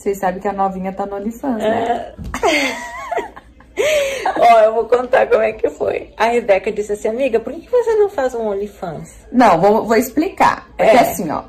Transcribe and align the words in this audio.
Vocês 0.00 0.16
sabem 0.16 0.40
que 0.40 0.48
a 0.48 0.52
novinha 0.54 0.94
tá 0.94 1.04
no 1.04 1.16
OnlyFans, 1.16 1.58
né? 1.62 2.14
Ó, 4.38 4.58
eu 4.60 4.72
vou 4.72 4.86
contar 4.86 5.26
como 5.26 5.42
é 5.42 5.52
que 5.52 5.68
foi. 5.68 6.14
A 6.16 6.24
Rebeca 6.24 6.72
disse 6.72 6.92
assim, 6.92 7.08
amiga, 7.08 7.38
por 7.38 7.52
que 7.52 7.68
você 7.68 7.96
não 7.96 8.08
faz 8.08 8.34
um 8.34 8.48
OnlyFans? 8.48 9.10
Não, 9.30 9.60
vou, 9.60 9.84
vou 9.84 9.96
explicar. 9.98 10.68
Porque 10.74 10.90
É. 10.90 11.00
assim, 11.00 11.30
ó. 11.30 11.42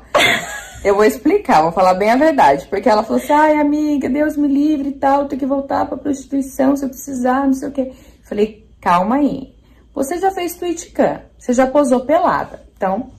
Eu 0.84 0.94
vou 0.96 1.04
explicar, 1.06 1.62
vou 1.62 1.72
falar 1.72 1.94
bem 1.94 2.10
a 2.10 2.16
verdade. 2.16 2.66
Porque 2.68 2.90
ela 2.90 3.02
falou 3.02 3.22
assim, 3.22 3.32
ai, 3.32 3.56
amiga, 3.56 4.10
Deus 4.10 4.36
me 4.36 4.48
livre 4.48 4.90
e 4.90 4.98
tal, 4.98 5.24
tenho 5.28 5.40
que 5.40 5.46
voltar 5.46 5.86
pra 5.86 5.96
prostituição 5.96 6.76
se 6.76 6.84
eu 6.84 6.90
precisar, 6.90 7.46
não 7.46 7.54
sei 7.54 7.68
o 7.70 7.72
quê. 7.72 7.90
Falei, 8.22 8.66
calma 8.82 9.16
aí. 9.16 9.54
Você 9.94 10.18
já 10.18 10.30
fez 10.30 10.56
tweet 10.56 10.90
cam, 10.90 11.22
você 11.38 11.54
já 11.54 11.66
posou 11.66 12.00
pelada. 12.00 12.62
Então, 12.76 13.10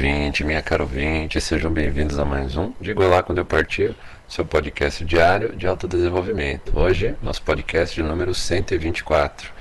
ouvinte, 0.00 0.44
minha 0.44 0.62
caro 0.62 0.84
ouvinte, 0.84 1.38
sejam 1.42 1.70
bem-vindos 1.70 2.18
a 2.18 2.24
mais 2.24 2.56
um 2.56 2.72
Digo 2.80 3.06
Lá 3.06 3.22
Quando 3.22 3.36
Eu 3.36 3.44
Partir, 3.44 3.94
seu 4.26 4.46
podcast 4.46 5.04
diário 5.04 5.54
de 5.54 5.66
autodesenvolvimento. 5.66 6.72
Hoje, 6.74 7.14
nosso 7.22 7.42
podcast 7.42 7.94
de 7.94 8.02
número 8.02 8.34
124. 8.34 9.52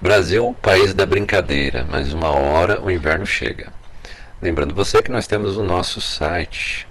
Brasil, 0.00 0.56
país 0.62 0.94
da 0.94 1.04
brincadeira, 1.04 1.84
mas 1.90 2.14
uma 2.14 2.30
hora 2.30 2.80
o 2.80 2.88
inverno 2.88 3.26
chega. 3.26 3.72
Lembrando 4.40 4.72
você 4.72 5.02
que 5.02 5.10
nós 5.10 5.26
temos 5.26 5.56
o 5.56 5.64
nosso 5.64 6.00
site, 6.00 6.86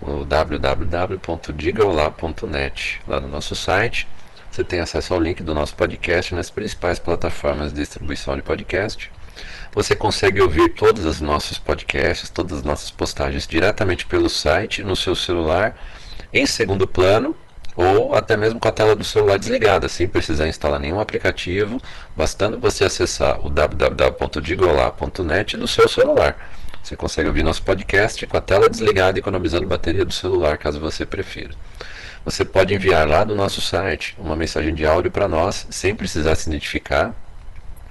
o 0.00 0.24
www.digaolá.net. 0.24 3.02
Lá 3.06 3.20
no 3.20 3.28
nosso 3.28 3.54
site, 3.54 4.08
você 4.50 4.64
tem 4.64 4.80
acesso 4.80 5.12
ao 5.12 5.20
link 5.20 5.42
do 5.42 5.54
nosso 5.54 5.74
podcast 5.74 6.34
nas 6.34 6.48
principais 6.48 6.98
plataformas 6.98 7.70
de 7.70 7.80
distribuição 7.80 8.34
de 8.34 8.40
podcast. 8.40 9.12
Você 9.74 9.94
consegue 9.94 10.40
ouvir 10.40 10.70
todos 10.70 11.04
os 11.04 11.20
nossos 11.20 11.58
podcasts, 11.58 12.30
todas 12.30 12.58
as 12.58 12.64
nossas 12.64 12.90
postagens 12.90 13.46
diretamente 13.46 14.06
pelo 14.06 14.28
site, 14.28 14.82
no 14.82 14.96
seu 14.96 15.14
celular, 15.14 15.76
em 16.32 16.46
segundo 16.46 16.86
plano, 16.86 17.36
ou 17.76 18.14
até 18.14 18.36
mesmo 18.36 18.58
com 18.58 18.68
a 18.68 18.72
tela 18.72 18.96
do 18.96 19.04
celular 19.04 19.38
desligada, 19.38 19.88
sem 19.88 20.08
precisar 20.08 20.48
instalar 20.48 20.80
nenhum 20.80 20.98
aplicativo, 20.98 21.80
bastando 22.16 22.58
você 22.58 22.84
acessar 22.84 23.44
o 23.44 23.50
www.digolá.net 23.50 25.56
no 25.56 25.68
seu 25.68 25.88
celular. 25.88 26.36
Você 26.82 26.96
consegue 26.96 27.28
ouvir 27.28 27.42
nosso 27.42 27.62
podcast 27.62 28.26
com 28.26 28.36
a 28.36 28.40
tela 28.40 28.70
desligada, 28.70 29.18
economizando 29.18 29.66
bateria 29.66 30.04
do 30.04 30.12
celular, 30.12 30.56
caso 30.56 30.80
você 30.80 31.04
prefira. 31.04 31.50
Você 32.24 32.44
pode 32.44 32.74
enviar 32.74 33.06
lá 33.06 33.24
do 33.24 33.34
nosso 33.34 33.60
site 33.60 34.16
uma 34.18 34.34
mensagem 34.34 34.74
de 34.74 34.86
áudio 34.86 35.10
para 35.10 35.28
nós, 35.28 35.66
sem 35.70 35.94
precisar 35.94 36.34
se 36.34 36.48
identificar, 36.48 37.14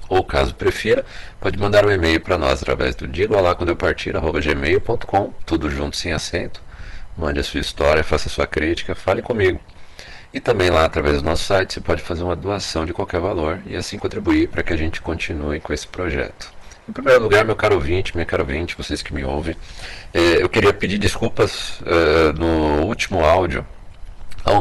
ou 0.09 0.23
caso 0.23 0.53
prefira, 0.55 1.05
pode 1.39 1.57
mandar 1.57 1.85
um 1.85 1.91
e-mail 1.91 2.19
para 2.19 2.37
nós 2.37 2.61
através 2.61 2.95
do 2.95 3.07
digo 3.07 3.39
lá 3.39 3.55
quando 3.55 3.69
eu 3.69 3.75
partir, 3.75 4.15
arroba 4.15 4.39
gmail.com, 4.39 5.33
tudo 5.45 5.69
junto 5.69 5.97
sem 5.97 6.11
acento. 6.13 6.61
Mande 7.17 7.39
a 7.39 7.43
sua 7.43 7.59
história, 7.59 8.03
faça 8.03 8.27
a 8.27 8.31
sua 8.31 8.45
crítica, 8.45 8.93
fale 8.93 9.21
comigo. 9.21 9.59
E 10.33 10.39
também 10.39 10.69
lá 10.69 10.83
através 10.83 11.21
do 11.21 11.25
nosso 11.25 11.45
site 11.45 11.73
você 11.73 11.79
pode 11.81 12.01
fazer 12.01 12.23
uma 12.23 12.35
doação 12.35 12.85
de 12.85 12.91
qualquer 12.91 13.21
valor 13.21 13.59
e 13.65 13.75
assim 13.75 13.97
contribuir 13.97 14.49
para 14.49 14.63
que 14.63 14.73
a 14.73 14.77
gente 14.77 15.01
continue 15.01 15.61
com 15.61 15.71
esse 15.71 15.87
projeto. 15.87 16.53
Em 16.87 16.91
primeiro 16.91 17.23
lugar, 17.23 17.45
meu 17.45 17.55
caro 17.55 17.75
ouvinte, 17.75 18.13
minha 18.13 18.25
caro 18.25 18.43
ouvinte, 18.43 18.77
vocês 18.77 19.01
que 19.01 19.13
me 19.13 19.23
ouvem, 19.23 19.55
eh, 20.13 20.43
eu 20.43 20.49
queria 20.49 20.73
pedir 20.73 20.97
desculpas 20.97 21.79
eh, 21.85 22.33
no 22.38 22.85
último 22.85 23.23
áudio 23.23 23.65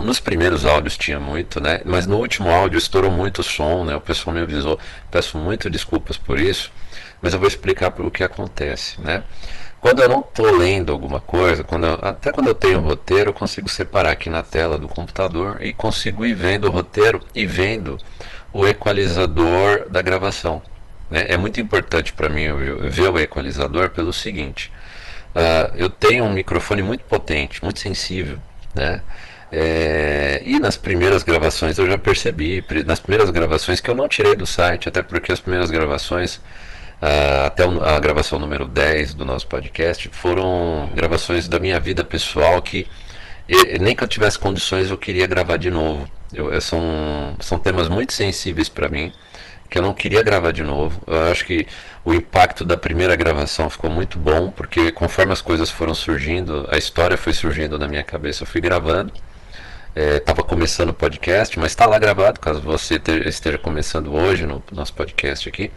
nos 0.03 0.19
primeiros 0.21 0.65
áudios 0.65 0.97
tinha 0.97 1.21
muito, 1.21 1.61
né? 1.61 1.81
Mas 1.84 2.06
no 2.06 2.17
último 2.17 2.49
áudio 2.50 2.78
estourou 2.78 3.11
muito 3.11 3.41
o 3.41 3.45
som, 3.45 3.84
né? 3.84 3.95
O 3.95 4.00
pessoal 4.00 4.34
me 4.34 4.41
avisou. 4.41 4.78
Peço 5.11 5.37
muito 5.39 5.69
desculpas 5.69 6.17
por 6.17 6.41
isso, 6.41 6.72
mas 7.21 7.33
eu 7.34 7.39
vou 7.39 7.49
explicar 7.49 7.93
o 8.00 8.11
que 8.11 8.25
acontece, 8.25 9.00
né? 9.00 9.22
Quando 9.81 10.00
eu 10.00 10.09
não 10.09 10.21
estou 10.21 10.50
lendo 10.56 10.91
alguma 10.93 11.21
coisa, 11.21 11.62
quando 11.62 11.87
eu- 11.87 11.99
até 12.00 12.33
quando 12.33 12.47
eu 12.49 12.55
tenho 12.55 12.78
um 12.78 12.83
roteiro, 12.83 13.28
eu 13.31 13.34
consigo 13.34 13.69
separar 13.69 14.12
aqui 14.12 14.31
na 14.31 14.43
tela 14.43 14.78
do 14.78 14.89
computador 14.89 15.59
e 15.61 15.75
consigo 15.75 16.25
ir 16.25 16.33
vendo 16.34 16.66
o 16.66 16.71
roteiro 16.71 17.21
e 17.34 17.45
vendo 17.47 17.99
o 18.53 18.66
equalizador 18.66 19.87
da 19.91 20.01
gravação. 20.01 20.62
né? 21.11 21.27
É 21.28 21.37
muito 21.37 21.61
importante 21.61 22.15
para 22.15 22.31
mim 22.31 22.45
ver 22.89 23.11
o 23.11 23.19
equalizador 23.19 23.91
pelo 23.91 24.11
seguinte: 24.12 24.72
ah, 25.34 25.71
eu 25.77 25.91
tenho 25.91 26.25
um 26.25 26.33
microfone 26.33 26.83
muito 26.83 27.05
potente, 27.05 27.62
muito 27.62 27.78
sensível, 27.78 28.39
né? 28.75 29.03
É, 29.56 30.42
e 30.44 30.59
nas 30.59 30.76
primeiras 30.76 31.22
gravações 31.22 31.78
eu 31.78 31.87
já 31.87 31.97
percebi, 31.97 32.65
nas 32.84 32.98
primeiras 32.98 33.31
gravações 33.31 33.81
que 33.81 33.88
eu 33.88 33.94
não 33.94 34.09
tirei 34.09 34.34
do 34.34 34.44
site, 34.44 34.88
até 34.88 35.00
porque 35.00 35.31
as 35.31 35.38
primeiras 35.38 35.70
gravações, 35.70 36.41
ah, 37.00 37.47
até 37.47 37.62
a 37.62 38.00
gravação 38.00 38.37
número 38.41 38.66
10 38.66 39.15
do 39.15 39.25
nosso 39.25 39.47
podcast, 39.47 40.09
foram 40.12 40.91
gravações 40.92 41.47
da 41.47 41.60
minha 41.60 41.78
vida 41.78 42.03
pessoal 42.03 42.60
que 42.62 42.88
nem 43.81 43.94
que 43.94 44.03
eu 44.03 44.09
tivesse 44.09 44.38
condições 44.38 44.91
eu 44.91 44.98
queria 44.98 45.26
gravar 45.26 45.56
de 45.59 45.71
novo. 45.71 46.09
Eu- 46.32 46.53
eu- 46.53 46.60
são, 46.60 47.36
são 47.41 47.56
temas 47.59 47.88
muito 47.88 48.12
sensíveis 48.12 48.69
para 48.69 48.88
mim 48.88 49.12
que 49.71 49.78
eu 49.78 49.82
não 49.82 49.94
queria 49.94 50.22
gravar 50.22 50.50
de 50.53 50.62
novo. 50.65 51.00
Eu 51.06 51.31
acho 51.31 51.44
que 51.44 51.66
o 52.04 52.12
impacto 52.12 52.65
da 52.65 52.76
primeira 52.76 53.15
gravação 53.16 53.69
ficou 53.71 53.88
muito 53.91 54.19
bom, 54.19 54.50
porque 54.50 54.91
conforme 54.91 55.32
as 55.32 55.41
coisas 55.41 55.71
foram 55.71 55.94
surgindo, 55.94 56.66
a 56.72 56.76
história 56.78 57.16
foi 57.16 57.32
surgindo 57.32 57.78
na 57.78 57.86
minha 57.86 58.03
cabeça, 58.03 58.42
eu 58.42 58.47
fui 58.48 58.60
gravando. 58.60 59.12
Estava 59.94 60.43
começando 60.43 60.88
o 60.91 60.94
podcast, 60.94 61.56
mas 61.59 61.71
está 61.72 61.87
lá 61.87 61.99
gravado, 61.99 62.41
caso 62.41 62.60
você 62.60 62.99
te- 62.99 63.28
esteja 63.28 63.56
começando 63.59 64.12
hoje 64.12 64.44
no 64.44 64.62
nosso 64.72 64.93
podcast 64.93 65.49
aqui. 65.49 65.71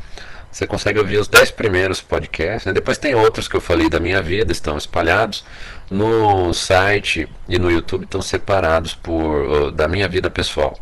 Você 0.51 0.65
consegue 0.65 0.97
ouvir 0.97 1.17
os 1.17 1.27
10 1.27 1.51
primeiros 1.51 2.01
podcasts. 2.01 2.65
né? 2.65 2.73
Depois 2.73 2.97
tem 2.97 3.13
outros 3.13 3.47
que 3.47 3.55
eu 3.55 3.61
falei 3.61 3.89
da 3.89 3.99
minha 3.99 4.21
vida, 4.21 4.51
estão 4.51 4.75
espalhados. 4.77 5.45
No 5.91 6.51
site 6.53 7.27
e 7.47 7.59
no 7.59 7.69
YouTube 7.69 8.05
estão 8.05 8.21
separados 8.21 8.95
por 8.95 9.71
da 9.71 9.87
minha 9.87 10.07
vida 10.07 10.29
pessoal. 10.31 10.75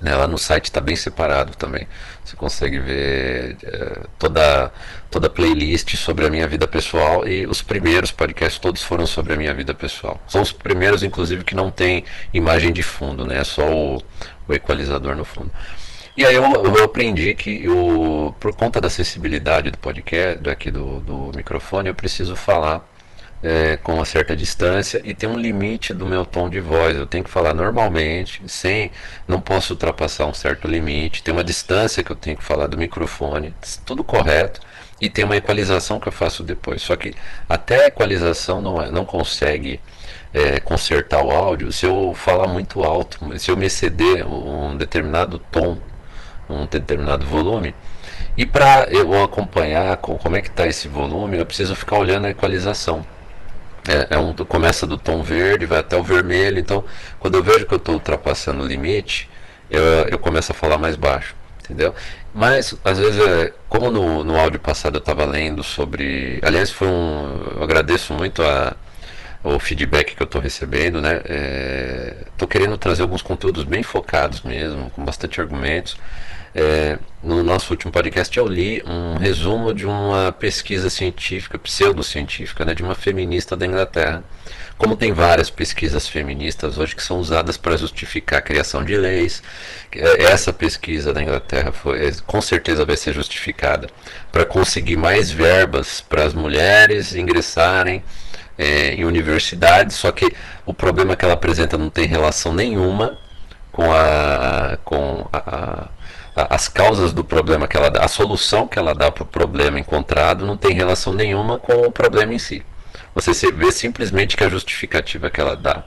Né, 0.00 0.16
lá 0.16 0.26
no 0.26 0.38
site 0.38 0.64
está 0.64 0.80
bem 0.80 0.96
separado 0.96 1.54
também. 1.56 1.86
Você 2.24 2.34
consegue 2.34 2.78
ver 2.78 3.58
eh, 3.62 4.00
toda, 4.18 4.72
toda 5.10 5.26
a 5.26 5.30
playlist 5.30 5.94
sobre 5.96 6.24
a 6.24 6.30
minha 6.30 6.48
vida 6.48 6.66
pessoal 6.66 7.28
e 7.28 7.46
os 7.46 7.60
primeiros 7.60 8.10
podcasts 8.10 8.58
todos 8.58 8.82
foram 8.82 9.06
sobre 9.06 9.34
a 9.34 9.36
minha 9.36 9.52
vida 9.52 9.74
pessoal. 9.74 10.18
São 10.26 10.40
os 10.40 10.52
primeiros, 10.52 11.02
inclusive, 11.02 11.44
que 11.44 11.54
não 11.54 11.70
tem 11.70 12.04
imagem 12.32 12.72
de 12.72 12.82
fundo, 12.82 13.26
né? 13.26 13.40
É 13.40 13.44
só 13.44 13.70
o, 13.70 14.02
o 14.48 14.54
equalizador 14.54 15.14
no 15.14 15.24
fundo. 15.24 15.50
E 16.16 16.24
aí 16.24 16.34
eu, 16.34 16.44
eu 16.44 16.84
aprendi 16.84 17.34
que 17.34 17.64
eu, 17.64 18.34
por 18.40 18.54
conta 18.54 18.80
da 18.80 18.88
acessibilidade 18.88 19.70
do 19.70 19.78
podcast, 19.78 20.42
daqui 20.42 20.70
do, 20.70 21.00
do 21.00 21.32
microfone, 21.36 21.88
eu 21.88 21.94
preciso 21.94 22.34
falar 22.34 22.89
é, 23.42 23.76
com 23.78 23.94
uma 23.94 24.04
certa 24.04 24.36
distância 24.36 25.00
e 25.04 25.14
tem 25.14 25.28
um 25.28 25.38
limite 25.38 25.94
do 25.94 26.06
meu 26.06 26.24
tom 26.24 26.48
de 26.48 26.60
voz. 26.60 26.96
Eu 26.96 27.06
tenho 27.06 27.24
que 27.24 27.30
falar 27.30 27.54
normalmente, 27.54 28.42
sem, 28.46 28.90
não 29.26 29.40
posso 29.40 29.72
ultrapassar 29.72 30.26
um 30.26 30.34
certo 30.34 30.68
limite. 30.68 31.22
Tem 31.22 31.32
uma 31.32 31.44
distância 31.44 32.02
que 32.02 32.10
eu 32.10 32.16
tenho 32.16 32.36
que 32.36 32.44
falar 32.44 32.66
do 32.66 32.76
microfone, 32.76 33.54
tudo 33.84 34.04
correto. 34.04 34.60
E 35.00 35.08
tem 35.08 35.24
uma 35.24 35.36
equalização 35.36 35.98
que 35.98 36.08
eu 36.08 36.12
faço 36.12 36.42
depois. 36.42 36.82
Só 36.82 36.94
que 36.96 37.14
até 37.48 37.84
a 37.84 37.86
equalização 37.88 38.60
não, 38.60 38.82
é, 38.82 38.90
não 38.90 39.04
consegue 39.04 39.80
é, 40.32 40.60
consertar 40.60 41.24
o 41.24 41.30
áudio 41.30 41.72
se 41.72 41.86
eu 41.86 42.12
falar 42.14 42.46
muito 42.46 42.82
alto, 42.82 43.18
se 43.38 43.50
eu 43.50 43.56
me 43.56 43.66
exceder 43.66 44.26
um 44.26 44.76
determinado 44.76 45.38
tom, 45.38 45.78
um 46.48 46.66
determinado 46.66 47.24
volume. 47.26 47.74
E 48.36 48.44
para 48.46 48.86
eu 48.90 49.22
acompanhar 49.22 49.96
com, 49.96 50.16
como 50.18 50.36
é 50.36 50.42
que 50.42 50.48
está 50.48 50.66
esse 50.66 50.88
volume, 50.88 51.38
eu 51.38 51.46
preciso 51.46 51.74
ficar 51.74 51.96
olhando 51.98 52.26
a 52.26 52.30
equalização. 52.30 53.04
É, 53.90 54.14
é 54.14 54.18
um, 54.18 54.32
começa 54.32 54.86
do 54.86 54.96
tom 54.96 55.20
verde, 55.22 55.66
vai 55.66 55.80
até 55.80 55.96
o 55.96 56.02
vermelho. 56.02 56.58
Então, 56.58 56.84
quando 57.18 57.34
eu 57.34 57.42
vejo 57.42 57.66
que 57.66 57.74
eu 57.74 57.78
estou 57.78 57.94
ultrapassando 57.94 58.62
o 58.62 58.66
limite, 58.66 59.28
eu, 59.68 59.82
eu 60.08 60.18
começo 60.18 60.52
a 60.52 60.54
falar 60.54 60.78
mais 60.78 60.94
baixo, 60.94 61.34
entendeu? 61.64 61.92
Mas, 62.32 62.74
às 62.84 62.98
vezes, 62.98 63.20
é, 63.20 63.52
como 63.68 63.90
no, 63.90 64.22
no 64.22 64.38
áudio 64.38 64.60
passado 64.60 64.96
eu 64.96 65.00
estava 65.00 65.24
lendo 65.24 65.64
sobre. 65.64 66.38
Aliás, 66.42 66.70
foi 66.70 66.86
um. 66.86 67.56
Eu 67.56 67.64
agradeço 67.64 68.14
muito 68.14 68.42
a, 68.42 68.76
o 69.42 69.58
feedback 69.58 70.14
que 70.14 70.22
eu 70.22 70.26
estou 70.26 70.40
recebendo, 70.40 71.00
né? 71.00 71.16
Estou 71.16 72.46
é, 72.46 72.50
querendo 72.50 72.78
trazer 72.78 73.02
alguns 73.02 73.22
conteúdos 73.22 73.64
bem 73.64 73.82
focados 73.82 74.42
mesmo, 74.42 74.90
com 74.90 75.04
bastante 75.04 75.40
argumentos. 75.40 75.96
É, 76.54 76.98
no 77.22 77.44
nosso 77.44 77.72
último 77.72 77.92
podcast 77.92 78.36
eu 78.36 78.46
li 78.46 78.82
um 78.84 79.16
resumo 79.16 79.72
de 79.72 79.86
uma 79.86 80.32
pesquisa 80.32 80.90
científica, 80.90 81.58
pseudocientífica, 81.58 82.64
né, 82.64 82.74
de 82.74 82.82
uma 82.82 82.94
feminista 82.94 83.56
da 83.56 83.66
Inglaterra. 83.66 84.24
Como 84.76 84.96
tem 84.96 85.12
várias 85.12 85.50
pesquisas 85.50 86.08
feministas 86.08 86.78
hoje 86.78 86.96
que 86.96 87.02
são 87.02 87.18
usadas 87.20 87.56
para 87.56 87.76
justificar 87.76 88.38
a 88.38 88.42
criação 88.42 88.82
de 88.82 88.96
leis, 88.96 89.42
é, 89.92 90.24
essa 90.24 90.52
pesquisa 90.52 91.12
da 91.12 91.22
Inglaterra 91.22 91.70
foi, 91.70 92.08
é, 92.08 92.12
com 92.26 92.40
certeza 92.40 92.84
vai 92.84 92.96
ser 92.96 93.12
justificada 93.12 93.88
para 94.32 94.44
conseguir 94.44 94.96
mais 94.96 95.30
verbas 95.30 96.00
para 96.00 96.24
as 96.24 96.34
mulheres 96.34 97.14
ingressarem 97.14 98.02
é, 98.58 98.94
em 98.94 99.04
universidades, 99.04 99.96
só 99.96 100.10
que 100.10 100.34
o 100.66 100.74
problema 100.74 101.14
que 101.14 101.24
ela 101.24 101.34
apresenta 101.34 101.78
não 101.78 101.90
tem 101.90 102.06
relação 102.06 102.52
nenhuma 102.52 103.18
com 103.70 103.92
a, 103.92 104.78
com 104.84 105.28
a, 105.32 105.38
a, 105.38 105.88
as 106.48 106.68
causas 106.68 107.12
do 107.12 107.24
problema 107.24 107.66
que 107.66 107.76
ela 107.76 107.90
dá, 107.90 108.04
a 108.04 108.08
solução 108.08 108.66
que 108.66 108.78
ela 108.78 108.94
dá 108.94 109.10
para 109.10 109.24
o 109.24 109.26
problema 109.26 109.78
encontrado 109.78 110.46
não 110.46 110.56
tem 110.56 110.72
relação 110.72 111.12
nenhuma 111.12 111.58
com 111.58 111.72
o 111.72 111.90
problema 111.92 112.32
em 112.32 112.38
si. 112.38 112.62
Você 113.14 113.50
vê 113.50 113.72
simplesmente 113.72 114.36
que 114.36 114.44
a 114.44 114.48
justificativa 114.48 115.30
que 115.30 115.40
ela 115.40 115.56
dá 115.56 115.84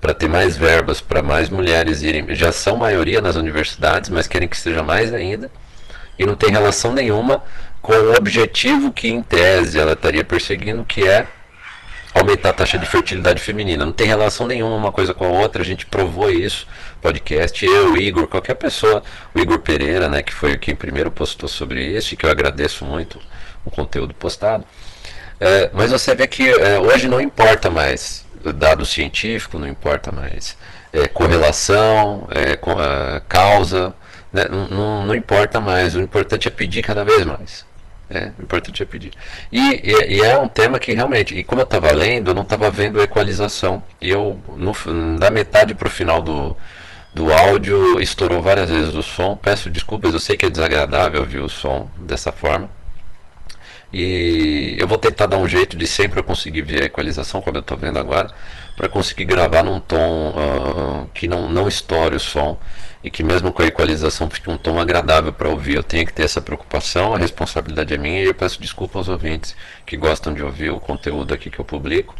para 0.00 0.12
ter 0.12 0.28
mais 0.28 0.56
verbas, 0.56 1.00
para 1.00 1.22
mais 1.22 1.48
mulheres 1.48 2.02
irem, 2.02 2.34
já 2.34 2.52
são 2.52 2.76
maioria 2.76 3.20
nas 3.20 3.34
universidades, 3.36 4.10
mas 4.10 4.26
querem 4.26 4.46
que 4.46 4.56
seja 4.56 4.82
mais 4.82 5.12
ainda, 5.12 5.50
e 6.18 6.24
não 6.24 6.36
tem 6.36 6.50
relação 6.50 6.92
nenhuma 6.92 7.42
com 7.80 7.92
o 7.92 8.14
objetivo 8.14 8.92
que, 8.92 9.08
em 9.08 9.22
tese, 9.22 9.78
ela 9.78 9.92
estaria 9.92 10.24
perseguindo, 10.24 10.84
que 10.84 11.06
é 11.06 11.26
aumentar 12.18 12.50
a 12.50 12.52
taxa 12.52 12.78
de 12.78 12.86
fertilidade 12.86 13.40
feminina. 13.40 13.84
Não 13.84 13.92
tem 13.92 14.06
relação 14.06 14.46
nenhuma 14.46 14.74
uma 14.74 14.92
coisa 14.92 15.12
com 15.12 15.24
a 15.24 15.28
outra, 15.28 15.62
a 15.62 15.64
gente 15.64 15.84
provou 15.86 16.30
isso. 16.30 16.66
Podcast, 17.00 17.64
eu, 17.64 17.96
Igor, 17.96 18.26
qualquer 18.26 18.54
pessoa, 18.54 19.02
o 19.34 19.38
Igor 19.38 19.58
Pereira, 19.58 20.08
né, 20.08 20.22
que 20.22 20.32
foi 20.32 20.56
quem 20.56 20.74
primeiro 20.74 21.10
postou 21.10 21.48
sobre 21.48 21.84
isso, 21.84 22.14
e 22.14 22.16
que 22.16 22.24
eu 22.24 22.30
agradeço 22.30 22.84
muito 22.84 23.20
o 23.64 23.70
conteúdo 23.70 24.14
postado. 24.14 24.64
É, 25.38 25.70
mas 25.74 25.90
você 25.90 26.14
vê 26.14 26.26
que 26.26 26.48
é, 26.48 26.78
hoje 26.78 27.06
não 27.06 27.20
importa 27.20 27.68
mais 27.70 28.24
dado 28.54 28.86
científico, 28.86 29.58
não 29.58 29.68
importa 29.68 30.10
mais 30.10 30.56
é, 30.92 31.06
correlação, 31.06 32.26
é, 32.30 32.56
com 32.56 32.74
causa, 33.28 33.94
né, 34.32 34.46
não, 34.48 35.04
não 35.04 35.14
importa 35.14 35.60
mais, 35.60 35.94
o 35.94 36.00
importante 36.00 36.48
é 36.48 36.50
pedir 36.50 36.82
cada 36.82 37.04
vez 37.04 37.24
mais. 37.24 37.66
É, 38.08 38.30
importante 38.40 38.82
é 38.82 38.86
pedir. 38.86 39.12
E, 39.50 39.58
e, 39.58 40.16
e, 40.16 40.20
é 40.20 40.38
um 40.38 40.46
tema 40.46 40.78
que 40.78 40.92
realmente, 40.92 41.34
e 41.34 41.42
como 41.42 41.60
eu 41.60 41.64
estava 41.64 41.90
lendo, 41.90 42.30
eu 42.30 42.34
não 42.34 42.42
estava 42.42 42.70
vendo 42.70 43.02
equalização. 43.02 43.82
E 44.00 44.08
eu, 44.10 44.40
no, 44.56 44.72
da 45.18 45.28
metade 45.28 45.74
para 45.74 45.88
o 45.88 45.90
final 45.90 46.22
do, 46.22 46.56
do 47.12 47.32
áudio, 47.32 48.00
estourou 48.00 48.40
várias 48.40 48.70
vezes 48.70 48.94
o 48.94 49.02
som. 49.02 49.36
Peço 49.36 49.68
desculpas, 49.70 50.12
eu 50.12 50.20
sei 50.20 50.36
que 50.36 50.46
é 50.46 50.50
desagradável 50.50 51.20
ouvir 51.20 51.40
o 51.40 51.48
som 51.48 51.90
dessa 51.98 52.30
forma. 52.30 52.70
E 53.92 54.76
eu 54.78 54.86
vou 54.86 54.98
tentar 54.98 55.26
dar 55.26 55.38
um 55.38 55.48
jeito 55.48 55.76
de 55.76 55.86
sempre 55.86 56.20
eu 56.20 56.24
conseguir 56.24 56.62
ver 56.62 56.82
a 56.82 56.86
equalização, 56.86 57.40
como 57.40 57.56
eu 57.56 57.60
estou 57.60 57.76
vendo 57.76 57.98
agora, 57.98 58.30
para 58.76 58.88
conseguir 58.88 59.24
gravar 59.24 59.62
num 59.62 59.80
tom 59.80 60.34
uh, 60.36 61.08
que 61.14 61.26
não, 61.26 61.48
não 61.48 61.66
estoure 61.66 62.16
o 62.16 62.20
som 62.20 62.58
e 63.02 63.10
que 63.10 63.22
mesmo 63.22 63.52
com 63.52 63.62
a 63.62 63.66
equalização 63.66 64.28
fique 64.28 64.50
um 64.50 64.58
tom 64.58 64.78
agradável 64.78 65.32
para 65.32 65.48
ouvir. 65.48 65.76
Eu 65.76 65.82
tenho 65.82 66.04
que 66.04 66.12
ter 66.12 66.24
essa 66.24 66.40
preocupação, 66.40 67.14
a 67.14 67.18
responsabilidade 67.18 67.94
é 67.94 67.96
minha 67.96 68.22
e 68.22 68.26
eu 68.26 68.34
peço 68.34 68.60
desculpa 68.60 68.98
aos 68.98 69.08
ouvintes 69.08 69.56
que 69.86 69.96
gostam 69.96 70.34
de 70.34 70.42
ouvir 70.42 70.70
o 70.70 70.78
conteúdo 70.78 71.32
aqui 71.32 71.48
que 71.48 71.58
eu 71.58 71.64
publico, 71.64 72.14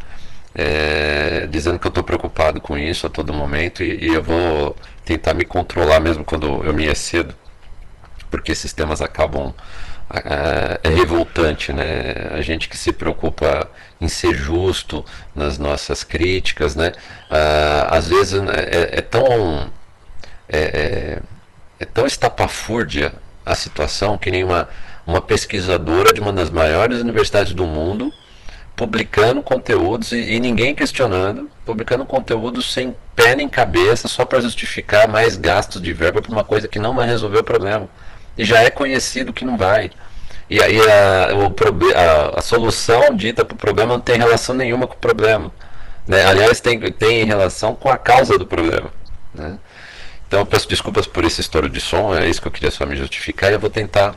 é, 0.55 1.47
dizendo 1.51 1.79
que 1.79 1.87
eu 1.87 1.91
estou 1.91 2.03
preocupado 2.03 2.61
com 2.61 2.79
isso 2.79 3.07
a 3.07 3.11
todo 3.11 3.33
momento 3.35 3.83
e, 3.83 4.07
e, 4.07 4.15
eu 4.15 4.23
vou 4.23 4.75
tentar 5.05 5.35
me 5.35 5.45
controlar 5.45 6.01
mesmo 6.01 6.25
quando 6.25 6.65
eu 6.65 6.73
me 6.73 6.87
excedo, 6.87 7.35
porque 8.31 8.53
esses 8.53 8.73
temas 8.73 9.03
acabam 9.03 9.53
é, 10.11 10.81
é 10.83 10.89
revoltante, 10.89 11.73
né? 11.73 12.29
A 12.33 12.41
gente 12.41 12.69
que 12.69 12.77
se 12.77 12.93
preocupa 12.93 13.69
em 14.01 14.09
ser 14.09 14.35
justo 14.35 15.05
nas 15.35 15.59
nossas 15.59 16.05
críticas, 16.05 16.77
né? 16.77 16.93
Ah, 17.31 17.89
às 17.91 18.09
vezes 18.09 18.41
né, 18.41 18.55
é, 18.57 18.99
é 18.99 19.01
tão 19.01 19.71
é, 20.49 20.59
é, 20.59 21.23
é 21.81 21.85
tão 21.85 22.07
estapafúrdia 22.07 23.13
a 23.45 23.55
situação 23.55 24.19
que 24.19 24.31
nem 24.31 24.45
uma, 24.45 24.69
uma 25.07 25.21
pesquisadora 25.21 26.13
de 26.13 26.21
uma 26.21 26.33
das 26.33 26.51
maiores 26.51 27.01
universidades 27.01 27.53
do 27.53 27.67
mundo 27.67 28.13
publicando 28.77 29.43
conteúdos 29.43 30.13
e, 30.13 30.35
e 30.35 30.39
ninguém 30.39 30.75
questionando, 30.75 31.51
publicando 31.65 32.05
conteúdos 32.05 32.73
sem 32.73 32.95
pé 33.17 33.35
nem 33.35 33.49
cabeça 33.49 34.07
só 34.07 34.25
para 34.25 34.41
justificar 34.41 35.09
mais 35.09 35.37
gastos 35.37 35.81
de 35.81 35.93
verba 35.95 36.21
para 36.21 36.31
uma 36.31 36.45
coisa 36.45 36.69
que 36.69 36.79
não 36.79 36.95
vai 36.95 37.07
resolver 37.07 37.39
o 37.39 37.45
problema. 37.45 37.89
Já 38.39 38.63
é 38.63 38.71
conhecido 38.71 39.33
que 39.33 39.45
não 39.45 39.57
vai. 39.57 39.91
E 40.49 40.63
aí 40.63 40.79
a, 40.81 41.35
o, 41.35 41.55
a, 41.95 42.39
a 42.39 42.43
solução 42.43 43.15
dita 43.15 43.45
para 43.45 43.55
o 43.55 43.59
problema 43.59 43.95
não 43.95 44.01
tem 44.01 44.17
relação 44.17 44.55
nenhuma 44.55 44.87
com 44.87 44.95
o 44.95 44.99
problema. 44.99 45.51
Né? 46.07 46.25
Aliás, 46.25 46.61
tem, 46.61 46.81
tem 46.93 47.25
relação 47.25 47.75
com 47.75 47.89
a 47.89 47.99
causa 47.99 48.39
do 48.39 48.47
problema. 48.47 48.91
Né? 49.35 49.59
Então 50.29 50.41
eu 50.41 50.47
peço 50.47 50.69
desculpas 50.69 51.07
por 51.07 51.25
esse 51.25 51.41
estouro 51.41 51.69
de 51.69 51.81
som, 51.81 52.15
é 52.15 52.29
isso 52.29 52.41
que 52.41 52.49
eu 52.49 52.53
queria 52.53 52.71
só 52.71 52.85
me 52.85 52.97
justificar 52.97 53.51
e 53.51 53.55
eu 53.55 53.61
vou 53.61 53.71
tentar 53.71 54.15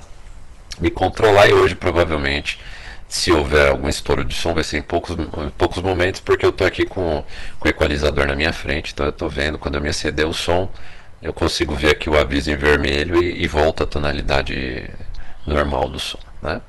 me 0.80 0.90
controlar 0.90 1.48
e 1.48 1.54
hoje 1.54 1.76
provavelmente 1.76 2.60
se 3.08 3.32
houver 3.32 3.70
algum 3.70 3.90
estouro 3.90 4.24
de 4.24 4.34
som 4.34 4.54
vai 4.54 4.64
ser 4.64 4.78
em 4.78 4.82
poucos, 4.82 5.16
em 5.18 5.50
poucos 5.58 5.82
momentos 5.82 6.22
porque 6.22 6.46
eu 6.46 6.50
estou 6.50 6.66
aqui 6.66 6.86
com, 6.86 7.24
com 7.60 7.68
o 7.68 7.70
equalizador 7.70 8.26
na 8.26 8.36
minha 8.36 8.54
frente, 8.54 8.92
então 8.94 9.06
eu 9.06 9.12
estou 9.12 9.30
vendo 9.30 9.60
quando 9.60 9.76
eu 9.76 9.82
me 9.82 9.90
acender 9.90 10.26
o 10.26 10.34
som 10.34 10.70
eu 11.22 11.34
consigo 11.34 11.76
ver 11.76 11.92
aqui 11.92 12.10
o 12.10 12.18
aviso 12.18 12.52
em 12.52 12.56
vermelho 12.56 13.22
e, 13.22 13.44
e 13.44 13.48
volta 13.48 13.84
a 13.84 13.88
tonalidade 13.88 14.90
normal 15.46 15.90
do 15.90 16.00
som. 16.00 16.20
Né? 16.42 16.62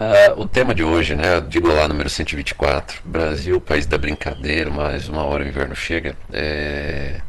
Uh, 0.00 0.40
o 0.40 0.48
tema 0.48 0.74
de 0.74 0.82
hoje, 0.82 1.14
né, 1.14 1.40
digo 1.40 1.68
lá 1.68 1.86
número 1.86 2.10
124, 2.10 3.02
Brasil, 3.04 3.60
país 3.60 3.86
da 3.86 3.96
brincadeira, 3.96 4.70
mais 4.70 5.08
uma 5.08 5.22
hora 5.22 5.44
o 5.44 5.46
inverno 5.46 5.76
chega. 5.76 6.16
É 6.32 7.20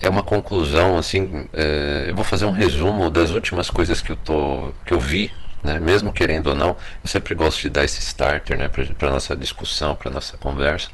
é 0.00 0.08
uma 0.08 0.22
conclusão 0.22 0.96
assim 0.96 1.46
é, 1.52 2.06
eu 2.08 2.14
vou 2.14 2.24
fazer 2.24 2.46
um 2.46 2.50
resumo 2.50 3.10
das 3.10 3.30
últimas 3.30 3.68
coisas 3.68 4.00
que 4.00 4.10
eu 4.10 4.16
tô 4.16 4.72
que 4.84 4.94
eu 4.94 4.98
vi 4.98 5.30
né 5.62 5.78
mesmo 5.78 6.12
querendo 6.12 6.48
ou 6.48 6.54
não 6.54 6.68
eu 6.68 7.08
sempre 7.08 7.34
gosto 7.34 7.60
de 7.60 7.68
dar 7.68 7.84
esse 7.84 8.00
starter 8.00 8.56
né 8.56 8.68
para 8.68 9.10
nossa 9.10 9.36
discussão 9.36 9.94
para 9.94 10.10
nossa 10.10 10.36
conversa 10.38 10.88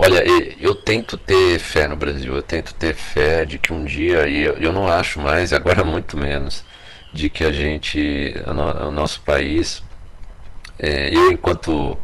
olha 0.00 0.24
eu 0.60 0.74
tento 0.74 1.16
ter 1.16 1.58
fé 1.58 1.86
no 1.86 1.96
Brasil 1.96 2.34
eu 2.34 2.42
tento 2.42 2.74
ter 2.74 2.94
fé 2.94 3.44
de 3.44 3.58
que 3.58 3.72
um 3.72 3.84
dia 3.84 4.28
e 4.28 4.42
eu, 4.42 4.72
não 4.72 4.88
acho 4.88 5.20
mais 5.20 5.52
agora 5.52 5.82
muito 5.84 6.16
menos 6.16 6.64
de 7.12 7.28
que 7.28 7.44
a 7.44 7.52
gente 7.52 8.34
o 8.46 8.90
nosso 8.90 9.20
país 9.22 9.82
é, 10.78 11.14
eu 11.14 11.30
enquanto 11.30 11.98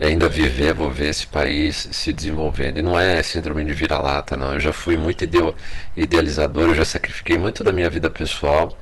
ainda 0.00 0.28
viver, 0.28 0.72
vou 0.74 0.90
ver 0.90 1.08
esse 1.08 1.26
país 1.26 1.88
se 1.92 2.12
desenvolvendo. 2.12 2.78
E 2.78 2.82
não 2.82 2.98
é 2.98 3.22
síndrome 3.22 3.64
de 3.64 3.72
vira-lata, 3.72 4.36
não. 4.36 4.54
Eu 4.54 4.60
já 4.60 4.72
fui 4.72 4.96
muito 4.96 5.24
idealizador, 5.96 6.68
eu 6.68 6.74
já 6.74 6.84
sacrifiquei 6.84 7.38
muito 7.38 7.62
da 7.62 7.72
minha 7.72 7.90
vida 7.90 8.08
pessoal. 8.10 8.76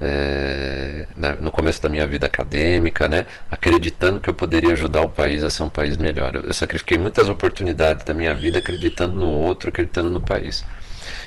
É, 0.00 1.06
no 1.40 1.50
começo 1.52 1.80
da 1.80 1.88
minha 1.88 2.06
vida 2.06 2.26
acadêmica, 2.26 3.08
né, 3.08 3.26
acreditando 3.50 4.20
que 4.20 4.28
eu 4.28 4.34
poderia 4.34 4.72
ajudar 4.72 5.02
o 5.02 5.08
país 5.08 5.44
a 5.44 5.50
ser 5.50 5.62
um 5.62 5.68
país 5.68 5.96
melhor. 5.96 6.34
Eu, 6.34 6.42
eu 6.42 6.52
sacrifiquei 6.52 6.98
muitas 6.98 7.28
oportunidades 7.28 8.04
da 8.04 8.12
minha 8.12 8.34
vida 8.34 8.58
acreditando 8.58 9.14
no 9.14 9.28
outro, 9.28 9.68
acreditando 9.68 10.10
no 10.10 10.20
país. 10.20 10.64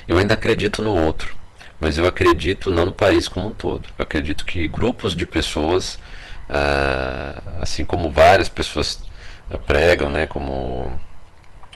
Eu 0.06 0.18
ainda 0.18 0.34
acredito 0.34 0.82
no 0.82 0.94
outro, 0.94 1.34
mas 1.80 1.98
eu 1.98 2.06
acredito 2.06 2.70
não 2.70 2.86
no 2.86 2.92
país 2.92 3.28
como 3.28 3.48
um 3.48 3.50
todo. 3.50 3.88
Eu 3.98 4.02
acredito 4.02 4.44
que 4.44 4.68
grupos 4.68 5.14
de 5.14 5.26
pessoas, 5.26 5.98
ah, 6.48 7.42
assim 7.60 7.84
como 7.84 8.10
várias 8.10 8.48
pessoas 8.48 9.00
pregam, 9.66 10.10
né, 10.10 10.26
como 10.26 10.92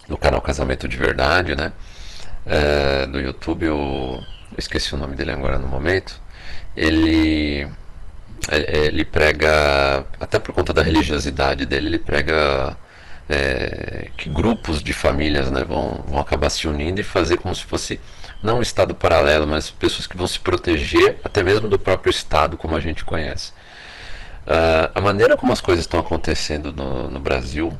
no 0.08 0.16
canal 0.18 0.40
Casamento 0.40 0.86
de 0.88 0.96
Verdade, 0.96 1.54
né, 1.56 1.72
é, 2.44 3.06
do 3.06 3.20
YouTube, 3.20 3.64
eu, 3.66 3.76
eu 3.76 4.58
esqueci 4.58 4.94
o 4.94 4.98
nome 4.98 5.14
dele 5.14 5.30
agora 5.32 5.58
no 5.58 5.68
momento, 5.68 6.20
ele 6.76 7.68
ele 8.50 9.04
prega, 9.04 10.04
até 10.18 10.38
por 10.38 10.52
conta 10.52 10.72
da 10.72 10.82
religiosidade 10.82 11.64
dele, 11.64 11.86
ele 11.86 11.98
prega 11.98 12.76
é, 13.28 14.08
que 14.16 14.28
grupos 14.28 14.82
de 14.82 14.92
famílias 14.92 15.50
né, 15.50 15.62
vão, 15.64 16.04
vão 16.06 16.18
acabar 16.18 16.50
se 16.50 16.66
unindo 16.66 17.00
e 17.00 17.04
fazer 17.04 17.36
como 17.36 17.54
se 17.54 17.64
fosse 17.64 18.00
não 18.42 18.58
um 18.58 18.62
Estado 18.62 18.94
paralelo, 18.94 19.46
mas 19.46 19.70
pessoas 19.70 20.06
que 20.08 20.16
vão 20.16 20.26
se 20.26 20.40
proteger 20.40 21.18
até 21.22 21.42
mesmo 21.42 21.68
do 21.68 21.78
próprio 21.78 22.10
Estado 22.10 22.56
como 22.56 22.74
a 22.74 22.80
gente 22.80 23.04
conhece. 23.04 23.52
Uh, 24.44 24.90
a 24.92 25.00
maneira 25.00 25.36
como 25.36 25.52
as 25.52 25.60
coisas 25.60 25.84
estão 25.84 26.00
acontecendo 26.00 26.72
no, 26.72 27.08
no 27.08 27.20
Brasil, 27.20 27.72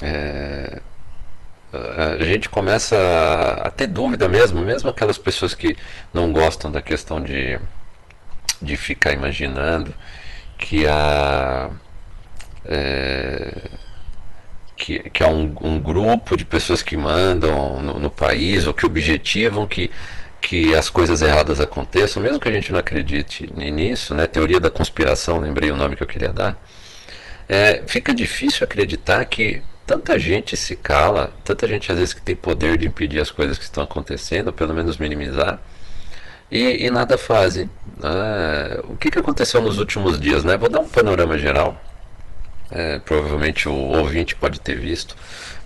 é, 0.00 0.80
a 1.70 2.24
gente 2.24 2.48
começa 2.48 2.96
a, 3.62 3.70
ter 3.70 3.86
dúvida 3.86 4.26
mesmo, 4.26 4.60
mesmo 4.62 4.88
aquelas 4.88 5.18
pessoas 5.18 5.52
que 5.54 5.76
não 6.14 6.32
gostam 6.32 6.70
da 6.70 6.80
questão 6.80 7.20
de, 7.22 7.60
de 8.60 8.76
ficar 8.76 9.12
imaginando 9.12 9.94
que 10.56 10.86
a. 10.86 11.70
É, 12.64 13.70
que, 14.76 15.10
que 15.10 15.24
há 15.24 15.28
um, 15.28 15.54
um, 15.60 15.80
grupo 15.80 16.36
de 16.36 16.44
pessoas 16.44 16.82
que 16.82 16.96
mandam 16.96 17.82
no, 17.82 17.98
no, 17.98 18.10
país 18.10 18.66
ou 18.66 18.72
que 18.72 18.86
objetivam 18.86 19.66
que, 19.66 19.90
que 20.40 20.74
as 20.74 20.88
coisas 20.88 21.20
erradas 21.20 21.60
aconteçam, 21.60 22.22
mesmo 22.22 22.38
que 22.38 22.48
a 22.48 22.52
gente 22.52 22.70
não 22.70 22.78
acredite 22.78 23.52
nisso, 23.54 24.14
né? 24.14 24.26
Teoria 24.26 24.60
da 24.60 24.70
conspiração, 24.70 25.40
lembrei 25.40 25.70
o 25.70 25.76
nome 25.76 25.96
que 25.96 26.02
eu 26.02 26.06
queria 26.06 26.32
dar. 26.32 26.56
É, 27.48 27.82
fica 27.86 28.14
difícil 28.14 28.64
acreditar 28.64 29.24
que 29.24 29.62
tanta 29.86 30.18
gente 30.18 30.56
se 30.56 30.76
cala, 30.76 31.32
tanta 31.42 31.66
gente 31.66 31.90
às 31.90 31.98
vezes 31.98 32.14
que 32.14 32.20
tem 32.20 32.36
poder 32.36 32.76
de 32.76 32.86
impedir 32.86 33.20
as 33.20 33.30
coisas 33.30 33.58
que 33.58 33.64
estão 33.64 33.82
acontecendo, 33.82 34.48
ou 34.48 34.52
pelo 34.52 34.74
menos 34.74 34.98
minimizar, 34.98 35.60
e, 36.50 36.86
e 36.86 36.90
nada 36.90 37.18
fazem. 37.18 37.70
Ah, 38.02 38.80
o 38.84 38.96
que, 38.96 39.10
que 39.10 39.18
aconteceu 39.18 39.60
nos 39.60 39.78
últimos 39.78 40.18
dias? 40.18 40.44
Né? 40.44 40.56
Vou 40.56 40.68
dar 40.68 40.80
um 40.80 40.88
panorama 40.88 41.38
geral. 41.38 41.80
É, 42.70 42.98
provavelmente 42.98 43.68
o 43.68 43.74
ouvinte 43.74 44.34
pode 44.34 44.60
ter 44.60 44.78
visto 44.78 45.16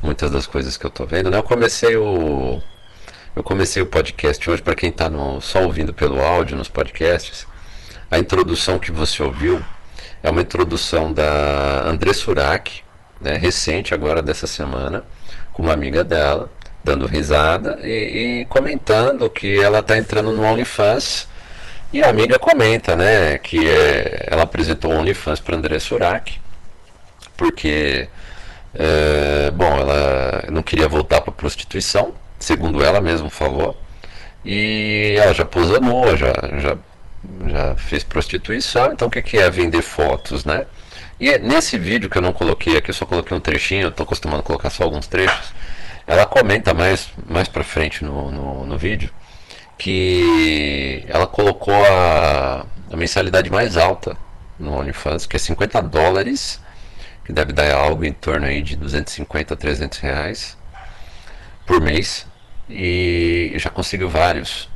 muitas 0.01 0.31
das 0.31 0.47
coisas 0.47 0.77
que 0.77 0.87
eu 0.87 0.89
estou 0.89 1.07
vendo. 1.07 1.31
Né? 1.31 1.39
Eu 1.39 1.43
comecei 1.43 1.97
o 1.97 2.61
eu 3.35 3.43
comecei 3.43 3.83
o 3.83 3.87
podcast 3.87 4.51
hoje 4.51 4.61
para 4.61 4.75
quem 4.75 4.91
está 4.91 5.11
só 5.41 5.62
ouvindo 5.62 5.95
pelo 5.95 6.21
áudio 6.21 6.55
nos 6.55 6.69
podcasts. 6.69 7.47
A 8.11 8.19
introdução 8.19 8.79
que 8.79 8.93
você 8.93 9.23
ouviu 9.23 9.65
é 10.23 10.31
uma 10.31 10.43
introdução 10.43 11.11
da 11.11 11.83
André 11.87 12.12
Surak, 12.12 12.83
né, 13.19 13.39
recente 13.39 13.95
agora 13.95 14.21
dessa 14.21 14.47
semana, 14.47 15.03
com 15.55 15.62
uma 15.62 15.73
amiga 15.73 16.05
dela, 16.05 16.51
dando 16.85 17.07
risada 17.07 17.79
e, 17.83 18.41
e 18.41 18.45
comentando 18.47 19.29
que 19.31 19.61
ela 19.61 19.81
está 19.81 19.97
entrando 19.97 20.33
no 20.33 20.43
OnlyFans. 20.43 21.29
E 21.93 22.03
a 22.03 22.09
amiga 22.09 22.39
comenta, 22.39 22.97
né, 22.97 23.37
que 23.39 23.69
é, 23.69 24.27
ela 24.31 24.45
apresentou 24.45 24.93
o 24.93 24.97
OnlyFans 24.97 25.41
para 25.41 25.57
André 25.57 25.79
Surak, 25.79 26.41
porque, 27.37 28.09
é, 28.75 29.51
bom, 29.51 29.77
ela 29.79 30.45
não 30.51 30.62
queria 30.62 30.89
voltar 30.89 31.21
para 31.21 31.31
prostituição, 31.33 32.15
segundo 32.39 32.83
ela 32.83 33.01
mesma 33.01 33.29
falou, 33.29 33.77
e 34.43 35.15
ela 35.19 35.35
já 35.35 35.45
posou 35.45 35.81
nua, 35.83 36.17
já, 36.17 36.33
já, 36.59 36.79
já 37.47 37.77
fez 37.77 38.03
prostituição, 38.03 38.93
então 38.93 39.09
o 39.09 39.11
que, 39.11 39.21
que 39.21 39.37
é 39.37 39.51
vender 39.51 39.83
fotos, 39.83 40.47
né? 40.47 40.65
E 41.21 41.29
é 41.29 41.39
nesse 41.39 41.79
vídeo 41.79 42.09
que 42.09 42.17
eu 42.17 42.23
não 42.23 42.33
coloquei 42.33 42.77
aqui, 42.77 42.91
eu 42.91 42.95
só 42.95 43.05
coloquei 43.05 43.37
um 43.37 43.41
trechinho, 43.41 43.83
eu 43.83 43.89
estou 43.91 44.05
acostumado 44.05 44.41
a 44.41 44.43
colocar 44.43 44.71
só 44.71 44.83
alguns 44.83 45.07
trechos. 45.07 45.53
Ela 46.12 46.26
comenta 46.26 46.75
mais, 46.75 47.09
mais 47.26 47.49
pra 47.49 47.64
frente 47.64 48.04
no, 48.04 48.31
no, 48.31 48.66
no 48.66 48.76
vídeo 48.76 49.11
que 49.78 51.07
ela 51.09 51.26
colocou 51.26 51.73
a, 51.87 52.66
a, 52.92 52.97
mensalidade 52.99 53.50
mais 53.50 53.78
alta 53.78 54.14
no 54.59 54.78
OnlyFans, 54.78 55.25
que 55.25 55.37
é 55.37 55.38
50 55.38 55.81
dólares, 55.81 56.61
que 57.25 57.33
deve 57.33 57.54
dar 57.54 57.75
algo 57.75 58.04
em 58.04 58.12
torno 58.12 58.45
aí 58.45 58.61
de 58.61 58.76
250 58.76 59.54
a 59.54 59.57
300 59.57 59.99
reais 60.00 60.59
por 61.66 61.81
mês. 61.81 62.26
E 62.69 63.54
já 63.57 63.71
conseguiu 63.71 64.11
vários 64.11 64.69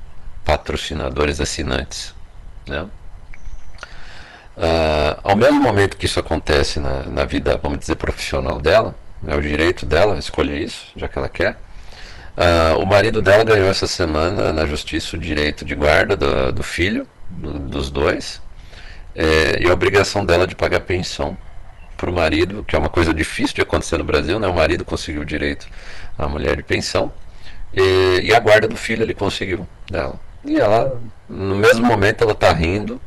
patrocinadores 0.42 1.38
assinantes. 1.38 2.14
Né? 2.66 2.80
Uh, 4.56 5.20
ao 5.22 5.36
mesmo 5.36 5.60
momento 5.60 5.98
que 5.98 6.06
isso 6.06 6.18
acontece 6.18 6.80
na, 6.80 7.02
na 7.02 7.26
vida, 7.26 7.60
vamos 7.62 7.80
dizer, 7.80 7.96
profissional 7.96 8.58
dela, 8.58 8.94
é 9.26 9.34
o 9.34 9.40
direito 9.40 9.84
dela 9.84 10.18
escolher 10.18 10.60
isso, 10.60 10.86
já 10.96 11.08
que 11.08 11.18
ela 11.18 11.28
quer. 11.28 11.56
Uh, 12.36 12.78
o 12.82 12.86
marido 12.86 13.22
dela 13.22 13.44
ganhou 13.44 13.68
essa 13.68 13.86
semana 13.86 14.52
na 14.52 14.66
justiça 14.66 15.16
o 15.16 15.18
direito 15.18 15.64
de 15.64 15.74
guarda 15.74 16.16
do, 16.16 16.52
do 16.52 16.62
filho, 16.62 17.06
do, 17.30 17.58
dos 17.58 17.90
dois, 17.90 18.42
é, 19.14 19.62
e 19.62 19.68
a 19.68 19.72
obrigação 19.72 20.24
dela 20.24 20.46
de 20.46 20.54
pagar 20.54 20.80
pensão 20.80 21.36
para 21.96 22.10
o 22.10 22.12
marido, 22.12 22.62
que 22.62 22.76
é 22.76 22.78
uma 22.78 22.90
coisa 22.90 23.14
difícil 23.14 23.54
de 23.54 23.62
acontecer 23.62 23.96
no 23.96 24.04
Brasil, 24.04 24.38
né? 24.38 24.46
O 24.46 24.54
marido 24.54 24.84
conseguiu 24.84 25.22
o 25.22 25.24
direito 25.24 25.66
à 26.18 26.28
mulher 26.28 26.56
de 26.56 26.62
pensão, 26.62 27.10
e, 27.72 28.20
e 28.24 28.34
a 28.34 28.38
guarda 28.38 28.68
do 28.68 28.76
filho 28.76 29.02
ele 29.02 29.14
conseguiu 29.14 29.66
dela. 29.90 30.20
E 30.44 30.60
ela, 30.60 31.00
no 31.28 31.56
mesmo 31.56 31.86
momento, 31.86 32.22
ela 32.22 32.32
está 32.32 32.52
rindo 32.52 33.00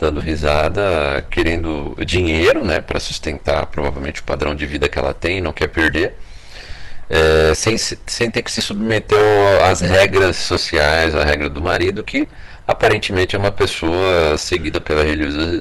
dando 0.00 0.18
risada, 0.18 1.24
querendo 1.30 1.94
dinheiro, 2.06 2.64
né, 2.64 2.80
para 2.80 2.98
sustentar 2.98 3.66
provavelmente 3.66 4.22
o 4.22 4.24
padrão 4.24 4.54
de 4.54 4.64
vida 4.66 4.88
que 4.88 4.98
ela 4.98 5.12
tem 5.12 5.40
não 5.42 5.52
quer 5.52 5.68
perder, 5.68 6.14
é, 7.10 7.54
sem, 7.54 7.76
sem 7.76 8.30
ter 8.30 8.42
que 8.42 8.50
se 8.50 8.62
submeter 8.62 9.18
às 9.62 9.80
regras 9.80 10.36
sociais, 10.36 11.14
à 11.14 11.22
regra 11.22 11.50
do 11.50 11.60
marido, 11.60 12.02
que 12.02 12.26
aparentemente 12.66 13.36
é 13.36 13.38
uma 13.38 13.52
pessoa 13.52 14.38
seguida 14.38 14.80
pela 14.80 15.02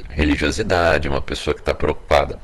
religiosidade, 0.10 1.10
uma 1.10 1.22
pessoa 1.22 1.53
que 1.53 1.62
está 1.62 1.74
preocupada 1.74 2.39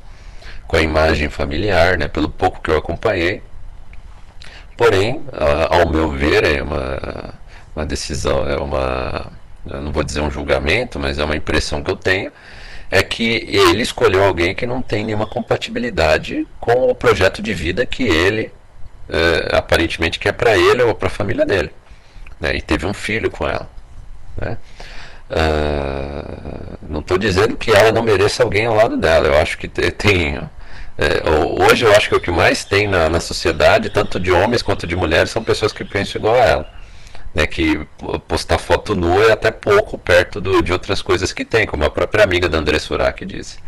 com 0.66 0.76
a 0.76 0.82
imagem 0.82 1.30
familiar, 1.30 1.96
né, 1.96 2.08
pelo 2.08 2.28
pouco 2.28 2.60
que 2.60 2.70
eu 2.70 2.76
acompanhei. 2.76 3.42
Porém, 4.76 5.24
ao 5.70 5.88
meu 5.88 6.10
ver, 6.10 6.44
é 6.44 6.62
uma, 6.62 7.34
uma 7.74 7.86
decisão, 7.86 8.46
é 8.46 8.56
uma 8.58 9.32
não 9.66 9.92
vou 9.92 10.04
dizer 10.04 10.20
um 10.20 10.30
julgamento, 10.30 10.98
mas 10.98 11.18
é 11.18 11.24
uma 11.24 11.36
impressão 11.36 11.82
que 11.82 11.90
eu 11.90 11.96
tenho, 11.96 12.32
é 12.90 13.02
que 13.02 13.44
ele 13.48 13.82
escolheu 13.82 14.22
alguém 14.24 14.54
que 14.54 14.66
não 14.66 14.80
tem 14.80 15.04
nenhuma 15.04 15.26
compatibilidade 15.26 16.46
com 16.60 16.88
o 16.88 16.94
projeto 16.94 17.42
de 17.42 17.52
vida 17.52 17.84
que 17.84 18.04
ele 18.04 18.52
é, 19.08 19.56
aparentemente 19.56 20.18
quer 20.18 20.32
para 20.32 20.56
ele 20.56 20.82
ou 20.82 20.94
para 20.94 21.08
a 21.08 21.10
família 21.10 21.44
dele. 21.44 21.70
Né? 22.40 22.56
E 22.56 22.62
teve 22.62 22.86
um 22.86 22.94
filho 22.94 23.30
com 23.30 23.46
ela. 23.46 23.68
Né? 24.40 24.56
Uh, 25.28 26.78
não 26.88 27.00
estou 27.00 27.18
dizendo 27.18 27.56
que 27.56 27.72
ela 27.72 27.90
não 27.90 28.02
mereça 28.02 28.44
alguém 28.44 28.66
ao 28.66 28.74
lado 28.76 28.96
dela. 28.96 29.26
Eu 29.26 29.38
acho 29.38 29.58
que 29.58 29.66
tem. 29.66 30.38
É, 30.98 31.22
hoje 31.68 31.84
eu 31.84 31.92
acho 31.92 32.08
que 32.08 32.14
o 32.14 32.20
que 32.20 32.30
mais 32.30 32.64
tem 32.64 32.86
na, 32.86 33.08
na 33.08 33.20
sociedade, 33.20 33.90
tanto 33.90 34.20
de 34.20 34.30
homens 34.30 34.62
quanto 34.62 34.86
de 34.86 34.94
mulheres, 34.96 35.30
são 35.30 35.42
pessoas 35.42 35.72
que 35.72 35.84
pensam 35.84 36.20
igual 36.20 36.36
a 36.36 36.44
ela 36.44 36.75
né, 37.36 37.46
que 37.46 37.86
postar 38.26 38.56
foto 38.56 38.94
nua 38.94 39.26
é 39.26 39.32
até 39.32 39.50
pouco 39.50 39.98
perto 39.98 40.40
do, 40.40 40.62
de 40.62 40.72
outras 40.72 41.02
coisas 41.02 41.34
que 41.34 41.44
tem, 41.44 41.66
como 41.66 41.84
a 41.84 41.90
própria 41.90 42.24
amiga 42.24 42.48
da 42.48 42.56
André 42.56 42.78
Surak 42.78 43.26
disse. 43.26 43.58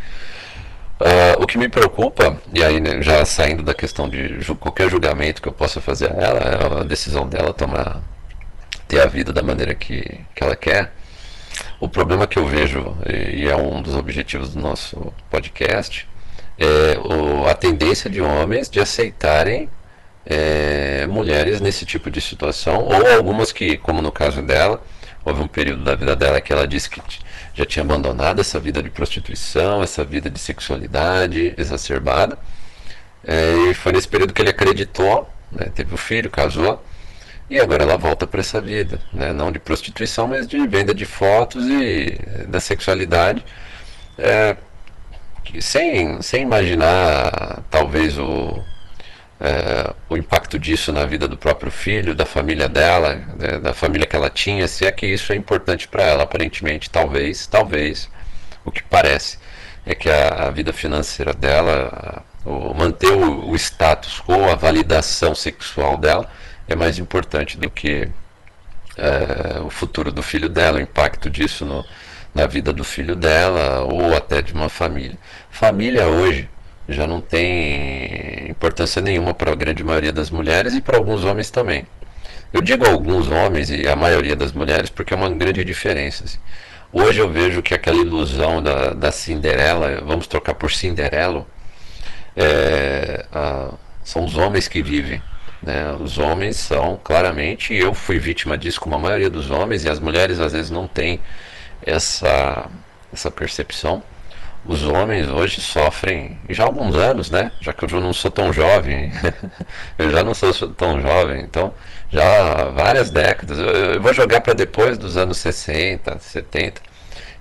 Uh, 0.99 1.43
o 1.43 1.47
que 1.47 1.59
me 1.59 1.69
preocupa, 1.69 2.41
e 2.53 2.65
aí 2.65 2.81
né, 2.81 3.03
já 3.03 3.23
saindo 3.27 3.63
da 3.63 3.75
questão 3.75 4.09
de 4.09 4.41
ju 4.41 4.57
qualquer 4.57 4.89
julgamento 4.89 5.43
que 5.43 5.49
eu 5.49 5.53
possa 5.53 5.83
fazer 5.83 6.11
a 6.11 6.17
ela, 6.17 6.41
é 6.41 6.81
a 6.81 6.83
decisão 6.83 7.29
dela 7.29 7.53
tomar, 7.53 8.01
ter 8.89 9.03
a 9.03 9.07
vida 9.07 9.35
da 9.35 9.43
maneira 9.43 9.75
que, 9.75 10.01
que 10.35 10.43
ela 10.43 10.57
quer. 10.57 10.95
O 11.79 11.91
problema 11.91 12.27
que 12.27 12.39
eu 12.39 12.47
vejo, 12.47 12.97
e 13.07 13.47
é 13.47 13.55
um 13.55 13.83
dos 13.83 13.95
objetivos 13.95 14.55
do 14.55 14.61
nosso 14.63 15.13
podcast, 15.31 16.09
é 16.59 16.99
o, 16.99 17.47
a 17.47 17.55
tendência 17.55 18.09
de 18.09 18.23
homens 18.23 18.71
de 18.71 18.81
aceitarem 18.81 19.69
é, 20.31 21.07
mulheres 21.07 21.59
nesse 21.59 21.87
tipo 21.87 22.11
de 22.11 22.21
situação, 22.21 22.85
ou 22.85 23.07
algumas 23.17 23.51
que, 23.51 23.79
como 23.79 24.03
no 24.03 24.13
caso 24.13 24.43
dela, 24.43 24.83
houve 25.25 25.41
um 25.41 25.49
período 25.49 25.83
da 25.83 25.95
vida 25.95 26.15
dela 26.15 26.39
que 26.39 26.53
ela 26.53 26.69
disse 26.69 26.91
que 26.91 27.01
já 27.55 27.65
tinha 27.65 27.83
abandonado 27.83 28.41
essa 28.41 28.61
vida 28.61 28.83
de 28.83 28.91
prostituição, 28.91 29.83
essa 29.83 30.05
vida 30.05 30.29
de 30.29 30.39
sexualidade 30.39 31.55
exacerbada. 31.57 32.39
É, 33.25 33.71
e 33.71 33.75
foi 33.75 33.93
nesse 33.93 34.07
período 34.07 34.35
que 34.35 34.43
ele 34.43 34.51
acreditou, 34.51 35.29
né, 35.51 35.71
teve 35.75 35.93
o 35.93 35.95
um 35.95 35.99
filho, 35.99 36.31
casou, 36.31 36.85
e 37.49 37.59
agora 37.59 37.83
ela 37.83 37.97
volta 37.97 38.27
para 38.27 38.41
essa 38.41 38.61
vida, 38.61 39.01
né, 39.13 39.33
não 39.33 39.51
de 39.51 39.59
prostituição, 39.59 40.29
mas 40.29 40.47
de 40.47 40.67
venda 40.67 40.95
de 40.95 41.07
fotos 41.07 41.65
e 41.67 42.19
da 42.47 42.61
sexualidade. 42.61 43.43
É, 44.19 44.57
sem, 45.59 46.21
sem 46.21 46.43
imaginar 46.43 47.63
talvez 47.71 48.19
o, 48.19 48.63
é, 49.41 49.95
o 50.09 50.17
impacto 50.17 50.59
disso 50.59 50.93
na 50.93 51.07
vida 51.07 51.29
do 51.29 51.37
próprio 51.37 51.71
filho, 51.71 52.15
da 52.15 52.27
família 52.27 52.69
dela, 52.69 53.17
né, 53.39 53.59
da 53.59 53.73
família 53.73 54.07
que 54.07 54.17
ela 54.17 54.29
tinha, 54.29 54.67
se 54.67 54.85
é 54.85 54.93
que 54.93 55.07
isso 55.07 55.33
é 55.33 55.37
importante 55.37 55.87
para 55.87 56.03
ela, 56.03 56.25
aparentemente, 56.25 56.91
talvez, 56.91 57.47
talvez, 57.47 58.11
o 58.65 58.71
que 58.71 58.83
parece 58.83 59.39
é 59.87 59.95
que 59.95 60.11
a, 60.11 60.47
a 60.47 60.51
vida 60.51 60.73
financeira 60.73 61.33
dela, 61.33 62.25
o, 62.45 62.75
manter 62.75 63.13
o, 63.13 63.51
o, 63.51 63.57
status 63.57 64.21
quo, 64.21 64.51
a 64.51 64.55
validação 64.55 65.35
sexual 65.35 65.97
dela, 65.97 66.29
é 66.67 66.77
mais 66.77 66.99
importante 66.99 67.57
do 67.57 67.71
que 67.71 68.09
é, 68.97 69.61
o 69.61 69.71
futuro 69.71 70.13
do 70.13 70.23
filho 70.23 70.49
dela, 70.49 70.79
o 70.79 70.83
impacto 70.83 71.31
disso 71.31 71.65
no, 71.65 71.85
na 72.35 72.47
vida 72.47 72.73
do 72.73 72.85
filho 72.85 73.17
dela 73.17 73.81
ou 73.85 74.15
até 74.15 74.43
de 74.43 74.53
uma 74.53 74.69
família. 74.69 75.17
Família 75.51 76.07
hoje 76.07 76.51
já 76.89 77.07
não 77.07 77.21
tem 77.21 78.51
importância 78.51 79.03
nenhuma 79.03 79.35
para 79.35 79.53
a 79.53 79.55
grande 79.55 79.85
maioria 79.85 80.13
das 80.13 80.31
mulheres 80.31 80.75
e 80.75 80.81
para 80.81 80.97
alguns 80.97 81.25
homens 81.25 81.51
também. 81.51 81.87
Eu 82.53 82.63
digo 82.63 82.87
alguns 82.87 83.29
homens 83.29 83.69
e 83.69 83.87
a 83.87 83.95
maioria 83.95 84.35
das 84.35 84.53
mulheres 84.53 84.89
porque 84.89 85.13
é 85.13 85.17
uma 85.17 85.29
grande 85.29 85.63
diferença. 85.65 86.25
Assim. 86.25 86.39
Hoje 86.91 87.21
eu 87.21 87.29
vejo 87.29 87.61
que 87.61 87.75
aquela 87.75 87.99
ilusão 87.99 88.63
da, 88.63 88.95
da 88.95 89.13
Cinderela, 89.13 90.01
vamos 90.03 90.27
trocar 90.27 90.55
por 90.55 90.73
Cinderelo, 90.73 91.47
é, 92.35 93.27
a, 93.33 93.75
são 94.03 94.25
os 94.25 94.37
homens 94.39 94.67
que 94.67 94.83
vivem. 94.83 95.23
Né? 95.63 95.93
Os 96.01 96.17
homens 96.17 96.57
são, 96.57 96.99
claramente, 97.05 97.75
e 97.75 97.79
eu 97.79 97.93
fui 97.93 98.19
vítima 98.19 98.57
disso 98.57 98.81
como 98.81 98.95
a 98.95 98.99
maioria 98.99 99.29
dos 99.29 99.51
homens, 99.51 99.85
e 99.85 99.89
as 99.91 100.01
mulheres 100.01 100.41
às 100.41 100.53
vezes 100.53 100.71
não 100.71 100.89
têm 100.89 101.21
essa, 101.85 102.71
essa 103.13 103.31
percepção 103.31 104.03
os 104.65 104.83
homens 104.85 105.29
hoje 105.29 105.61
sofrem, 105.61 106.39
já 106.49 106.65
há 106.65 106.67
alguns 106.67 106.95
anos, 106.95 107.31
né? 107.31 107.53
Já 107.61 107.73
que 107.73 107.85
eu 107.85 108.01
não 108.01 108.13
sou 108.13 108.31
tão 108.31 108.53
jovem, 108.53 109.13
eu 109.99 110.11
já 110.11 110.23
não 110.23 110.35
sou 110.35 110.53
tão 110.71 111.01
jovem, 111.01 111.43
então 111.43 111.73
já 112.11 112.23
há 112.23 112.65
várias 112.71 113.11
décadas. 113.11 113.59
Eu, 113.59 113.67
eu 113.67 114.03
vou 114.03 114.13
jogar 114.13 114.41
para 114.41 114.55
depois 114.55 114.99
dos 114.99 115.17
anos 115.17 115.39
60, 115.39 116.19
70, 116.19 116.81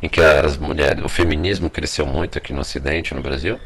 em 0.02 0.10
que 0.10 0.22
as 0.22 0.58
mulheres, 0.58 1.04
o 1.04 1.10
feminismo 1.10 1.70
cresceu 1.70 2.06
muito 2.06 2.38
aqui 2.38 2.54
no 2.54 2.62
Ocidente, 2.62 3.14
no 3.14 3.22
Brasil. 3.22 3.60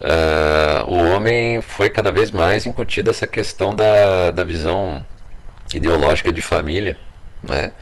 Uh, 0.00 0.90
o 0.90 1.14
homem 1.14 1.62
foi 1.62 1.88
cada 1.88 2.10
vez 2.10 2.32
mais 2.32 2.66
incutido 2.66 3.10
essa 3.10 3.26
questão 3.26 3.72
da, 3.72 4.32
da 4.32 4.42
visão 4.42 5.04
ideológica 5.72 6.32
de 6.32 6.42
família, 6.42 6.96
né? 7.42 7.72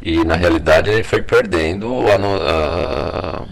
E 0.00 0.24
na 0.24 0.36
realidade 0.36 0.90
ele 0.90 1.02
foi 1.02 1.22
perdendo 1.22 2.04
a, 2.08 2.14
a, 2.14 3.42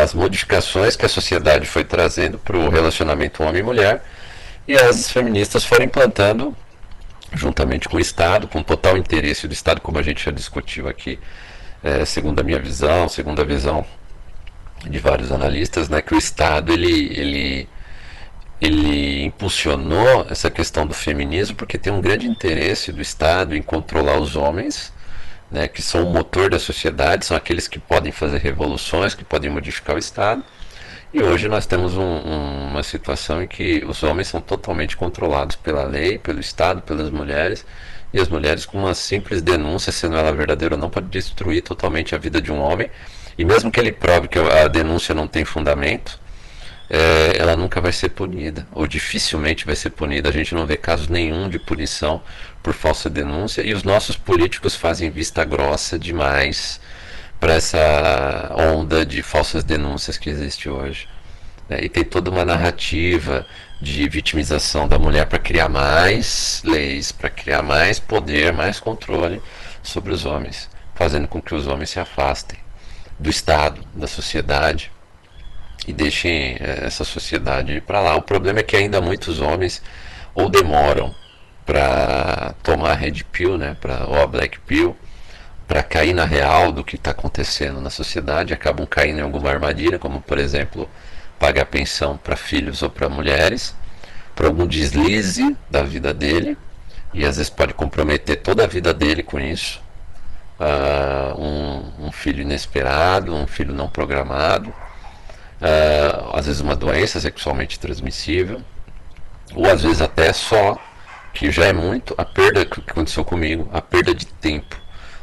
as 0.00 0.14
modificações 0.14 0.96
que 0.96 1.06
a 1.06 1.08
sociedade 1.08 1.66
foi 1.66 1.84
trazendo 1.84 2.38
para 2.38 2.56
o 2.56 2.68
relacionamento 2.68 3.42
homem 3.42 3.60
e 3.60 3.64
mulher, 3.64 4.02
e 4.66 4.74
as 4.74 5.10
feministas 5.10 5.64
foram 5.64 5.84
implantando, 5.84 6.56
juntamente 7.32 7.88
com 7.88 7.96
o 7.96 8.00
Estado, 8.00 8.46
com 8.48 8.62
total 8.62 8.96
interesse 8.96 9.46
do 9.48 9.52
Estado, 9.52 9.80
como 9.80 9.98
a 9.98 10.02
gente 10.02 10.24
já 10.24 10.30
discutiu 10.30 10.88
aqui, 10.88 11.18
é, 11.82 12.04
segundo 12.04 12.40
a 12.40 12.42
minha 12.42 12.58
visão, 12.58 13.08
segundo 13.08 13.40
a 13.40 13.44
visão 13.44 13.84
de 14.84 14.98
vários 14.98 15.32
analistas, 15.32 15.88
né, 15.88 16.00
que 16.00 16.14
o 16.14 16.18
Estado 16.18 16.72
ele, 16.72 17.12
ele 17.18 17.68
ele 18.60 19.24
impulsionou 19.24 20.26
essa 20.28 20.50
questão 20.50 20.86
do 20.86 20.92
feminismo 20.92 21.56
porque 21.56 21.78
tem 21.78 21.92
um 21.92 22.00
grande 22.00 22.26
interesse 22.26 22.90
do 22.90 23.00
Estado 23.00 23.56
em 23.56 23.62
controlar 23.62 24.18
os 24.18 24.34
homens, 24.34 24.92
né, 25.50 25.68
que 25.68 25.80
são 25.80 26.04
o 26.04 26.12
motor 26.12 26.50
da 26.50 26.58
sociedade, 26.58 27.24
são 27.26 27.36
aqueles 27.36 27.66
que 27.66 27.78
podem 27.78 28.12
fazer 28.12 28.38
revoluções, 28.38 29.14
que 29.14 29.24
podem 29.24 29.50
modificar 29.50 29.96
o 29.96 29.98
Estado. 29.98 30.44
E 31.12 31.22
hoje 31.22 31.48
nós 31.48 31.64
temos 31.64 31.96
um, 31.96 32.02
um, 32.02 32.68
uma 32.68 32.82
situação 32.82 33.42
em 33.42 33.46
que 33.46 33.82
os 33.86 34.02
homens 34.02 34.28
são 34.28 34.40
totalmente 34.40 34.96
controlados 34.96 35.56
pela 35.56 35.84
lei, 35.84 36.18
pelo 36.18 36.38
Estado, 36.38 36.82
pelas 36.82 37.10
mulheres, 37.10 37.64
e 38.12 38.20
as 38.20 38.28
mulheres, 38.28 38.66
com 38.66 38.78
uma 38.78 38.94
simples 38.94 39.42
denúncia, 39.42 39.92
sendo 39.92 40.16
ela 40.16 40.32
verdadeira 40.32 40.74
ou 40.74 40.80
não, 40.80 40.90
pode 40.90 41.08
destruir 41.08 41.62
totalmente 41.62 42.14
a 42.14 42.18
vida 42.18 42.40
de 42.40 42.52
um 42.52 42.58
homem. 42.58 42.90
E 43.36 43.44
mesmo 43.44 43.70
que 43.70 43.78
ele 43.78 43.92
prove 43.92 44.28
que 44.28 44.38
a 44.38 44.66
denúncia 44.68 45.14
não 45.14 45.26
tem 45.26 45.44
fundamento, 45.44 46.18
é, 46.90 47.36
ela 47.38 47.54
nunca 47.54 47.80
vai 47.80 47.92
ser 47.92 48.08
punida, 48.10 48.66
ou 48.72 48.86
dificilmente 48.86 49.66
vai 49.66 49.76
ser 49.76 49.90
punida. 49.90 50.28
A 50.28 50.32
gente 50.32 50.54
não 50.54 50.66
vê 50.66 50.76
casos 50.76 51.08
nenhum 51.08 51.48
de 51.48 51.58
punição 51.58 52.22
por 52.62 52.74
falsa 52.74 53.08
denúncia, 53.08 53.62
e 53.62 53.72
os 53.72 53.82
nossos 53.82 54.16
políticos 54.16 54.74
fazem 54.74 55.10
vista 55.10 55.44
grossa 55.44 55.98
demais 55.98 56.80
para 57.40 57.54
essa 57.54 58.52
onda 58.56 59.06
de 59.06 59.22
falsas 59.22 59.62
denúncias 59.64 60.18
que 60.18 60.28
existe 60.28 60.68
hoje. 60.68 61.08
Né? 61.68 61.80
E 61.82 61.88
tem 61.88 62.04
toda 62.04 62.30
uma 62.30 62.44
narrativa 62.44 63.46
de 63.80 64.08
vitimização 64.08 64.88
da 64.88 64.98
mulher 64.98 65.26
para 65.26 65.38
criar 65.38 65.68
mais 65.68 66.62
leis, 66.64 67.12
para 67.12 67.30
criar 67.30 67.62
mais 67.62 68.00
poder, 68.00 68.52
mais 68.52 68.80
controle 68.80 69.40
sobre 69.82 70.12
os 70.12 70.24
homens, 70.24 70.68
fazendo 70.94 71.28
com 71.28 71.40
que 71.40 71.54
os 71.54 71.66
homens 71.66 71.90
se 71.90 72.00
afastem 72.00 72.58
do 73.18 73.30
Estado, 73.30 73.80
da 73.94 74.06
sociedade 74.06 74.90
e 75.86 75.92
deixem 75.92 76.56
eh, 76.60 76.80
essa 76.82 77.04
sociedade 77.04 77.80
para 77.80 78.00
lá. 78.00 78.16
O 78.16 78.22
problema 78.22 78.60
é 78.60 78.62
que 78.62 78.76
ainda 78.76 79.00
muitos 79.00 79.40
homens 79.40 79.82
ou 80.34 80.48
demoram 80.48 81.14
para 81.68 82.54
tomar 82.62 82.94
red 82.94 83.22
pill, 83.30 83.58
né, 83.58 83.76
pra, 83.78 84.06
ou 84.06 84.22
a 84.22 84.26
black 84.26 84.58
pill, 84.60 84.96
para 85.66 85.82
cair 85.82 86.14
na 86.14 86.24
real 86.24 86.72
do 86.72 86.82
que 86.82 86.96
está 86.96 87.10
acontecendo 87.10 87.78
na 87.78 87.90
sociedade, 87.90 88.54
acabam 88.54 88.86
caindo 88.86 89.18
em 89.18 89.22
alguma 89.22 89.50
armadilha, 89.50 89.98
como 89.98 90.18
por 90.18 90.38
exemplo 90.38 90.88
pagar 91.38 91.66
pensão 91.66 92.16
para 92.16 92.36
filhos 92.36 92.80
ou 92.80 92.88
para 92.88 93.06
mulheres, 93.10 93.76
por 94.34 94.46
algum 94.46 94.66
deslize 94.66 95.54
da 95.70 95.82
vida 95.82 96.14
dele, 96.14 96.56
e 97.12 97.22
às 97.22 97.36
vezes 97.36 97.50
pode 97.50 97.74
comprometer 97.74 98.36
toda 98.36 98.64
a 98.64 98.66
vida 98.66 98.94
dele 98.94 99.22
com 99.22 99.38
isso. 99.38 99.78
Uh, 100.58 101.38
um, 101.38 102.06
um 102.06 102.12
filho 102.12 102.40
inesperado, 102.40 103.34
um 103.34 103.46
filho 103.46 103.74
não 103.74 103.90
programado, 103.90 104.70
uh, 104.70 106.34
às 106.34 106.46
vezes 106.46 106.62
uma 106.62 106.74
doença 106.74 107.20
sexualmente 107.20 107.78
transmissível, 107.78 108.62
ou 109.54 109.70
às 109.70 109.82
vezes 109.82 110.00
até 110.00 110.32
só, 110.32 110.78
que 111.38 111.52
já 111.52 111.66
é 111.66 111.72
muito, 111.72 112.16
a 112.18 112.24
perda 112.24 112.66
que 112.66 112.80
aconteceu 112.80 113.24
comigo, 113.24 113.70
a 113.72 113.80
perda 113.80 114.12
de 114.12 114.26
tempo 114.26 114.76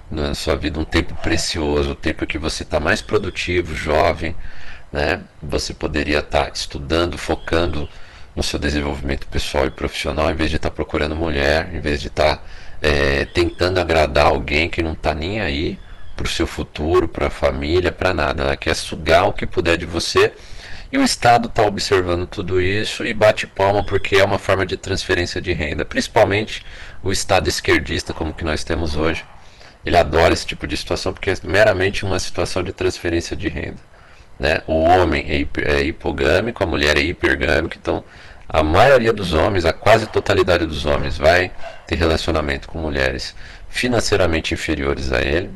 na 0.10 0.34
sua 0.34 0.56
vida, 0.56 0.80
um 0.80 0.86
tempo 0.86 1.14
precioso, 1.16 1.92
o 1.92 1.96
tempo 1.96 2.26
que 2.26 2.38
você 2.38 2.64
está 2.64 2.80
mais 2.80 3.02
produtivo, 3.02 3.76
jovem, 3.76 4.34
né? 4.94 5.22
Você 5.44 5.74
poderia 5.74 6.20
estar 6.20 6.46
tá 6.46 6.52
estudando, 6.54 7.18
focando 7.18 7.90
no 8.34 8.42
seu 8.42 8.58
desenvolvimento 8.58 9.28
pessoal 9.28 9.66
e 9.66 9.70
profissional, 9.70 10.32
em 10.32 10.36
vez 10.36 10.50
de 10.50 10.56
estar 10.56 10.70
tá 10.70 10.76
procurando 10.76 11.18
mulher, 11.18 11.70
em 11.74 11.82
vez 11.82 12.00
de 12.00 12.08
estar 12.08 12.38
tá, 12.38 12.44
é, 12.82 13.26
tentando 13.26 13.82
agradar 13.82 14.28
alguém 14.28 14.70
que 14.70 14.82
não 14.82 14.94
está 14.94 15.14
nem 15.14 15.42
aí 15.42 15.78
para 16.16 16.26
o 16.26 16.30
seu 16.30 16.48
futuro, 16.48 17.10
para 17.10 17.28
a 17.28 17.30
família, 17.30 17.92
para 17.92 18.14
nada. 18.14 18.44
Ela 18.44 18.56
quer 18.56 18.74
sugar 18.74 19.28
o 19.28 19.34
que 19.34 19.46
puder 19.46 19.78
de 19.78 19.86
você. 19.86 20.32
E 20.96 20.98
o 20.98 21.04
Estado 21.04 21.50
está 21.50 21.62
observando 21.62 22.26
tudo 22.26 22.62
isso 22.62 23.06
e 23.06 23.14
bate 23.14 23.46
palma 23.46 23.84
porque 23.84 24.16
é 24.16 24.24
uma 24.24 24.40
forma 24.40 24.66
de 24.66 24.78
transferência 24.78 25.42
de 25.42 25.52
renda, 25.52 25.84
principalmente 25.84 26.66
o 27.04 27.12
Estado 27.12 27.50
esquerdista 27.50 28.14
como 28.14 28.34
que 28.34 28.46
nós 28.46 28.64
temos 28.64 28.96
hoje. 28.96 29.26
Ele 29.86 29.98
adora 29.98 30.34
esse 30.34 30.46
tipo 30.46 30.66
de 30.66 30.78
situação 30.78 31.12
porque 31.12 31.30
é 31.30 31.36
meramente 31.44 32.06
uma 32.06 32.18
situação 32.18 32.64
de 32.64 32.72
transferência 32.72 33.36
de 33.36 33.50
renda. 33.50 33.76
Né? 34.40 34.62
O 34.68 34.84
homem 34.84 35.26
é, 35.28 35.70
é 35.70 35.84
hipogâmico, 35.84 36.64
a 36.64 36.66
mulher 36.66 36.96
é 36.96 37.02
hipergâmica, 37.02 37.78
então 37.78 38.02
a 38.48 38.64
maioria 38.64 39.12
dos 39.12 39.34
homens, 39.34 39.66
a 39.66 39.74
quase 39.74 40.08
totalidade 40.08 40.66
dos 40.66 40.86
homens, 40.86 41.18
vai 41.18 41.52
ter 41.86 41.96
relacionamento 41.96 42.70
com 42.70 42.80
mulheres 42.80 43.36
financeiramente 43.68 44.54
inferiores 44.54 45.12
a 45.12 45.20
ele, 45.20 45.52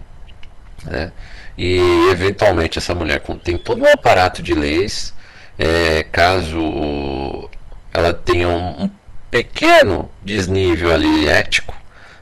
né? 0.84 1.14
E 1.58 1.80
eventualmente 2.12 2.78
essa 2.78 2.94
mulher 2.94 3.22
tem 3.42 3.58
todo 3.58 3.82
um 3.82 3.88
aparato 3.88 4.44
de 4.44 4.54
leis, 4.54 5.18
é, 5.60 6.04
caso 6.04 7.50
ela 7.94 8.14
tenha 8.14 8.48
um, 8.48 8.90
pequeno 9.30 10.10
desnível 10.24 10.92
ali 10.92 11.28
ético, 11.28 11.76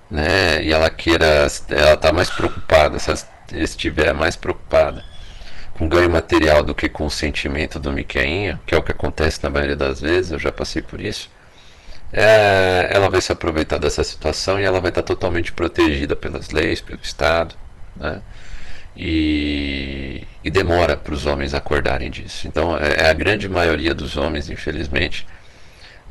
né? 0.10 0.64
E 0.64 0.74
ela 0.74 0.90
queira, 0.90 1.48
ela 1.70 1.94
está 1.94 2.12
mais 2.12 2.30
preocupada, 2.30 2.98
se 3.00 3.14
estiver 3.52 4.14
mais 4.14 4.36
preocupada 4.36 5.04
com 5.78 5.88
ganho 5.88 6.10
material 6.10 6.64
do 6.64 6.74
que 6.74 6.90
com 6.90 7.06
o 7.06 7.12
sentimento 7.12 7.80
do 7.80 7.94
Miqueinha, 7.94 8.60
que 8.66 8.74
é 8.74 8.78
o 8.78 8.82
que 8.82 8.92
acontece 8.92 9.44
na 9.44 9.50
maioria 9.50 9.76
das 9.76 10.02
vezes, 10.02 10.32
eu 10.32 10.40
já 10.40 10.52
passei 10.52 10.82
por 10.82 11.00
isso. 11.00 11.30
É, 12.12 12.90
ela 12.92 13.10
vai 13.10 13.22
se 13.22 13.32
aproveitar 13.32 13.78
dessa 13.78 14.04
situação 14.04 14.60
e 14.60 14.64
ela 14.64 14.80
vai 14.80 14.90
estar 14.90 15.04
totalmente 15.04 15.52
protegida 15.52 16.16
pelas 16.16 16.50
leis, 16.50 16.82
pelo 16.82 17.00
Estado. 17.02 17.54
Né? 17.96 18.22
E, 18.98 20.24
e 20.44 20.50
demora 20.50 20.98
para 20.98 21.14
os 21.14 21.26
homens 21.26 21.54
acordarem 21.54 22.10
disso. 22.10 22.48
Então, 22.48 22.76
é, 22.78 23.06
é, 23.06 23.10
a 23.10 23.14
grande 23.14 23.48
maioria 23.48 23.94
dos 23.94 24.18
homens, 24.18 24.50
infelizmente, 24.50 25.28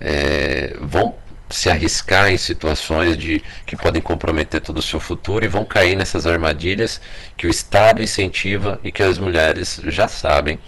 é, 0.01 0.77
vão 0.81 1.15
se 1.51 1.69
arriscar 1.69 2.29
em 2.31 2.37
situações 2.37 3.17
de 3.17 3.43
que 3.65 3.77
podem 3.77 4.01
comprometer 4.01 4.61
todo 4.61 4.79
o 4.79 4.83
seu 4.83 5.01
futuro 5.01 5.45
e 5.45 5.49
vão 5.49 5.65
cair 5.65 5.97
nessas 5.97 6.27
armadilhas 6.27 7.01
que 7.37 7.47
o 7.47 7.51
Estado 7.51 8.03
incentiva 8.03 8.81
e 8.83 8.91
que 8.91 9.03
as 9.03 9.19
mulheres 9.19 9.81
já 9.87 10.09
sabem 10.09 10.59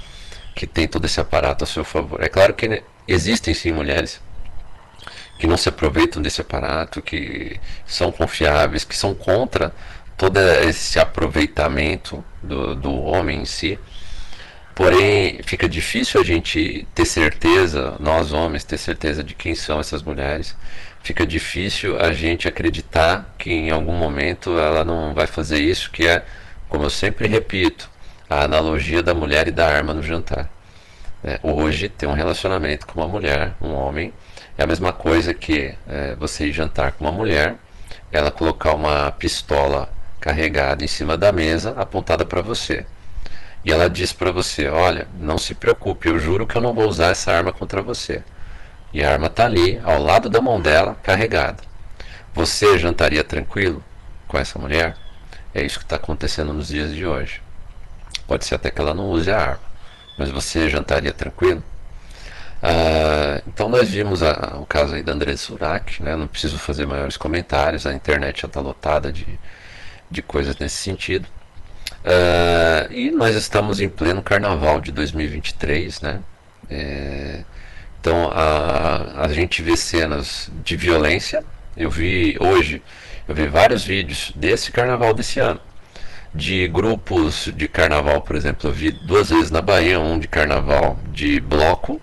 que 0.55 0.67
tem 0.67 0.89
todo 0.89 1.05
esse 1.05 1.21
aparato 1.21 1.65
a 1.65 1.67
seu 1.67 1.85
favor. 1.85 2.23
É 2.23 2.29
claro 2.29 2.55
que 2.55 2.83
existem 3.07 3.55
sim 3.55 3.73
mulheres 3.73 4.21
que 5.39 5.47
não 5.47 5.57
se 5.57 5.69
aproveitam 5.69 6.21
desse 6.21 6.41
aparato, 6.41 7.01
que 7.01 7.61
são 7.87 8.11
confiáveis, 8.11 8.83
que 8.83 8.97
são 8.97 9.15
contra 9.15 9.73
todo 10.19 10.37
esse 10.41 10.99
aproveitamento 10.99 12.25
do, 12.43 12.75
do 12.75 12.93
homem 13.03 13.43
em 13.43 13.45
si. 13.45 13.79
Porém, 14.75 15.41
fica 15.45 15.69
difícil 15.69 16.21
a 16.21 16.25
gente 16.25 16.87
ter 16.95 17.05
certeza, 17.05 17.97
nós 18.01 18.33
homens, 18.33 18.65
ter 18.65 18.79
certeza 18.79 19.23
de 19.23 19.35
quem 19.35 19.55
são 19.55 19.79
essas 19.79 20.03
mulheres. 20.03 20.57
Fica 21.03 21.25
difícil 21.25 21.99
a 22.01 22.13
gente 22.13 22.49
acreditar 22.49 23.33
que 23.39 23.51
em 23.51 23.71
algum 23.71 23.95
momento 23.95 24.59
ela 24.59 24.85
não 24.85 25.15
vai 25.15 25.27
fazer 25.27 25.61
isso, 25.61 25.91
que 25.91 26.07
é, 26.07 26.25
como 26.69 26.85
eu 26.85 26.91
sempre 26.91 27.29
repito, 27.29 27.89
a 28.29 28.43
analogia 28.43 29.03
da 29.03 29.15
mulher 29.15 29.47
e 29.47 29.53
da 29.53 29.69
arma 29.69 29.95
no 29.95 30.03
jantar. 30.03 30.51
É, 31.25 31.39
hoje, 31.43 31.89
ter 31.89 32.07
um 32.07 32.13
relacionamento 32.13 32.87
com 32.87 33.01
uma 33.01 33.09
mulher, 33.09 33.55
um 33.61 33.73
homem, 33.73 34.13
é 34.57 34.65
a 34.65 34.67
mesma 34.67 34.93
coisa 34.93 35.33
que 35.33 35.75
é, 35.89 36.15
você 36.17 36.47
ir 36.47 36.53
jantar 36.53 36.93
com 36.93 37.05
uma 37.05 37.13
mulher, 37.13 37.57
ela 38.13 38.31
colocar 38.31 38.75
uma 38.75 39.11
pistola 39.13 39.89
carregada 40.21 40.85
em 40.85 40.89
cima 40.89 41.17
da 41.17 41.33
mesa, 41.33 41.75
apontada 41.77 42.25
para 42.25 42.43
você. 42.43 42.85
E 43.65 43.73
ela 43.73 43.89
diz 43.89 44.13
para 44.13 44.33
você: 44.33 44.69
Olha, 44.69 45.07
não 45.19 45.39
se 45.39 45.55
preocupe, 45.55 46.09
eu 46.09 46.19
juro 46.19 46.47
que 46.47 46.57
eu 46.57 46.63
não 46.63 46.75
vou 46.75 46.89
usar 46.89 47.09
essa 47.09 47.33
arma 47.33 47.53
contra 47.53 47.83
você. 47.83 48.23
E 48.93 49.05
a 49.05 49.13
arma 49.13 49.27
está 49.27 49.45
ali, 49.45 49.81
ao 49.85 50.03
lado 50.03 50.31
da 50.31 50.41
mão 50.41 50.61
dela, 50.61 50.97
carregada. 51.03 51.63
Você 52.35 52.79
jantaria 52.79 53.23
tranquilo 53.25 53.83
com 54.27 54.39
essa 54.39 54.59
mulher? 54.59 54.97
É 55.55 55.63
isso 55.65 55.79
que 55.79 55.85
está 55.85 55.97
acontecendo 55.97 56.53
nos 56.53 56.69
dias 56.69 56.95
de 56.95 57.05
hoje. 57.05 57.43
Pode 58.27 58.45
ser 58.45 58.55
até 58.55 58.71
que 58.71 58.81
ela 58.81 58.95
não 58.95 59.11
use 59.11 59.31
a 59.31 59.39
arma, 59.39 59.61
mas 60.19 60.31
você 60.31 60.69
jantaria 60.69 61.13
tranquilo? 61.13 61.63
Ah, 62.63 63.41
então 63.47 63.69
nós 63.69 63.89
vimos 63.89 64.23
a, 64.23 64.57
o 64.61 64.67
caso 64.67 64.95
aí 64.95 65.03
da 65.03 65.13
Andressa 65.13 65.45
Surak, 65.45 66.03
né? 66.03 66.17
não 66.17 66.27
preciso 66.27 66.59
fazer 66.59 66.87
maiores 66.87 67.17
comentários, 67.17 67.87
a 67.87 67.95
internet 67.95 68.43
já 68.43 68.49
está 68.49 68.61
lotada 68.61 69.13
de, 69.13 69.27
de 70.11 70.23
coisas 70.23 70.57
nesse 70.59 70.77
sentido. 70.77 71.29
Ah, 72.05 72.87
e 72.91 73.11
nós 73.11 73.35
estamos 73.37 73.81
em 73.81 73.89
pleno 73.89 74.23
carnaval 74.23 74.81
de 74.81 74.93
2023, 74.93 76.01
né? 76.01 76.21
É, 76.71 77.45
então 78.01 78.31
a, 78.33 79.25
a 79.25 79.29
gente 79.29 79.63
vê 79.63 79.77
cenas 79.77 80.51
de 80.65 80.77
violência. 80.77 81.45
Eu 81.77 81.91
vi 81.91 82.37
hoje, 82.41 82.83
eu 83.29 83.35
vi 83.35 83.47
vários 83.47 83.85
vídeos 83.85 84.33
desse 84.35 84.73
carnaval 84.73 85.15
desse 85.15 85.41
ano. 85.41 85.61
De 86.35 86.69
grupos 86.69 87.51
de 87.55 87.69
carnaval, 87.69 88.21
por 88.23 88.37
exemplo, 88.37 88.69
eu 88.69 88.73
vi 88.73 88.91
duas 88.91 89.31
vezes 89.31 89.51
na 89.51 89.61
Bahia, 89.63 89.99
um 89.99 90.19
de 90.19 90.29
carnaval 90.29 90.99
de 91.13 91.41
bloco, 91.41 92.01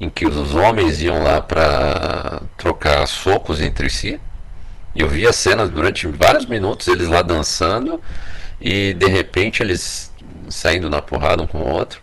em 0.00 0.10
que 0.10 0.26
os 0.26 0.54
homens 0.54 1.00
iam 1.02 1.22
lá 1.22 1.40
para 1.40 2.42
trocar 2.56 3.06
socos 3.06 3.60
entre 3.60 3.88
si. 3.90 4.20
Eu 4.96 5.08
vi 5.08 5.26
a 5.26 5.32
cena 5.32 5.66
durante 5.68 6.06
vários 6.06 6.46
minutos, 6.46 6.88
eles 6.88 7.06
lá 7.06 7.22
dançando, 7.22 8.00
e 8.60 8.94
de 8.94 9.06
repente 9.06 9.62
eles 9.62 10.10
saindo 10.48 10.88
na 10.88 11.02
porrada 11.02 11.42
um 11.42 11.46
com 11.46 11.58
o 11.58 11.68
outro. 11.68 12.00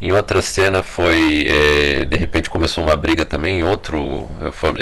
Em 0.00 0.10
outra 0.10 0.42
cena 0.42 0.82
foi, 0.82 1.46
é, 1.46 2.04
de 2.04 2.16
repente 2.16 2.50
começou 2.50 2.82
uma 2.82 2.96
briga 2.96 3.24
também 3.24 3.60
em 3.60 3.62
outro, 3.62 4.28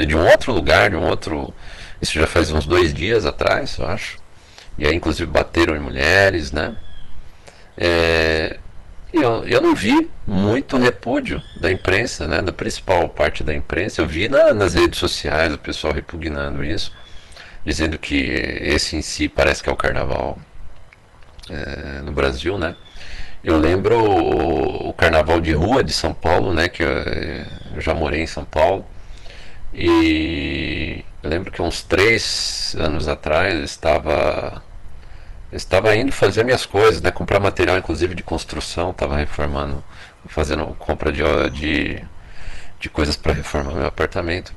de 0.06 0.16
um 0.16 0.26
outro 0.26 0.52
lugar, 0.52 0.88
de 0.88 0.96
um 0.96 1.06
outro, 1.06 1.52
isso 2.00 2.14
já 2.18 2.26
faz 2.26 2.50
uns 2.50 2.66
dois 2.66 2.94
dias 2.94 3.26
atrás, 3.26 3.76
eu 3.78 3.86
acho. 3.86 4.16
E 4.78 4.86
aí 4.86 4.94
inclusive 4.94 5.30
bateram 5.30 5.76
em 5.76 5.80
mulheres, 5.80 6.52
né? 6.52 6.74
É, 7.76 8.58
eu, 9.12 9.44
eu 9.44 9.60
não 9.60 9.74
vi 9.74 10.08
muito 10.26 10.78
repúdio 10.78 11.42
da 11.60 11.70
imprensa, 11.70 12.26
né, 12.26 12.40
da 12.40 12.52
principal 12.52 13.08
parte 13.08 13.42
da 13.42 13.54
imprensa. 13.54 14.00
Eu 14.00 14.06
vi 14.06 14.28
na, 14.28 14.54
nas 14.54 14.74
redes 14.74 14.98
sociais 14.98 15.52
o 15.52 15.58
pessoal 15.58 15.92
repugnando 15.92 16.64
isso, 16.64 16.92
dizendo 17.64 17.98
que 17.98 18.16
esse 18.16 18.96
em 18.96 19.02
si 19.02 19.28
parece 19.28 19.62
que 19.62 19.68
é 19.68 19.72
o 19.72 19.76
carnaval 19.76 20.38
é, 21.48 22.00
no 22.02 22.12
Brasil, 22.12 22.58
né? 22.58 22.76
Eu 23.42 23.58
lembro 23.58 23.98
o, 23.98 24.88
o, 24.90 24.92
carnaval 24.92 25.40
de 25.40 25.52
rua 25.52 25.82
de 25.82 25.92
São 25.92 26.12
Paulo, 26.12 26.52
né? 26.52 26.68
Que 26.68 26.82
eu, 26.82 26.88
eu 27.74 27.80
já 27.80 27.94
morei 27.94 28.22
em 28.22 28.26
São 28.26 28.44
Paulo. 28.44 28.84
E 29.72 31.04
eu 31.22 31.30
lembro 31.30 31.50
que 31.50 31.62
uns 31.62 31.82
três 31.82 32.74
anos 32.78 33.08
atrás 33.08 33.54
eu 33.54 33.64
estava 33.64 34.62
eu 35.52 35.56
estava 35.56 35.94
indo 35.96 36.12
fazer 36.12 36.44
minhas 36.44 36.64
coisas, 36.64 37.02
né? 37.02 37.10
Comprar 37.10 37.40
material, 37.40 37.76
inclusive 37.78 38.14
de 38.14 38.22
construção, 38.22 38.90
estava 38.90 39.16
reformando, 39.16 39.82
fazendo 40.26 40.64
compra 40.78 41.12
de, 41.12 41.22
de, 41.50 42.04
de 42.78 42.88
coisas 42.88 43.16
para 43.16 43.32
reformar 43.32 43.74
meu 43.74 43.86
apartamento. 43.86 44.54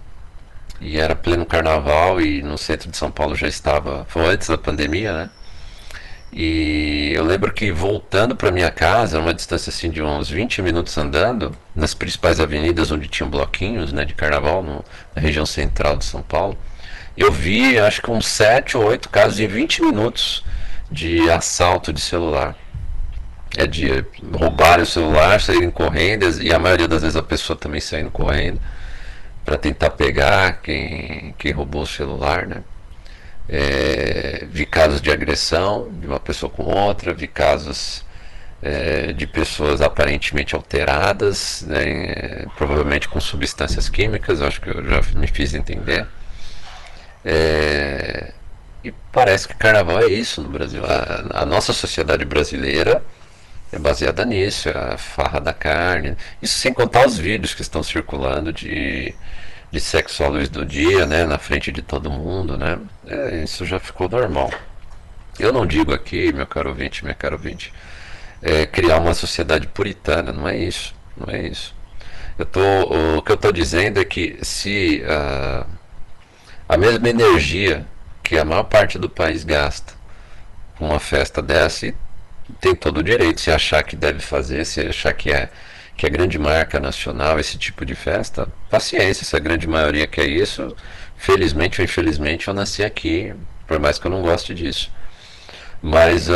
E 0.84 1.00
era 1.00 1.16
pleno 1.16 1.46
carnaval 1.46 2.20
e 2.20 2.44
no 2.44 2.58
centro 2.58 2.92
de 2.92 2.98
São 2.98 3.10
Paulo 3.10 3.36
já 3.38 3.48
estava, 3.48 4.06
foi 4.10 4.26
antes 4.26 4.50
da 4.50 4.58
pandemia, 4.58 5.14
né? 5.14 5.30
E 6.34 7.14
eu 7.16 7.24
lembro 7.24 7.54
que 7.54 7.72
voltando 7.72 8.36
para 8.36 8.52
minha 8.52 8.70
casa, 8.70 9.20
uma 9.20 9.34
distância 9.34 9.70
assim 9.70 9.90
de 9.90 10.02
uns 10.02 10.30
20 10.30 10.62
minutos 10.62 10.98
andando, 10.98 11.56
nas 11.74 11.94
principais 11.94 12.40
avenidas 12.42 12.92
onde 12.92 13.08
tinham 13.08 13.30
bloquinhos 13.30 13.94
né, 13.94 14.04
de 14.04 14.14
carnaval, 14.14 14.62
no, 14.62 14.84
na 15.16 15.22
região 15.22 15.46
central 15.46 15.96
de 15.96 16.04
São 16.04 16.22
Paulo, 16.22 16.58
eu 17.16 17.32
vi 17.32 17.80
acho 17.80 18.02
que 18.02 18.12
uns 18.12 18.28
7 18.28 18.76
ou 18.76 18.84
8 18.86 19.08
casos 19.08 19.40
em 19.40 19.48
20 19.48 19.84
minutos 19.84 20.44
de 20.92 21.30
assalto 21.30 21.94
de 21.94 22.02
celular. 22.02 22.58
É 23.56 23.66
de 23.66 24.04
roubar 24.34 24.82
o 24.82 24.86
celular, 24.86 25.40
saírem 25.40 25.72
correndo, 25.72 26.26
e 26.42 26.52
a 26.52 26.60
maioria 26.60 26.90
das 26.90 27.04
vezes 27.04 27.16
a 27.16 27.24
pessoa 27.24 27.56
também 27.56 27.80
saindo 27.80 28.12
correndo 28.12 28.60
para 29.46 29.58
tentar 29.58 29.92
pegar 29.92 30.62
quem, 30.62 31.36
quem 31.38 31.52
roubou 31.52 31.84
o 31.84 31.88
celular, 31.88 32.48
né? 32.48 32.64
É, 33.48 34.46
vi 34.50 34.66
casos 34.66 35.02
de 35.02 35.12
agressão 35.12 35.90
de 36.00 36.08
uma 36.08 36.20
pessoa 36.20 36.50
com 36.50 36.64
outra, 36.64 37.14
vi 37.14 37.28
casos 37.28 38.06
é, 38.62 39.12
de 39.12 39.28
pessoas 39.28 39.82
aparentemente 39.82 40.56
alteradas, 40.56 41.64
né, 41.68 42.46
provavelmente 42.56 43.10
com 43.10 43.20
substâncias 43.20 43.90
químicas, 43.90 44.42
acho 44.42 44.62
que 44.62 44.70
eu 44.70 44.86
já 44.86 45.02
me 45.20 45.28
fiz 45.28 45.54
entender. 45.54 46.08
É, 47.26 48.32
e 48.84 48.92
parece 49.12 49.48
que 49.48 49.56
carnaval 49.56 50.00
é 50.00 50.08
isso 50.08 50.42
no 50.42 50.50
Brasil. 50.50 50.84
A, 50.86 51.42
a, 51.42 51.46
nossa 51.46 51.74
sociedade 51.74 52.26
brasileira 52.26 53.04
é 53.74 53.80
baseada 53.80 54.24
nisso, 54.24 54.70
é 54.70 54.94
a 54.94 54.98
farra 54.98 55.40
da 55.40 55.52
carne. 55.52 56.16
Isso 56.42 56.60
sem 56.60 56.72
contar 56.72 57.08
os 57.08 57.18
vídeos 57.18 57.56
que 57.56 57.62
estão 57.64 57.82
circulando 57.82 58.54
de, 58.54 59.14
de 59.72 59.80
sexo 59.82 60.24
à 60.24 60.28
luz 60.28 60.48
do 60.48 60.64
dia, 60.64 61.08
né, 61.08 61.26
na 61.26 61.40
frente 61.40 61.72
de 61.72 61.82
todo 61.82 62.10
mundo, 62.12 62.56
né? 62.56 62.80
É, 63.08 63.44
isso 63.44 63.66
já 63.66 63.80
ficou 63.80 64.08
normal. 64.08 64.52
Eu 65.40 65.52
não 65.52 65.66
digo 65.66 65.92
aqui, 65.92 66.32
meu 66.32 66.46
caro 66.46 66.70
ouvinte, 66.70 67.04
minha 67.04 67.16
caro 67.16 67.36
ouvinte, 67.36 67.74
é, 68.44 68.68
criar 68.68 69.00
uma 69.00 69.16
sociedade 69.16 69.68
puritana, 69.68 70.32
não 70.32 70.48
é 70.48 70.56
isso, 70.56 70.94
não 71.18 71.34
é 71.34 71.48
isso. 71.48 71.74
Eu 72.38 72.46
tô, 72.46 72.62
o 73.18 73.22
que 73.24 73.32
eu 73.32 73.36
estou 73.36 73.52
dizendo 73.52 74.00
é 74.00 74.06
que 74.06 74.38
se 74.44 75.04
uh, 75.04 75.66
a 76.68 76.78
mesma 76.78 77.10
energia 77.10 77.86
que 78.24 78.38
a 78.38 78.46
maior 78.46 78.64
parte 78.64 78.98
do 79.00 79.10
país 79.10 79.44
gasta 79.44 79.94
com 80.78 80.90
uma 80.90 81.00
festa 81.00 81.42
dessa 81.42 81.88
e 81.88 81.96
tem 82.60 82.76
todo 82.76 83.00
o 83.00 83.04
direito 83.04 83.42
se 83.42 83.52
achar 83.52 83.84
que 83.84 83.96
deve 83.96 84.20
fazer, 84.20 84.66
se 84.66 84.82
achar 84.82 85.14
que 85.14 85.32
é 85.32 85.50
que 85.96 86.08
é 86.08 86.10
grande 86.10 86.40
marca 86.40 86.80
nacional 86.80 87.40
esse 87.40 87.56
tipo 87.56 87.86
de 87.86 87.94
festa, 87.94 88.48
paciência, 88.68 89.24
se 89.24 89.36
a 89.36 89.40
grande 89.40 89.68
maioria 89.68 90.08
quer 90.08 90.26
isso, 90.28 90.76
felizmente 91.16 91.80
ou 91.80 91.86
infelizmente 91.86 92.48
eu 92.48 92.54
nasci 92.54 92.84
aqui, 92.84 93.32
por 93.68 93.80
mais 93.80 94.00
que 94.00 94.08
eu 94.08 94.12
não 94.12 94.24
goste 94.24 94.56
disso. 94.56 94.92
Mas 95.84 96.30
uh, 96.30 96.34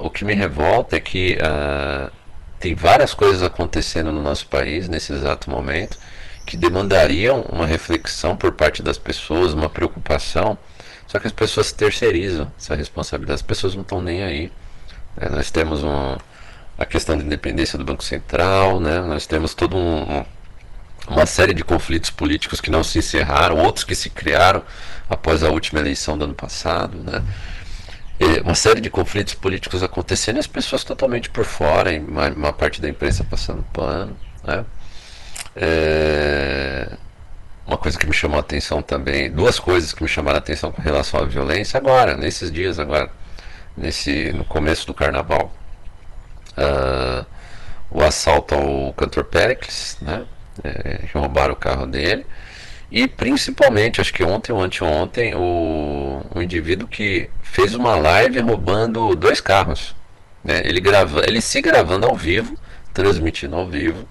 o 0.00 0.10
que 0.10 0.26
me 0.26 0.34
revolta 0.34 0.96
é 0.96 1.00
que 1.00 1.38
uh, 1.40 2.12
tem 2.60 2.74
várias 2.74 3.14
coisas 3.14 3.42
acontecendo 3.42 4.12
no 4.12 4.22
nosso 4.22 4.46
país 4.46 4.88
nesse 4.88 5.12
exato 5.12 5.48
momento 5.50 5.98
que 6.44 6.56
demandariam 6.56 7.42
uma 7.50 7.66
reflexão 7.66 8.36
por 8.36 8.52
parte 8.52 8.82
das 8.82 8.98
pessoas, 8.98 9.54
uma 9.54 9.70
preocupação 9.70 10.58
só 11.08 11.18
que 11.18 11.26
as 11.26 11.32
pessoas 11.32 11.72
terceirizam 11.72 12.52
essa 12.58 12.74
responsabilidade, 12.74 13.36
as 13.36 13.42
pessoas 13.42 13.74
não 13.74 13.80
estão 13.80 14.02
nem 14.02 14.22
aí. 14.22 14.52
É, 15.20 15.28
nós 15.28 15.50
temos 15.50 15.82
a 16.78 16.86
questão 16.86 17.16
da 17.16 17.24
independência 17.24 17.76
do 17.76 17.84
Banco 17.84 18.04
Central, 18.04 18.78
né? 18.80 19.00
nós 19.00 19.26
temos 19.26 19.54
todo 19.54 19.76
um, 19.76 20.24
uma 21.08 21.26
série 21.26 21.52
de 21.52 21.64
conflitos 21.64 22.10
políticos 22.10 22.60
que 22.60 22.70
não 22.70 22.84
se 22.84 22.98
encerraram, 22.98 23.56
outros 23.56 23.84
que 23.84 23.94
se 23.94 24.10
criaram 24.10 24.62
após 25.10 25.42
a 25.42 25.50
última 25.50 25.80
eleição 25.80 26.16
do 26.16 26.24
ano 26.24 26.34
passado. 26.34 26.98
Né? 26.98 27.22
Uma 28.44 28.54
série 28.54 28.80
de 28.80 28.90
conflitos 28.90 29.34
políticos 29.34 29.82
acontecendo 29.82 30.36
e 30.36 30.40
as 30.40 30.46
pessoas 30.46 30.84
totalmente 30.84 31.30
por 31.30 31.44
fora, 31.44 31.90
uma, 31.98 32.28
uma 32.28 32.52
parte 32.52 32.80
da 32.80 32.88
imprensa 32.88 33.24
passando 33.24 33.62
pano. 33.72 34.16
Né? 34.44 34.64
É, 35.56 36.92
uma 37.66 37.76
coisa 37.76 37.98
que 37.98 38.06
me 38.06 38.12
chamou 38.12 38.36
a 38.36 38.40
atenção 38.40 38.82
também, 38.82 39.30
duas 39.30 39.58
coisas 39.58 39.92
que 39.92 40.02
me 40.02 40.08
chamaram 40.08 40.36
a 40.36 40.38
atenção 40.38 40.70
com 40.70 40.80
relação 40.80 41.20
à 41.20 41.24
violência 41.24 41.76
agora, 41.76 42.16
nesses 42.16 42.50
dias 42.50 42.78
agora, 42.78 43.10
nesse, 43.78 44.32
no 44.32 44.44
começo 44.44 44.86
do 44.86 44.94
carnaval. 44.94 45.52
Uh, 46.56 47.24
o 47.90 48.02
assalto 48.02 48.54
ao 48.54 48.92
cantor 48.92 49.24
Pericles, 49.24 49.96
né? 50.02 50.24
É, 50.62 51.00
roubaram 51.14 51.54
o 51.54 51.56
carro 51.56 51.86
dele. 51.86 52.26
E 52.90 53.06
principalmente, 53.06 54.00
acho 54.00 54.12
que 54.12 54.24
ontem 54.24 54.52
ou 54.52 54.60
anteontem, 54.60 55.34
o, 55.34 56.22
o 56.34 56.42
indivíduo 56.42 56.88
que 56.88 57.30
fez 57.42 57.74
uma 57.74 57.94
live 57.96 58.40
roubando 58.40 59.14
dois 59.14 59.40
carros. 59.40 59.94
Né? 60.42 60.62
Ele, 60.64 60.80
grava, 60.80 61.22
ele 61.26 61.40
se 61.40 61.60
gravando 61.60 62.06
ao 62.06 62.16
vivo, 62.16 62.56
transmitindo 62.92 63.56
ao 63.56 63.66
vivo, 63.66 64.08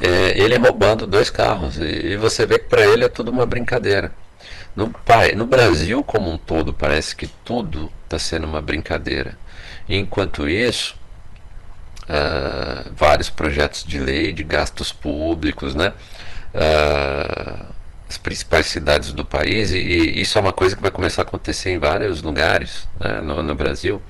é, 0.00 0.38
ele 0.38 0.56
roubando 0.56 1.06
dois 1.06 1.30
carros. 1.30 1.78
E, 1.78 2.12
e 2.12 2.16
você 2.16 2.46
vê 2.46 2.58
que 2.58 2.68
para 2.68 2.84
ele 2.86 3.04
é 3.04 3.08
tudo 3.08 3.30
uma 3.30 3.46
brincadeira. 3.46 4.12
No, 4.74 4.92
no 5.36 5.46
Brasil 5.46 6.02
como 6.02 6.30
um 6.30 6.38
todo, 6.38 6.72
parece 6.72 7.14
que 7.14 7.26
tudo 7.26 7.92
está 8.04 8.18
sendo 8.18 8.46
uma 8.46 8.62
brincadeira. 8.62 9.38
enquanto 9.88 10.48
isso, 10.48 10.96
uh, 12.04 12.90
vários 12.96 13.28
projetos 13.28 13.84
de 13.84 13.98
lei 13.98 14.32
de 14.32 14.42
gastos 14.42 14.92
públicos, 14.92 15.74
né? 15.74 15.92
Uh, 16.54 17.72
as 18.08 18.18
principais 18.18 18.66
cidades 18.66 19.12
do 19.12 19.24
país, 19.24 19.72
e, 19.72 19.78
e, 19.78 20.20
isso 20.20 20.36
é 20.36 20.40
uma 20.40 20.52
coisa 20.52 20.76
que 20.76 20.82
vai 20.82 20.90
começar 20.90 21.22
a 21.22 21.24
acontecer 21.24 21.70
em 21.70 21.78
vários 21.78 22.20
lugares 22.20 22.86
né, 23.00 23.22
no, 23.22 23.42
no 23.42 23.54
Brasil 23.54 24.02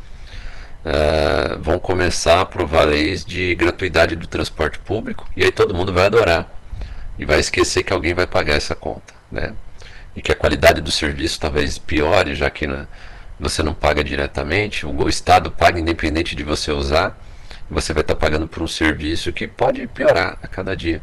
uh, 0.85 1.61
vão 1.61 1.79
começar 1.79 2.39
a 2.39 2.41
aprovar 2.43 2.85
leis 2.85 3.25
de 3.25 3.55
gratuidade 3.55 4.17
do 4.17 4.27
transporte 4.27 4.79
público 4.79 5.29
e 5.37 5.45
aí 5.45 5.53
todo 5.53 5.75
mundo 5.75 5.93
vai 5.93 6.07
adorar 6.07 6.51
e 7.19 7.25
vai 7.25 7.41
esquecer 7.41 7.83
que 7.83 7.93
alguém 7.93 8.15
vai 8.15 8.27
pagar 8.27 8.55
essa 8.55 8.75
conta, 8.75 9.15
né? 9.31 9.55
E 10.15 10.23
que 10.23 10.33
a 10.33 10.37
qualidade 10.37 10.81
do 10.81 10.91
serviço 10.91 11.41
talvez 11.41 11.79
piore, 11.79 12.35
já 12.35 12.51
que 12.51 12.67
na, 12.67 12.87
você 13.41 13.63
não 13.63 13.75
paga 13.75 14.05
diretamente, 14.05 14.87
o 14.87 15.09
Estado 15.09 15.51
paga 15.51 15.81
independente 15.81 16.37
de 16.37 16.45
você 16.45 16.71
usar, 16.71 17.19
você 17.71 17.93
vai 17.93 18.03
estar 18.03 18.15
pagando 18.15 18.47
por 18.47 18.63
um 18.63 18.69
serviço 18.69 19.33
que 19.33 19.49
pode 19.49 19.87
piorar 19.87 20.39
a 20.43 20.47
cada 20.47 20.77
dia. 20.77 21.03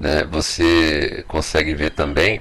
Né? 0.00 0.24
Você 0.24 1.24
consegue 1.28 1.74
ver 1.74 1.90
também, 1.90 2.40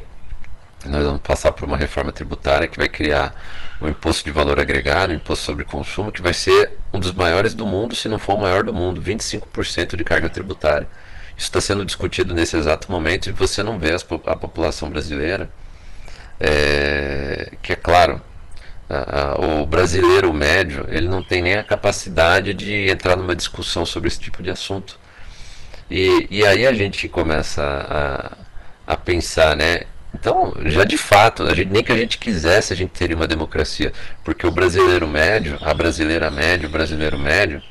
nós 0.85 1.03
vamos 1.03 1.21
passar 1.21 1.51
por 1.51 1.65
uma 1.67 1.77
reforma 1.77 2.11
tributária 2.11 2.67
que 2.67 2.77
vai 2.77 2.89
criar 2.89 3.35
o 3.79 3.85
um 3.85 3.89
imposto 3.89 4.23
de 4.23 4.31
valor 4.31 4.59
agregado, 4.59 5.11
o 5.11 5.13
um 5.13 5.17
imposto 5.17 5.45
sobre 5.45 5.65
consumo, 5.65 6.11
que 6.11 6.21
vai 6.21 6.33
ser 6.33 6.71
um 6.93 6.99
dos 6.99 7.11
maiores 7.11 7.53
do 7.53 7.65
mundo, 7.65 7.95
se 7.95 8.07
não 8.07 8.17
for 8.17 8.35
o 8.35 8.41
maior 8.41 8.63
do 8.63 8.73
mundo, 8.73 9.01
25% 9.01 9.95
de 9.95 10.03
carga 10.03 10.29
tributária. 10.29 10.87
Isso 11.35 11.47
está 11.47 11.59
sendo 11.59 11.83
discutido 11.83 12.33
nesse 12.33 12.55
exato 12.55 12.91
momento 12.91 13.27
e 13.27 13.31
você 13.31 13.63
não 13.63 13.77
vê 13.77 13.91
a 14.25 14.35
população 14.35 14.89
brasileira, 14.89 15.49
é, 16.43 17.53
que 17.61 17.71
é 17.71 17.75
claro, 17.75 18.21
o 19.39 19.65
brasileiro 19.65 20.31
médio 20.33 20.85
ele 20.89 21.07
não 21.07 21.23
tem 21.23 21.41
nem 21.41 21.55
a 21.55 21.63
capacidade 21.63 22.53
de 22.53 22.89
entrar 22.89 23.15
numa 23.15 23.35
discussão 23.35 23.85
sobre 23.85 24.09
esse 24.09 24.19
tipo 24.19 24.43
de 24.43 24.51
assunto. 24.51 24.99
E, 25.89 26.27
e 26.29 26.45
aí 26.45 26.67
a 26.67 26.73
gente 26.73 27.07
começa 27.07 27.63
a, 27.63 28.93
a 28.93 28.97
pensar, 28.97 29.55
né? 29.55 29.81
Então, 30.13 30.53
já 30.65 30.83
de 30.83 30.97
fato, 30.97 31.43
a 31.43 31.55
gente, 31.55 31.71
nem 31.71 31.83
que 31.83 31.91
a 31.91 31.97
gente 31.97 32.17
quisesse, 32.17 32.71
a 32.71 32.75
gente 32.75 32.91
teria 32.91 33.15
uma 33.15 33.27
democracia. 33.27 33.91
Porque 34.23 34.45
o 34.45 34.51
brasileiro 34.51 35.07
médio, 35.07 35.57
a 35.61 35.73
brasileira 35.73 36.29
média, 36.29 36.67
o 36.67 36.71
brasileiro 36.71 37.17
médio, 37.17 37.63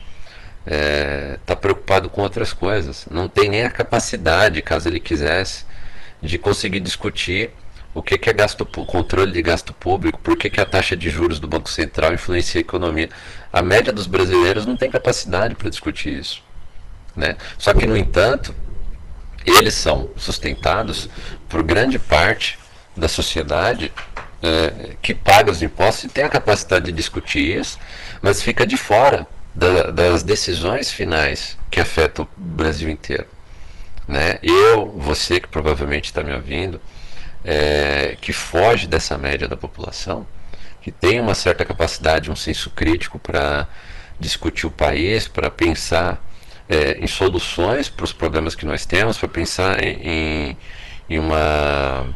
está 0.66 0.74
é, 0.76 1.38
tá 1.46 1.54
preocupado 1.54 2.08
com 2.11 2.22
outras 2.22 2.52
coisas. 2.52 3.06
Não 3.11 3.28
tem 3.28 3.48
nem 3.48 3.62
a 3.64 3.70
capacidade, 3.70 4.62
caso 4.62 4.88
ele 4.88 5.00
quisesse, 5.00 5.64
de 6.20 6.38
conseguir 6.38 6.80
discutir 6.80 7.50
o 7.94 8.02
que, 8.02 8.16
que 8.16 8.31
é 8.31 8.33
gasto, 8.33 8.64
controle 8.64 9.33
de 9.33 9.42
gasto 9.42 9.72
público, 9.74 10.18
por 10.18 10.37
que, 10.37 10.48
que 10.48 10.61
a 10.61 10.64
taxa 10.66 10.96
de 10.96 11.11
juros 11.11 11.38
do 11.38 11.46
Banco 11.46 11.68
Central 11.68 12.14
influencia 12.14 12.59
a 12.59 12.62
economia. 12.62 13.11
A 13.52 13.61
média 13.61 13.92
dos 13.92 14.07
brasileiros 14.07 14.64
não 14.64 14.76
tem 14.76 14.90
capacidade 14.90 15.55
para 15.55 15.68
discutir 15.68 16.18
isso. 16.18 16.42
Né? 17.14 17.37
Só 17.59 17.74
que, 17.74 17.87
no 17.87 17.96
entanto, 17.96 18.55
eles 19.44 19.74
são 19.74 20.11
sustentados 20.16 21.09
por 21.48 21.62
grande 21.62 21.98
parte 21.98 22.59
da 22.96 23.09
sociedade 23.09 23.92
é, 24.42 24.96
que 25.02 25.14
paga 25.14 25.50
os 25.50 25.62
impostos 25.62 26.05
e 26.05 26.09
tem 26.09 26.24
a 26.24 26.28
capacidade 26.28 26.87
de 26.87 26.92
discutir 26.92 27.59
isso, 27.59 27.78
mas 28.20 28.42
fica 28.42 28.66
de 28.66 28.76
fora 28.76 29.26
da, 29.55 29.90
das 29.90 30.22
decisões 30.22 30.90
finais 30.90 31.59
que 31.70 31.81
afetam 31.81 32.24
o 32.24 32.40
Brasil 32.40 32.88
inteiro. 32.88 33.26
Né? 34.09 34.38
Eu, 34.42 34.90
você 34.98 35.38
que 35.38 35.48
provavelmente 35.48 36.07
está 36.07 36.22
me 36.22 36.33
ouvindo, 36.33 36.81
é, 37.44 38.16
que 38.20 38.33
foge 38.33 38.87
dessa 38.87 39.18
média 39.18 39.48
da 39.48 39.57
população, 39.57 40.26
que 40.81 40.90
tem 40.90 41.20
uma 41.20 41.35
certa 41.35 41.64
capacidade, 41.64 42.31
um 42.31 42.37
senso 42.37 42.70
crítico 42.70 43.18
para 43.18 43.68
discutir 44.18 44.66
o 44.66 44.70
país, 44.70 45.28
para 45.28 45.50
pensar 45.50 46.22
é, 46.68 46.98
em 46.98 47.07
soluções 47.07 47.88
para 47.88 48.05
os 48.05 48.12
problemas 48.12 48.55
que 48.55 48.64
nós 48.64 48.87
temos, 48.87 49.18
para 49.18 49.28
pensar 49.28 49.83
em, 49.83 50.57
em, 51.09 51.18
uma, 51.18 52.07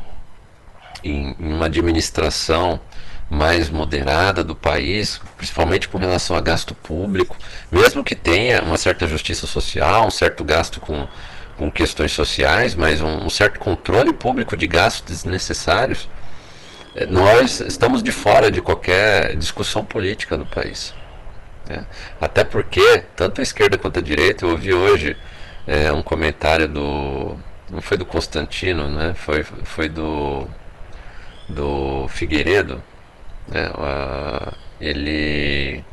em, 1.02 1.36
em 1.38 1.52
uma 1.52 1.66
administração 1.66 2.80
mais 3.28 3.68
moderada 3.68 4.44
do 4.44 4.54
país, 4.54 5.20
principalmente 5.36 5.88
com 5.88 5.98
relação 5.98 6.36
a 6.36 6.40
gasto 6.40 6.74
público, 6.74 7.36
mesmo 7.70 8.04
que 8.04 8.14
tenha 8.14 8.62
uma 8.62 8.76
certa 8.76 9.06
justiça 9.06 9.46
social, 9.46 10.06
um 10.06 10.10
certo 10.10 10.44
gasto 10.44 10.80
com 10.80 11.08
com 11.56 11.70
questões 11.70 12.12
sociais, 12.12 12.74
mas 12.74 13.00
um, 13.00 13.24
um 13.24 13.30
certo 13.30 13.58
controle 13.58 14.12
público 14.12 14.56
de 14.56 14.66
gastos 14.66 15.22
desnecessários, 15.22 16.08
eh, 16.94 17.06
nós 17.06 17.60
estamos 17.60 18.02
de 18.02 18.12
fora 18.12 18.50
de 18.50 18.60
qualquer 18.60 19.36
discussão 19.36 19.84
política 19.84 20.36
no 20.36 20.46
país. 20.46 20.94
Né? 21.68 21.84
Até 22.20 22.44
porque, 22.44 23.04
tanto 23.14 23.40
a 23.40 23.42
esquerda 23.42 23.78
quanto 23.78 23.98
a 23.98 24.02
direita, 24.02 24.44
eu 24.44 24.50
ouvi 24.50 24.72
hoje 24.72 25.16
é, 25.66 25.92
um 25.92 26.02
comentário 26.02 26.68
do. 26.68 27.36
Não 27.70 27.82
foi 27.82 27.96
do 27.96 28.06
Constantino, 28.06 28.88
né? 28.88 29.14
foi, 29.14 29.42
foi 29.42 29.88
do, 29.88 30.46
do 31.48 32.06
Figueiredo. 32.08 32.82
Né? 33.48 33.70
Ele 34.80 35.84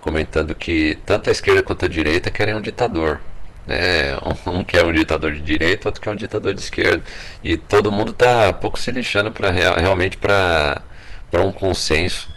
comentando 0.00 0.54
que 0.54 0.98
tanto 1.06 1.30
a 1.30 1.32
esquerda 1.32 1.62
quanto 1.62 1.84
a 1.84 1.88
direita 1.88 2.30
querem 2.30 2.54
um 2.54 2.60
ditador. 2.60 3.20
É, 3.68 4.16
um 4.46 4.64
que 4.64 4.76
é 4.76 4.84
um 4.84 4.92
ditador 4.92 5.32
de 5.32 5.40
direita, 5.40 5.88
outro 5.88 6.00
que 6.00 6.08
é 6.08 6.12
um 6.12 6.16
ditador 6.16 6.52
de 6.52 6.60
esquerda. 6.60 7.02
E 7.44 7.56
todo 7.56 7.92
mundo 7.92 8.10
está 8.10 8.52
pouco 8.52 8.78
se 8.78 8.90
lixando 8.90 9.30
para 9.30 9.50
realmente 9.50 10.16
para 10.16 10.82
um 11.34 11.52
consenso 11.52 12.28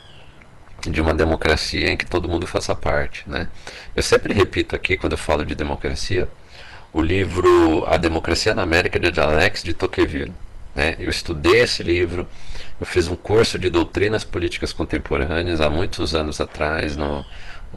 de 0.89 1.01
uma 1.01 1.13
democracia 1.13 1.91
em 1.91 1.97
que 1.97 2.05
todo 2.05 2.29
mundo 2.29 2.45
faça 2.45 2.75
parte. 2.75 3.23
Né? 3.27 3.47
Eu 3.95 4.03
sempre 4.03 4.33
repito 4.33 4.75
aqui, 4.75 4.97
quando 4.97 5.13
eu 5.13 5.17
falo 5.17 5.45
de 5.45 5.55
democracia, 5.55 6.29
o 6.93 7.01
livro 7.01 7.85
A 7.88 7.97
Democracia 7.97 8.53
na 8.53 8.61
América 8.61 8.99
de 8.99 9.19
Alex 9.19 9.63
de 9.63 9.73
Tocqueville. 9.73 10.33
Né? 10.75 10.95
Eu 10.99 11.09
estudei 11.09 11.61
esse 11.61 11.81
livro, 11.81 12.27
eu 12.79 12.85
fiz 12.85 13.07
um 13.07 13.15
curso 13.15 13.57
de 13.57 13.69
doutrinas 13.69 14.23
políticas 14.23 14.73
contemporâneas 14.73 15.61
há 15.61 15.69
muitos 15.69 16.13
anos 16.13 16.39
atrás 16.39 16.95
no 16.95 17.25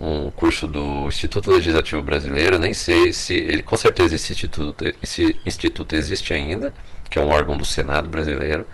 um 0.00 0.30
curso 0.30 0.66
do 0.66 1.08
Instituto 1.08 1.50
Legislativo 1.50 2.02
Brasileiro, 2.02 2.58
nem 2.58 2.72
sei 2.72 3.12
se 3.12 3.34
ele 3.34 3.62
com 3.62 3.76
certeza 3.76 4.14
esse 4.14 4.32
instituto, 4.32 4.84
esse 5.02 5.36
instituto 5.44 5.96
existe 5.96 6.32
ainda, 6.32 6.72
que 7.10 7.18
é 7.18 7.22
um 7.22 7.28
órgão 7.28 7.56
do 7.56 7.64
Senado 7.64 8.08
brasileiro. 8.08 8.66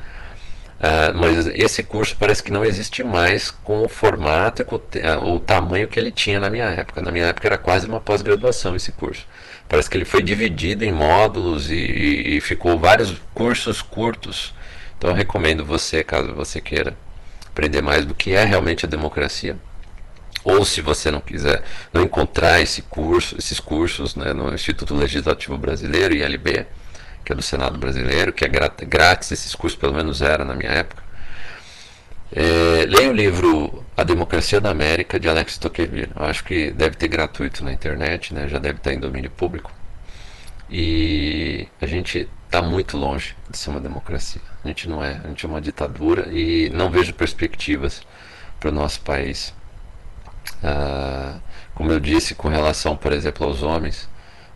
Uh, 0.74 1.16
mas 1.16 1.46
esse 1.46 1.82
curso 1.82 2.16
parece 2.18 2.42
que 2.42 2.52
não 2.52 2.64
existe 2.64 3.02
mais 3.02 3.50
com 3.50 3.84
o 3.84 3.88
formato, 3.88 4.64
com 4.64 4.76
o, 4.76 4.78
uh, 4.78 5.34
o, 5.34 5.40
tamanho 5.40 5.88
que 5.88 5.98
ele 5.98 6.10
tinha 6.10 6.38
na 6.38 6.50
minha 6.50 6.66
época. 6.66 7.00
Na 7.00 7.10
minha 7.10 7.26
época 7.26 7.48
era 7.48 7.56
quase 7.56 7.86
uma 7.86 8.00
pós-graduação 8.00 8.76
esse 8.76 8.92
curso. 8.92 9.26
Parece 9.66 9.88
que 9.88 9.96
ele 9.96 10.04
foi 10.04 10.22
dividido 10.22 10.84
em 10.84 10.92
módulos 10.92 11.70
e, 11.70 11.74
e, 11.74 12.36
e 12.36 12.40
ficou 12.40 12.78
vários 12.78 13.14
cursos 13.32 13.80
curtos. 13.80 14.52
Então 14.98 15.10
eu 15.10 15.16
recomendo 15.16 15.64
você, 15.64 16.04
caso 16.04 16.34
você 16.34 16.60
queira 16.60 16.94
aprender 17.48 17.80
mais 17.80 18.04
do 18.04 18.14
que 18.14 18.32
é 18.32 18.44
realmente 18.44 18.84
a 18.84 18.88
democracia 18.88 19.56
ou 20.42 20.64
se 20.64 20.80
você 20.80 21.10
não 21.10 21.20
quiser 21.20 21.62
não 21.92 22.02
encontrar 22.02 22.60
esse 22.60 22.82
curso, 22.82 23.36
esses 23.38 23.60
cursos 23.60 24.14
né, 24.16 24.32
no 24.32 24.52
Instituto 24.52 24.94
Legislativo 24.94 25.56
Brasileiro, 25.56 26.14
ILB, 26.14 26.66
que 27.24 27.32
é 27.32 27.34
do 27.34 27.42
Senado 27.42 27.78
Brasileiro, 27.78 28.32
que 28.32 28.44
é 28.44 28.48
grátis, 28.48 29.30
esses 29.32 29.54
cursos 29.54 29.78
pelo 29.78 29.94
menos 29.94 30.20
eram 30.20 30.44
na 30.44 30.54
minha 30.54 30.70
época. 30.70 31.02
É, 32.32 32.84
leia 32.86 33.10
o 33.10 33.12
livro 33.12 33.84
A 33.96 34.02
Democracia 34.02 34.60
da 34.60 34.70
América, 34.70 35.20
de 35.20 35.28
Alex 35.28 35.56
Tocqueville. 35.56 36.10
Eu 36.14 36.24
acho 36.26 36.44
que 36.44 36.72
deve 36.72 36.96
ter 36.96 37.08
gratuito 37.08 37.64
na 37.64 37.72
internet, 37.72 38.34
né, 38.34 38.48
já 38.48 38.58
deve 38.58 38.78
estar 38.78 38.92
em 38.92 38.98
domínio 38.98 39.30
público. 39.30 39.72
E 40.68 41.68
a 41.80 41.86
gente 41.86 42.28
está 42.46 42.60
muito 42.60 42.96
longe 42.96 43.36
de 43.48 43.56
ser 43.56 43.70
uma 43.70 43.80
democracia. 43.80 44.40
A 44.64 44.68
gente 44.68 44.88
não 44.88 45.02
é, 45.02 45.20
a 45.24 45.28
gente 45.28 45.44
é 45.44 45.48
uma 45.48 45.60
ditadura 45.60 46.28
e 46.32 46.70
não 46.70 46.90
vejo 46.90 47.12
perspectivas 47.14 48.02
para 48.60 48.70
o 48.70 48.72
nosso 48.72 49.00
país. 49.00 49.54
Ah, 50.62 51.34
como 51.74 51.90
eu 51.90 51.98
disse, 52.00 52.34
com 52.34 52.48
relação, 52.48 52.96
por 52.96 53.12
exemplo, 53.12 53.46
aos 53.46 53.62
homens, 53.62 54.08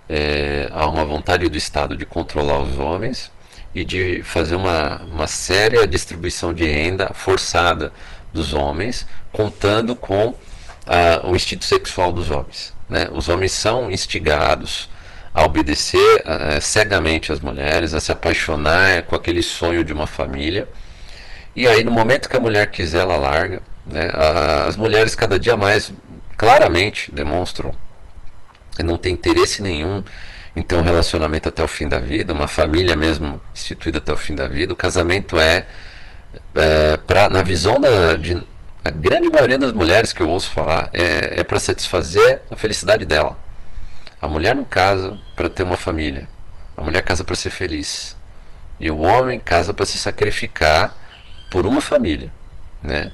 é, 0.09 0.69
há 0.73 0.87
uma 0.89 1.05
vontade 1.05 1.49
do 1.49 1.59
Estado 1.59 1.97
de 1.97 2.07
controlar 2.07 2.61
os 2.61 2.79
homens 2.79 3.31
e 3.75 3.85
de 3.85 4.23
fazer 4.23 4.57
uma, 4.57 5.03
uma 5.03 5.27
séria 5.27 5.87
distribuição 5.87 6.55
de 6.55 6.65
renda 6.65 7.11
forçada 7.13 7.93
dos 8.33 8.55
homens, 8.55 9.07
contando 9.33 9.95
com 9.95 10.35
ah, 10.87 11.21
o 11.25 11.37
instinto 11.37 11.65
sexual 11.65 12.13
dos 12.13 12.31
homens. 12.31 12.73
Né? 12.89 13.09
Os 13.13 13.29
homens 13.29 13.53
são 13.53 13.91
instigados 13.91 14.89
a 15.35 15.45
obedecer 15.45 16.23
ah, 16.25 16.61
cegamente 16.61 17.33
às 17.33 17.41
mulheres, 17.41 17.95
a 17.95 18.01
se 18.01 18.11
apaixonar 18.11 19.03
com 19.03 19.15
aquele 19.15 19.43
sonho 19.43 19.85
de 19.85 19.93
uma 19.93 20.07
família. 20.07 20.69
E 21.55 21.67
aí, 21.67 21.83
no 21.85 21.91
momento 21.91 22.29
que 22.29 22.37
a 22.37 22.41
mulher 22.41 22.71
quiser, 22.71 23.01
ela 23.01 23.17
larga. 23.17 23.61
Né? 23.89 24.11
As 24.67 24.77
mulheres 24.77 25.15
cada 25.15 25.39
dia 25.39 25.57
mais 25.57 25.93
claramente 26.37 27.11
demonstram 27.13 27.75
que 28.77 28.83
não 28.83 28.97
tem 28.97 29.13
interesse 29.13 29.63
nenhum 29.63 30.05
em 30.55 30.63
ter 30.63 30.77
um 30.77 30.83
relacionamento 30.83 31.49
até 31.49 31.63
o 31.63 31.69
fim 31.69 31.89
da 31.89 31.99
vida, 31.99 32.33
uma 32.33 32.49
família 32.49 32.97
mesmo 32.97 33.41
instituída 33.55 33.99
até 33.99 34.13
o 34.13 34.17
fim 34.17 34.35
da 34.35 34.47
vida. 34.47 34.73
O 34.73 34.77
casamento 34.77 35.39
é, 35.39 35.67
é 36.55 36.97
pra, 36.97 37.29
na 37.29 37.43
visão 37.43 37.81
da, 37.81 38.15
de 38.17 38.41
a 38.85 38.91
grande 38.91 39.29
maioria 39.29 39.59
das 39.59 39.73
mulheres 39.73 40.13
que 40.13 40.23
eu 40.23 40.29
ouço 40.29 40.51
falar, 40.51 40.89
é, 40.93 41.41
é 41.41 41.45
para 41.45 41.61
satisfazer 41.61 42.41
a 42.51 42.57
felicidade 42.57 43.05
dela. 43.05 43.37
A 44.21 44.27
mulher 44.27 44.55
não 44.55 44.65
casa 44.65 45.19
para 45.37 45.49
ter 45.49 45.63
uma 45.63 45.77
família. 45.77 46.29
A 46.77 46.83
mulher 46.83 47.03
casa 47.03 47.23
para 47.23 47.37
ser 47.37 47.51
feliz. 47.51 48.17
E 48.81 48.91
o 48.91 48.99
homem 48.99 49.39
casa 49.39 49.75
para 49.75 49.85
se 49.85 49.99
sacrificar 49.99 50.97
por 51.51 51.67
uma 51.67 51.81
família, 51.81 52.33
né? 52.83 53.13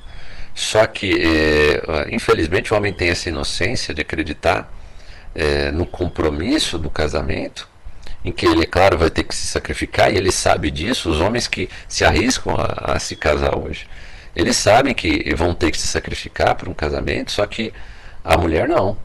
Só 0.54 0.86
que, 0.86 1.12
é, 1.20 2.14
infelizmente, 2.14 2.72
o 2.72 2.76
homem 2.76 2.92
tem 2.92 3.08
essa 3.10 3.28
inocência 3.28 3.92
de 3.92 4.00
acreditar 4.02 4.72
é, 5.34 5.70
no 5.72 5.84
compromisso 5.84 6.78
do 6.78 6.88
casamento, 6.88 7.68
em 8.24 8.32
que 8.32 8.46
ele, 8.46 8.62
é 8.62 8.66
claro, 8.66 8.96
vai 8.96 9.10
ter 9.10 9.24
que 9.24 9.34
se 9.34 9.46
sacrificar, 9.46 10.12
e 10.12 10.16
ele 10.16 10.30
sabe 10.32 10.70
disso. 10.70 11.10
Os 11.10 11.20
homens 11.20 11.48
que 11.48 11.68
se 11.88 12.04
arriscam 12.04 12.54
a, 12.56 12.94
a 12.94 12.98
se 13.00 13.16
casar 13.16 13.58
hoje, 13.58 13.86
Eles 14.34 14.56
sabem 14.56 14.94
que 14.94 15.32
vão 15.34 15.54
ter 15.54 15.70
que 15.70 15.78
se 15.78 15.86
sacrificar 15.86 16.54
por 16.56 16.68
um 16.68 16.74
casamento, 16.74 17.30
só 17.30 17.46
que 17.46 17.72
a 18.24 18.36
mulher 18.36 18.68
não. 18.68 18.96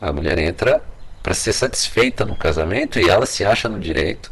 A 0.00 0.12
mulher 0.12 0.38
entra 0.38 0.82
para 1.22 1.32
ser 1.32 1.52
satisfeita 1.52 2.24
no 2.24 2.36
casamento 2.36 2.98
e 2.98 3.08
ela 3.08 3.24
se 3.24 3.44
acha 3.44 3.68
no 3.68 3.78
direito. 3.78 4.30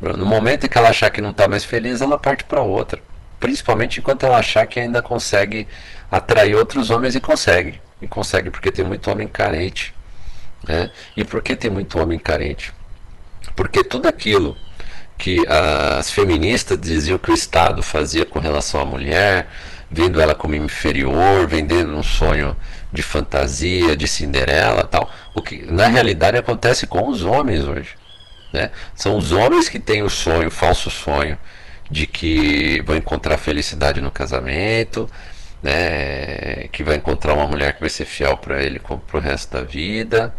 No 0.00 0.26
momento 0.26 0.66
em 0.66 0.68
que 0.68 0.76
ela 0.76 0.90
achar 0.90 1.10
que 1.10 1.22
não 1.22 1.30
está 1.30 1.48
mais 1.48 1.64
feliz, 1.64 2.02
ela 2.02 2.18
parte 2.18 2.44
para 2.44 2.60
outra. 2.60 3.00
Principalmente 3.38 4.00
enquanto 4.00 4.24
ela 4.24 4.38
achar 4.38 4.66
que 4.66 4.80
ainda 4.80 5.02
consegue 5.02 5.66
atrair 6.10 6.54
outros 6.54 6.90
homens 6.90 7.14
e 7.14 7.20
consegue. 7.20 7.80
E 8.00 8.06
consegue 8.06 8.50
porque 8.50 8.70
tem 8.70 8.84
muito 8.84 9.10
homem 9.10 9.28
carente. 9.28 9.94
Né? 10.66 10.90
E 11.16 11.24
por 11.24 11.42
que 11.42 11.54
tem 11.54 11.70
muito 11.70 11.98
homem 11.98 12.18
carente? 12.18 12.72
Porque 13.54 13.84
tudo 13.84 14.08
aquilo 14.08 14.56
que 15.18 15.38
as 15.48 16.10
feministas 16.10 16.78
diziam 16.78 17.18
que 17.18 17.30
o 17.30 17.34
Estado 17.34 17.82
fazia 17.82 18.26
com 18.26 18.38
relação 18.38 18.80
à 18.80 18.84
mulher, 18.84 19.48
vendo 19.90 20.20
ela 20.20 20.34
como 20.34 20.54
inferior, 20.54 21.46
vendendo 21.46 21.96
um 21.96 22.02
sonho 22.02 22.56
de 22.92 23.02
fantasia, 23.02 23.96
de 23.96 24.06
Cinderela 24.06 24.84
tal, 24.84 25.10
o 25.34 25.40
que 25.40 25.64
na 25.70 25.86
realidade 25.86 26.36
acontece 26.36 26.86
com 26.86 27.08
os 27.08 27.24
homens 27.24 27.64
hoje. 27.64 27.90
Né? 28.52 28.70
São 28.94 29.16
os 29.16 29.32
homens 29.32 29.68
que 29.68 29.78
têm 29.78 30.02
o 30.02 30.10
sonho, 30.10 30.48
o 30.48 30.50
falso 30.50 30.90
sonho, 30.90 31.38
de 31.90 32.06
que 32.06 32.80
vão 32.82 32.96
encontrar 32.96 33.38
felicidade 33.38 34.00
no 34.00 34.10
casamento, 34.10 35.08
né? 35.62 36.68
que 36.72 36.82
vai 36.84 36.96
encontrar 36.96 37.34
uma 37.34 37.46
mulher 37.46 37.74
que 37.74 37.80
vai 37.80 37.90
ser 37.90 38.04
fiel 38.04 38.36
para 38.36 38.62
ele 38.62 38.78
para 38.80 39.16
o 39.16 39.20
resto 39.20 39.52
da 39.52 39.62
vida. 39.62 40.34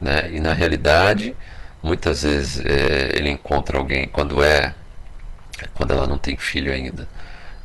Né? 0.00 0.30
E 0.32 0.40
na 0.40 0.52
realidade, 0.52 1.34
muitas 1.82 2.22
vezes 2.22 2.64
é, 2.64 3.10
ele 3.16 3.30
encontra 3.30 3.78
alguém 3.78 4.06
quando 4.08 4.42
é 4.42 4.74
quando 5.74 5.92
ela 5.92 6.06
não 6.06 6.18
tem 6.18 6.36
filho 6.36 6.72
ainda. 6.72 7.08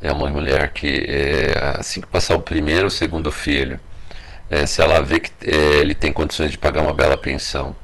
É 0.00 0.12
uma 0.12 0.28
mulher 0.30 0.72
que 0.72 1.04
é, 1.08 1.76
assim 1.78 2.00
que 2.00 2.06
passar 2.06 2.36
o 2.36 2.40
primeiro 2.40 2.84
ou 2.84 2.90
segundo 2.90 3.30
filho, 3.30 3.78
é, 4.48 4.66
se 4.66 4.80
ela 4.82 5.00
vê 5.02 5.20
que 5.20 5.30
é, 5.44 5.78
ele 5.78 5.94
tem 5.94 6.12
condições 6.12 6.50
de 6.50 6.58
pagar 6.58 6.82
uma 6.82 6.94
bela 6.94 7.16
pensão, 7.16 7.76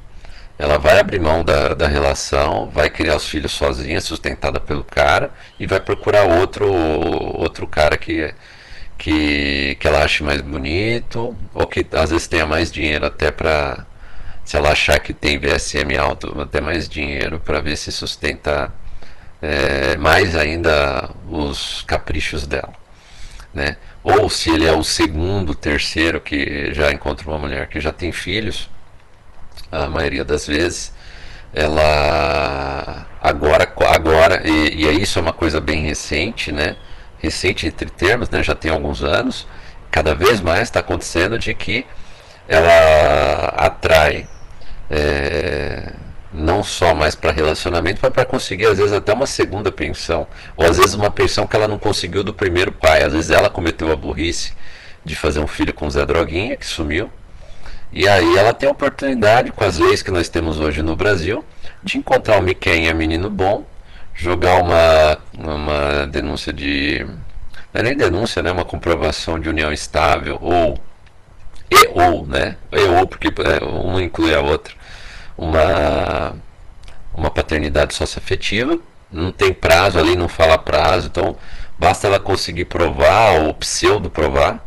ela 0.57 0.77
vai 0.79 0.99
abrir 0.99 1.19
mão 1.19 1.43
da, 1.43 1.73
da 1.73 1.87
relação, 1.87 2.69
vai 2.73 2.89
criar 2.89 3.15
os 3.15 3.27
filhos 3.27 3.51
sozinha, 3.51 4.01
sustentada 4.01 4.59
pelo 4.59 4.83
cara, 4.83 5.31
e 5.59 5.67
vai 5.67 5.79
procurar 5.79 6.23
outro, 6.23 6.67
outro 6.71 7.67
cara 7.67 7.95
que, 7.97 8.33
que, 8.97 9.75
que 9.79 9.87
ela 9.87 10.03
ache 10.03 10.23
mais 10.23 10.41
bonito, 10.41 11.35
ou 11.53 11.67
que 11.67 11.85
às 11.93 12.09
vezes 12.09 12.27
tenha 12.27 12.45
mais 12.45 12.71
dinheiro 12.71 13.05
até 13.05 13.31
para. 13.31 13.85
Se 14.43 14.55
ela 14.55 14.71
achar 14.71 14.99
que 14.99 15.13
tem 15.13 15.37
VSM 15.37 15.97
alto, 15.97 16.39
até 16.41 16.61
mais 16.61 16.87
dinheiro 16.87 17.39
para 17.39 17.59
ver 17.59 17.75
se 17.75 17.91
sustenta 17.91 18.73
é, 19.41 19.97
mais 19.97 20.35
ainda 20.35 21.09
os 21.29 21.83
caprichos 21.83 22.47
dela. 22.47 22.73
Né? 23.53 23.75
Ou 24.03 24.29
se 24.29 24.49
ele 24.49 24.65
é 24.65 24.71
o 24.71 24.83
segundo, 24.83 25.53
terceiro 25.53 26.21
que 26.21 26.73
já 26.73 26.91
encontra 26.93 27.27
uma 27.29 27.37
mulher 27.37 27.67
que 27.67 27.79
já 27.81 27.91
tem 27.91 28.11
filhos, 28.13 28.69
a 29.71 29.87
maioria 29.87 30.23
das 30.23 30.47
vezes, 30.47 30.93
ela 31.53 33.05
agora, 33.21 33.71
agora 33.87 34.47
e, 34.47 34.85
e 34.85 35.01
isso 35.01 35.19
é 35.19 35.21
uma 35.21 35.33
coisa 35.33 35.59
bem 35.59 35.81
recente, 35.81 36.51
né? 36.51 36.75
Recente 37.19 37.67
entre 37.67 37.89
termos, 37.89 38.29
né? 38.29 38.43
Já 38.43 38.55
tem 38.55 38.71
alguns 38.71 39.03
anos, 39.03 39.47
cada 39.91 40.13
vez 40.13 40.41
mais 40.41 40.63
está 40.63 40.79
acontecendo 40.79 41.37
de 41.39 41.53
que 41.53 41.85
ela 42.47 43.53
atrai 43.57 44.27
é, 44.89 45.91
não 46.31 46.63
só 46.63 46.93
mais 46.93 47.15
para 47.15 47.31
relacionamento, 47.31 47.99
mas 48.01 48.11
para 48.11 48.25
conseguir 48.25 48.67
às 48.67 48.77
vezes 48.77 48.93
até 48.93 49.13
uma 49.13 49.25
segunda 49.25 49.71
pensão, 49.71 50.27
ou 50.55 50.65
às 50.65 50.77
vezes 50.77 50.93
uma 50.93 51.09
pensão 51.09 51.47
que 51.47 51.55
ela 51.55 51.67
não 51.67 51.79
conseguiu 51.79 52.23
do 52.23 52.33
primeiro 52.33 52.71
pai. 52.71 53.03
Às 53.03 53.13
vezes 53.13 53.31
ela 53.31 53.49
cometeu 53.49 53.91
a 53.91 53.95
burrice 53.95 54.53
de 55.03 55.15
fazer 55.15 55.39
um 55.39 55.47
filho 55.47 55.73
com 55.73 55.89
Zé 55.89 56.05
Droguinha, 56.05 56.55
que 56.55 56.65
sumiu, 56.65 57.09
e 57.91 58.07
aí 58.07 58.37
ela 58.37 58.53
tem 58.53 58.67
a 58.67 58.71
oportunidade, 58.71 59.51
com 59.51 59.63
as 59.63 59.77
leis 59.77 60.01
que 60.01 60.11
nós 60.11 60.29
temos 60.29 60.59
hoje 60.59 60.81
no 60.81 60.95
Brasil, 60.95 61.43
de 61.83 61.97
encontrar 61.97 62.37
um 62.37 62.41
Miquenha 62.41 62.93
menino 62.93 63.29
bom, 63.29 63.65
jogar 64.13 64.61
uma, 64.61 65.17
uma 65.37 66.07
denúncia 66.07 66.51
de. 66.51 67.05
Não 67.73 67.81
é 67.81 67.83
nem 67.83 67.95
denúncia, 67.95 68.41
né? 68.43 68.51
Uma 68.51 68.65
comprovação 68.65 69.39
de 69.39 69.49
união 69.49 69.71
estável, 69.71 70.37
ou. 70.41 70.77
E 71.69 71.87
ou, 71.89 72.25
né? 72.25 72.57
E 72.71 72.79
ou, 72.79 73.07
porque 73.07 73.27
é, 73.27 73.63
uma 73.63 74.01
inclui 74.01 74.33
a 74.33 74.41
outra. 74.41 74.73
Uma, 75.37 76.35
uma 77.13 77.29
paternidade 77.29 77.93
socioafetiva. 77.93 78.79
Não 79.11 79.31
tem 79.31 79.53
prazo 79.53 79.97
ali, 79.97 80.15
não 80.15 80.27
fala 80.27 80.57
prazo, 80.57 81.07
então 81.07 81.37
basta 81.79 82.07
ela 82.07 82.19
conseguir 82.19 82.65
provar 82.65 83.39
ou 83.41 83.53
pseudo 83.53 84.09
provar 84.09 84.66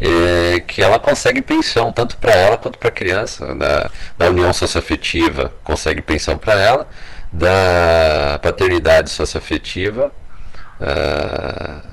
É, 0.00 0.60
que 0.66 0.82
ela 0.82 0.98
consegue 0.98 1.42
pensão, 1.42 1.92
tanto 1.92 2.16
para 2.16 2.32
ela 2.32 2.56
quanto 2.56 2.78
para 2.78 2.88
a 2.88 2.92
criança, 2.92 3.54
da, 3.54 3.90
da 4.16 4.30
união 4.30 4.52
socioafetiva 4.52 5.52
consegue 5.64 6.02
pensão 6.02 6.38
para 6.38 6.54
ela, 6.54 6.88
da 7.32 8.38
paternidade 8.42 9.10
socioafetiva, 9.10 10.12
uh, 10.80 11.92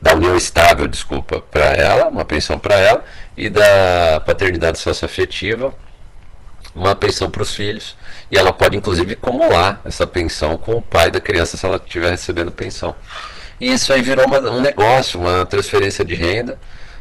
da 0.00 0.14
união 0.14 0.36
estável, 0.36 0.86
desculpa, 0.86 1.40
para 1.40 1.64
ela, 1.72 2.08
uma 2.08 2.24
pensão 2.24 2.58
para 2.58 2.76
ela, 2.76 3.04
e 3.36 3.48
da 3.48 4.20
paternidade 4.24 4.78
socioafetiva, 4.78 5.74
uma 6.74 6.94
pensão 6.94 7.30
para 7.30 7.42
os 7.42 7.54
filhos. 7.54 7.96
E 8.30 8.36
ela 8.36 8.52
pode, 8.52 8.76
inclusive, 8.76 9.14
acumular 9.14 9.80
essa 9.84 10.06
pensão 10.06 10.56
com 10.56 10.76
o 10.76 10.82
pai 10.82 11.10
da 11.10 11.20
criança 11.20 11.56
se 11.56 11.64
ela 11.66 11.76
estiver 11.76 12.10
recebendo 12.10 12.52
pensão. 12.52 12.94
E 13.60 13.72
isso 13.72 13.92
aí 13.92 14.02
virou 14.02 14.26
uma, 14.26 14.38
um 14.50 14.60
negócio, 14.60 15.20
uma 15.20 15.44
transferência 15.44 16.04
de 16.04 16.14
renda. 16.14 16.58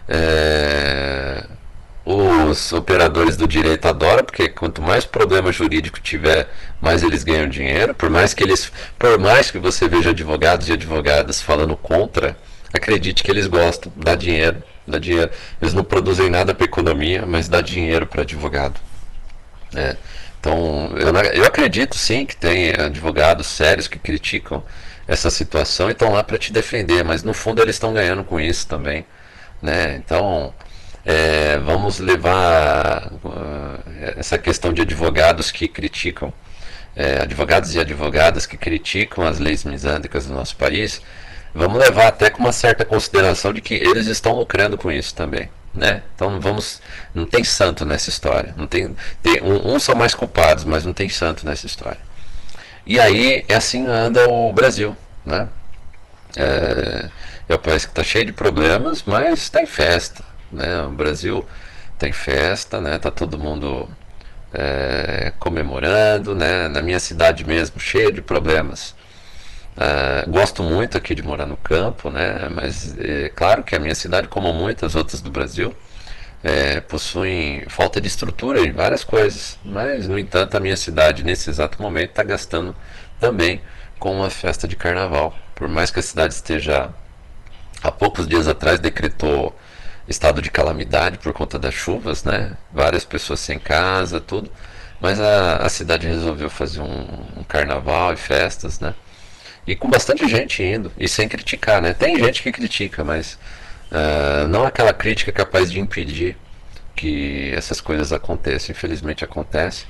É, 0.08 1.44
os 2.06 2.72
operadores 2.72 3.36
do 3.36 3.46
direito 3.46 3.86
adoram, 3.86 4.24
porque 4.24 4.48
quanto 4.48 4.82
mais 4.82 5.06
problema 5.06 5.52
jurídico 5.52 6.00
tiver, 6.00 6.48
mais 6.80 7.04
eles 7.04 7.24
ganham 7.24 7.50
dinheiro. 7.50 7.94
Por 7.94 8.10
mais 8.10 8.34
que 8.34 8.44
eles, 8.44 8.72
por 8.98 9.20
mais 9.20 9.52
que 9.52 9.60
você 9.60 9.88
veja 9.90 10.12
advogados 10.12 10.70
e 10.70 10.74
advogadas 10.74 11.42
falando 11.42 11.76
contra, 11.76 12.38
acredite 12.74 13.24
que 13.24 13.30
eles 13.30 13.48
gostam, 13.48 13.92
dá 13.96 14.16
dinheiro, 14.16 14.64
dá 14.88 14.98
dinheiro. 14.98 15.30
Eles 15.62 15.74
não 15.74 15.84
produzem 15.84 16.30
nada 16.30 16.56
para 16.56 16.66
economia, 16.66 17.26
mas 17.26 17.50
dá 17.50 17.60
dinheiro 17.60 18.08
para 18.08 18.22
advogado. 18.22 18.80
É. 19.76 19.98
Então, 20.40 20.92
eu, 20.96 21.14
eu 21.34 21.46
acredito 21.46 21.98
sim 21.98 22.26
que 22.26 22.38
tem 22.38 22.72
advogados 22.72 23.48
sérios 23.48 23.88
que 23.88 24.00
criticam 24.00 24.64
essa 25.08 25.30
situação 25.30 25.90
e 25.90 25.94
estão 25.94 26.12
lá 26.12 26.24
para 26.24 26.38
te 26.38 26.52
defender, 26.52 27.04
mas 27.04 27.24
no 27.24 27.34
fundo 27.34 27.62
eles 27.62 27.76
estão 27.76 27.94
ganhando 27.94 28.24
com 28.24 28.40
isso 28.40 28.68
também. 28.68 29.06
Né? 29.62 29.96
Então, 29.96 30.54
é, 31.06 31.58
vamos 31.60 32.00
levar 32.00 33.12
uh, 33.24 33.80
essa 34.18 34.38
questão 34.38 34.74
de 34.74 34.82
advogados 34.82 35.52
que 35.52 35.68
criticam, 35.68 36.34
é, 36.96 37.22
advogados 37.22 37.74
e 37.74 37.80
advogadas 37.80 38.46
que 38.46 38.58
criticam 38.58 39.26
as 39.26 39.40
leis 39.40 39.64
misândricas 39.64 40.26
do 40.26 40.34
nosso 40.34 40.58
país, 40.58 41.02
vamos 41.56 41.80
levar 41.80 42.08
até 42.08 42.30
com 42.30 42.40
uma 42.40 42.52
certa 42.52 42.84
consideração 42.84 43.54
de 43.54 43.62
que 43.62 43.76
eles 43.76 44.08
estão 44.08 44.34
lucrando 44.34 44.78
com 44.78 44.92
isso 44.92 45.16
também. 45.16 45.50
Né? 45.74 46.02
Então 46.16 46.32
não 46.32 46.42
vamos, 46.42 46.82
não 47.14 47.26
tem 47.26 47.44
santo 47.44 47.86
nessa 47.86 48.10
história. 48.10 48.54
Não 48.58 48.68
tem, 48.68 48.96
tem 49.22 49.42
um, 49.42 49.76
uns 49.76 49.84
são 49.84 49.96
mais 49.96 50.14
culpados, 50.14 50.64
mas 50.64 50.84
não 50.84 50.92
tem 50.92 51.08
santo 51.08 51.46
nessa 51.46 51.68
história. 51.68 52.07
E 52.88 53.02
aí, 53.02 53.44
é 53.50 53.56
assim 53.56 53.86
anda 53.86 54.30
o 54.30 54.54
Brasil. 54.54 54.96
Né? 55.26 55.50
É, 56.38 57.10
é 57.50 57.56
um 57.56 57.58
país 57.58 57.84
que 57.86 57.92
está 57.92 58.02
cheio 58.02 58.26
de 58.26 58.32
problemas, 58.32 59.04
mas 59.06 59.40
está 59.40 59.62
em 59.62 59.66
festa. 59.66 60.24
Né? 60.50 60.84
O 60.84 60.92
Brasil 60.92 61.46
tem 62.00 62.14
festa, 62.14 62.80
né? 62.80 62.98
Tá 62.98 63.12
todo 63.12 63.38
mundo 63.38 63.90
é, 64.54 65.34
comemorando, 65.38 66.34
né? 66.34 66.70
Na 66.70 66.82
minha 66.82 67.00
cidade 67.00 67.46
mesmo, 67.46 67.78
cheio 67.78 68.12
de 68.12 68.22
problemas. 68.22 68.96
É, 69.76 70.26
gosto 70.30 70.64
muito 70.64 70.98
aqui 70.98 71.14
de 71.14 71.22
morar 71.22 71.46
no 71.46 71.58
campo, 71.58 72.10
né? 72.10 72.48
Mas 72.56 72.98
é 73.00 73.30
claro 73.30 73.64
que 73.64 73.76
a 73.76 73.80
minha 73.80 73.96
cidade, 73.96 74.30
como 74.30 74.54
muitas 74.54 74.96
outras 74.96 75.20
do 75.20 75.30
Brasil, 75.30 75.76
é, 76.48 76.80
possuem 76.80 77.64
falta 77.68 78.00
de 78.00 78.08
estrutura 78.08 78.62
em 78.62 78.72
várias 78.72 79.04
coisas. 79.04 79.60
Mas, 79.66 80.08
no 80.08 80.18
entanto, 80.18 80.56
a 80.56 80.60
minha 80.60 80.78
cidade, 80.78 81.24
nesse 81.24 81.50
exato 81.50 81.82
momento, 81.82 82.12
está 82.12 82.24
gastando 82.24 82.74
também 83.20 83.62
com 84.00 84.16
uma 84.16 84.30
festa 84.30 84.68
de 84.68 84.76
carnaval. 84.76 85.36
Por 85.54 85.68
mais 85.68 85.92
que 85.92 86.00
a 86.00 86.04
cidade 86.04 86.34
esteja, 86.34 86.90
há 87.84 87.92
poucos 87.92 88.28
dias 88.28 88.48
atrás, 88.48 88.80
decretou 88.80 89.54
estado 90.08 90.42
de 90.42 90.50
calamidade 90.50 91.18
por 91.18 91.34
conta 91.34 91.60
das 91.60 91.74
chuvas, 91.74 92.24
né? 92.24 92.56
Várias 92.72 93.04
pessoas 93.04 93.42
sem 93.42 93.60
casa, 93.60 94.22
tudo. 94.22 94.50
Mas 95.02 95.20
a, 95.20 95.58
a 95.58 95.70
cidade 95.70 96.08
resolveu 96.08 96.50
fazer 96.50 96.80
um, 96.80 97.40
um 97.40 97.44
carnaval 97.44 98.14
e 98.14 98.18
festas, 98.18 98.80
né? 98.80 98.96
E 99.66 99.76
com 99.76 99.90
bastante 99.90 100.26
gente 100.30 100.64
indo, 100.64 100.94
e 100.98 101.10
sem 101.10 101.28
criticar, 101.28 101.82
né? 101.82 101.94
Tem 101.94 102.18
gente 102.18 102.42
que 102.42 102.54
critica, 102.54 103.04
mas 103.04 103.38
Uh, 103.92 104.48
não 104.48 104.66
aquela 104.66 104.94
crítica 104.94 105.32
capaz 105.32 105.72
de 105.72 105.80
impedir 105.80 106.38
que 106.96 107.52
essas 107.56 107.80
coisas 107.80 108.12
aconteçam. 108.12 108.74
Infelizmente 108.74 109.24
acontece. 109.24 109.86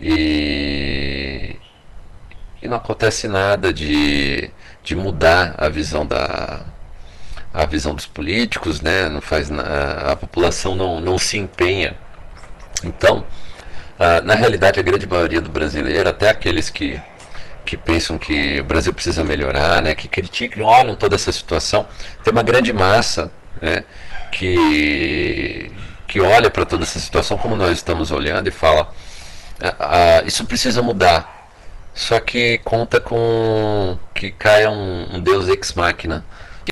E, 0.00 1.56
e 2.60 2.68
não 2.68 2.76
acontece 2.76 3.28
nada 3.28 3.72
de, 3.72 4.50
de 4.82 4.94
mudar 4.94 5.54
a 5.56 5.68
visão 5.68 6.04
da, 6.04 6.66
a 7.54 7.64
visão 7.64 7.94
dos 7.94 8.06
políticos, 8.06 8.82
né? 8.82 9.08
Não 9.08 9.22
faz 9.22 9.50
a, 9.50 10.12
a 10.12 10.16
população 10.16 10.74
não, 10.74 11.00
não 11.00 11.16
se 11.16 11.38
empenha. 11.38 11.96
Então, 12.84 13.24
a, 13.98 14.20
na 14.20 14.34
realidade, 14.34 14.78
a 14.78 14.82
grande 14.82 15.06
maioria 15.06 15.40
do 15.40 15.48
brasileiro, 15.48 16.08
até 16.08 16.28
aqueles 16.28 16.68
que 16.68 17.00
que 17.66 17.76
pensam 17.76 18.16
que 18.16 18.60
o 18.60 18.64
Brasil 18.64 18.94
precisa 18.94 19.24
melhorar, 19.24 19.82
né, 19.82 19.94
que 19.94 20.08
criticam, 20.08 20.64
olham 20.64 20.94
toda 20.94 21.16
essa 21.16 21.32
situação, 21.32 21.86
tem 22.24 22.32
uma 22.32 22.42
grande 22.42 22.72
massa 22.72 23.30
né, 23.60 23.84
que, 24.32 25.70
que 26.06 26.20
olha 26.20 26.50
para 26.50 26.64
toda 26.64 26.84
essa 26.84 26.98
situação 26.98 27.36
como 27.36 27.56
nós 27.56 27.72
estamos 27.72 28.10
olhando 28.10 28.48
e 28.48 28.52
fala 28.52 28.92
ah, 29.60 29.74
ah, 29.78 30.22
isso 30.26 30.44
precisa 30.44 30.82
mudar. 30.82 31.34
Só 31.94 32.20
que 32.20 32.58
conta 32.58 33.00
com 33.00 33.98
que 34.14 34.30
caia 34.30 34.70
um, 34.70 35.16
um 35.16 35.20
Deus 35.20 35.48
ex 35.48 35.72
machina, 35.72 36.24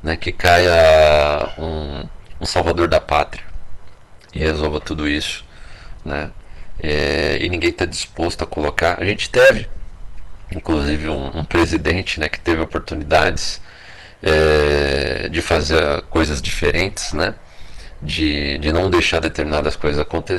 né, 0.02 0.16
que 0.16 0.30
caia 0.30 1.50
um, 1.58 2.06
um 2.40 2.46
salvador 2.46 2.88
da 2.88 3.00
pátria 3.00 3.44
e 4.34 4.38
resolva 4.38 4.80
tudo 4.80 5.08
isso. 5.08 5.44
Né? 6.04 6.30
É, 6.82 7.38
e 7.40 7.48
ninguém 7.48 7.70
está 7.70 7.86
disposto 7.86 8.44
a 8.44 8.46
colocar. 8.46 9.00
A 9.00 9.04
gente 9.04 9.30
teve, 9.30 9.68
inclusive, 10.54 11.08
um, 11.08 11.38
um 11.38 11.44
presidente 11.44 12.20
né, 12.20 12.28
que 12.28 12.40
teve 12.40 12.60
oportunidades 12.62 13.60
é, 14.22 15.28
de 15.28 15.42
fazer 15.42 16.02
coisas 16.02 16.40
diferentes, 16.40 17.12
né? 17.12 17.34
de, 18.04 18.58
de 18.58 18.72
não 18.72 18.90
deixar 18.90 19.20
determinadas 19.20 19.76
coisas 19.76 20.00
aconte, 20.00 20.34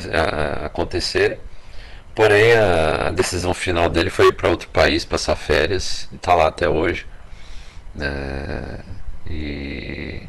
acontecerem. 0.63 1.37
Porém, 2.13 2.53
a, 2.53 3.07
a, 3.07 3.11
decisão 3.11 3.53
final 3.53 3.89
dele 3.89 4.09
foi 4.09 4.27
ir 4.27 4.33
para 4.33 4.49
outro 4.49 4.69
país, 4.69 5.03
passar 5.03 5.35
férias, 5.35 6.07
e 6.11 6.15
está 6.15 6.33
lá 6.33 6.47
até 6.47 6.69
hoje. 6.69 7.05
É, 7.99 8.79
e, 9.29 10.21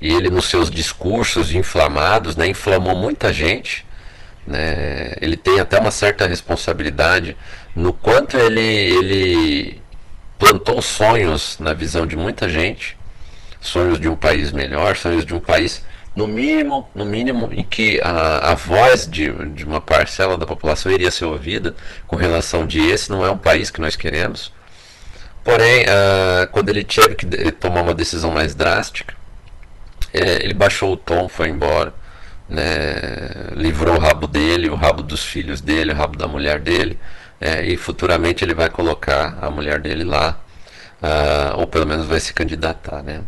e 0.00 0.12
ele, 0.12 0.30
nos 0.30 0.46
seus 0.46 0.70
discursos 0.70 1.54
inflamados, 1.54 2.34
né, 2.36 2.48
inflamou 2.48 2.96
muita 2.96 3.32
gente. 3.32 3.86
Né, 4.46 5.14
ele 5.20 5.36
tem 5.36 5.60
até 5.60 5.78
uma 5.78 5.90
certa 5.90 6.26
responsabilidade 6.26 7.36
no 7.74 7.92
quanto 7.92 8.36
ele, 8.36 8.60
ele 8.60 9.82
plantou 10.38 10.80
sonhos 10.82 11.58
na 11.58 11.72
visão 11.72 12.06
de 12.06 12.16
muita 12.16 12.48
gente, 12.48 12.96
sonhos 13.60 14.00
de 14.00 14.08
um 14.08 14.16
país 14.16 14.52
melhor, 14.52 14.96
sonhos 14.96 15.24
de 15.24 15.34
um 15.34 15.40
país 15.40 15.84
no 16.14 16.26
mínimo, 16.26 16.88
no 16.94 17.04
mínimo, 17.04 17.50
em 17.52 17.62
que 17.62 18.00
a, 18.02 18.52
a 18.52 18.54
voz 18.54 19.08
de, 19.08 19.32
de 19.50 19.64
uma 19.64 19.80
parcela 19.80 20.36
da 20.36 20.46
população 20.46 20.90
iria 20.90 21.10
ser 21.10 21.24
ouvida 21.24 21.74
com 22.06 22.16
relação 22.16 22.66
de 22.66 22.80
esse 22.80 23.10
não 23.10 23.24
é 23.24 23.30
um 23.30 23.38
país 23.38 23.70
que 23.70 23.80
nós 23.80 23.96
queremos. 23.96 24.52
Porém, 25.44 25.84
uh, 25.84 26.46
quando 26.52 26.68
ele 26.68 26.84
teve 26.84 27.14
que 27.14 27.26
tomar 27.52 27.82
uma 27.82 27.94
decisão 27.94 28.30
mais 28.30 28.54
drástica, 28.54 29.14
é, 30.12 30.44
ele 30.44 30.54
baixou 30.54 30.92
o 30.92 30.96
tom, 30.96 31.28
foi 31.28 31.48
embora, 31.48 31.94
né, 32.48 33.52
livrou 33.54 33.96
o 33.96 34.00
rabo 34.00 34.26
dele, 34.26 34.68
o 34.68 34.74
rabo 34.74 35.02
dos 35.02 35.24
filhos 35.24 35.60
dele, 35.60 35.92
o 35.92 35.96
rabo 35.96 36.18
da 36.18 36.26
mulher 36.26 36.58
dele, 36.58 36.98
é, 37.40 37.64
e 37.64 37.76
futuramente 37.76 38.44
ele 38.44 38.54
vai 38.54 38.68
colocar 38.68 39.38
a 39.40 39.50
mulher 39.50 39.80
dele 39.80 40.04
lá, 40.04 40.38
uh, 41.02 41.58
ou 41.60 41.66
pelo 41.66 41.86
menos 41.86 42.06
vai 42.06 42.20
se 42.20 42.34
candidatar, 42.34 43.02
né? 43.02 43.22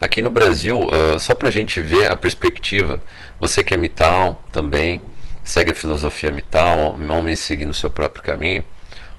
Aqui 0.00 0.20
no 0.20 0.30
Brasil, 0.30 0.80
uh, 0.80 1.18
só 1.18 1.34
para 1.34 1.48
a 1.48 1.50
gente 1.50 1.80
ver 1.80 2.10
a 2.10 2.16
perspectiva, 2.16 3.00
você 3.40 3.64
que 3.64 3.72
é 3.72 3.76
Mital 3.76 4.44
também, 4.52 5.00
segue 5.42 5.70
a 5.70 5.74
filosofia 5.74 6.30
Mital, 6.30 6.98
homem 7.08 7.34
seguindo 7.34 7.70
o 7.70 7.74
seu 7.74 7.88
próprio 7.88 8.22
caminho, 8.22 8.62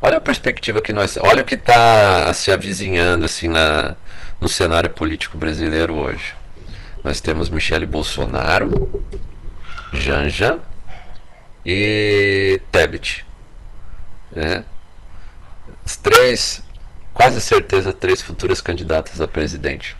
olha 0.01 0.17
a 0.17 0.21
perspectiva 0.21 0.81
que 0.81 0.93
nós. 0.93 1.17
Olha 1.17 1.41
o 1.41 1.45
que 1.45 1.55
está 1.55 2.31
se 2.33 2.51
avizinhando 2.51 3.25
assim 3.25 3.47
na, 3.47 3.95
no 4.39 4.47
cenário 4.47 4.89
político 4.91 5.37
brasileiro 5.37 5.95
hoje. 5.95 6.35
Nós 7.03 7.19
temos 7.21 7.49
Michele 7.49 7.85
Bolsonaro, 7.85 9.03
Janja 9.93 10.59
e 11.65 12.59
Tebet. 12.71 13.25
Né? 14.35 14.63
As 15.85 15.95
três, 15.95 16.61
quase 17.13 17.39
certeza, 17.39 17.93
três 17.93 18.21
futuras 18.21 18.61
candidatas 18.61 19.21
a 19.21 19.27
presidente. 19.27 19.95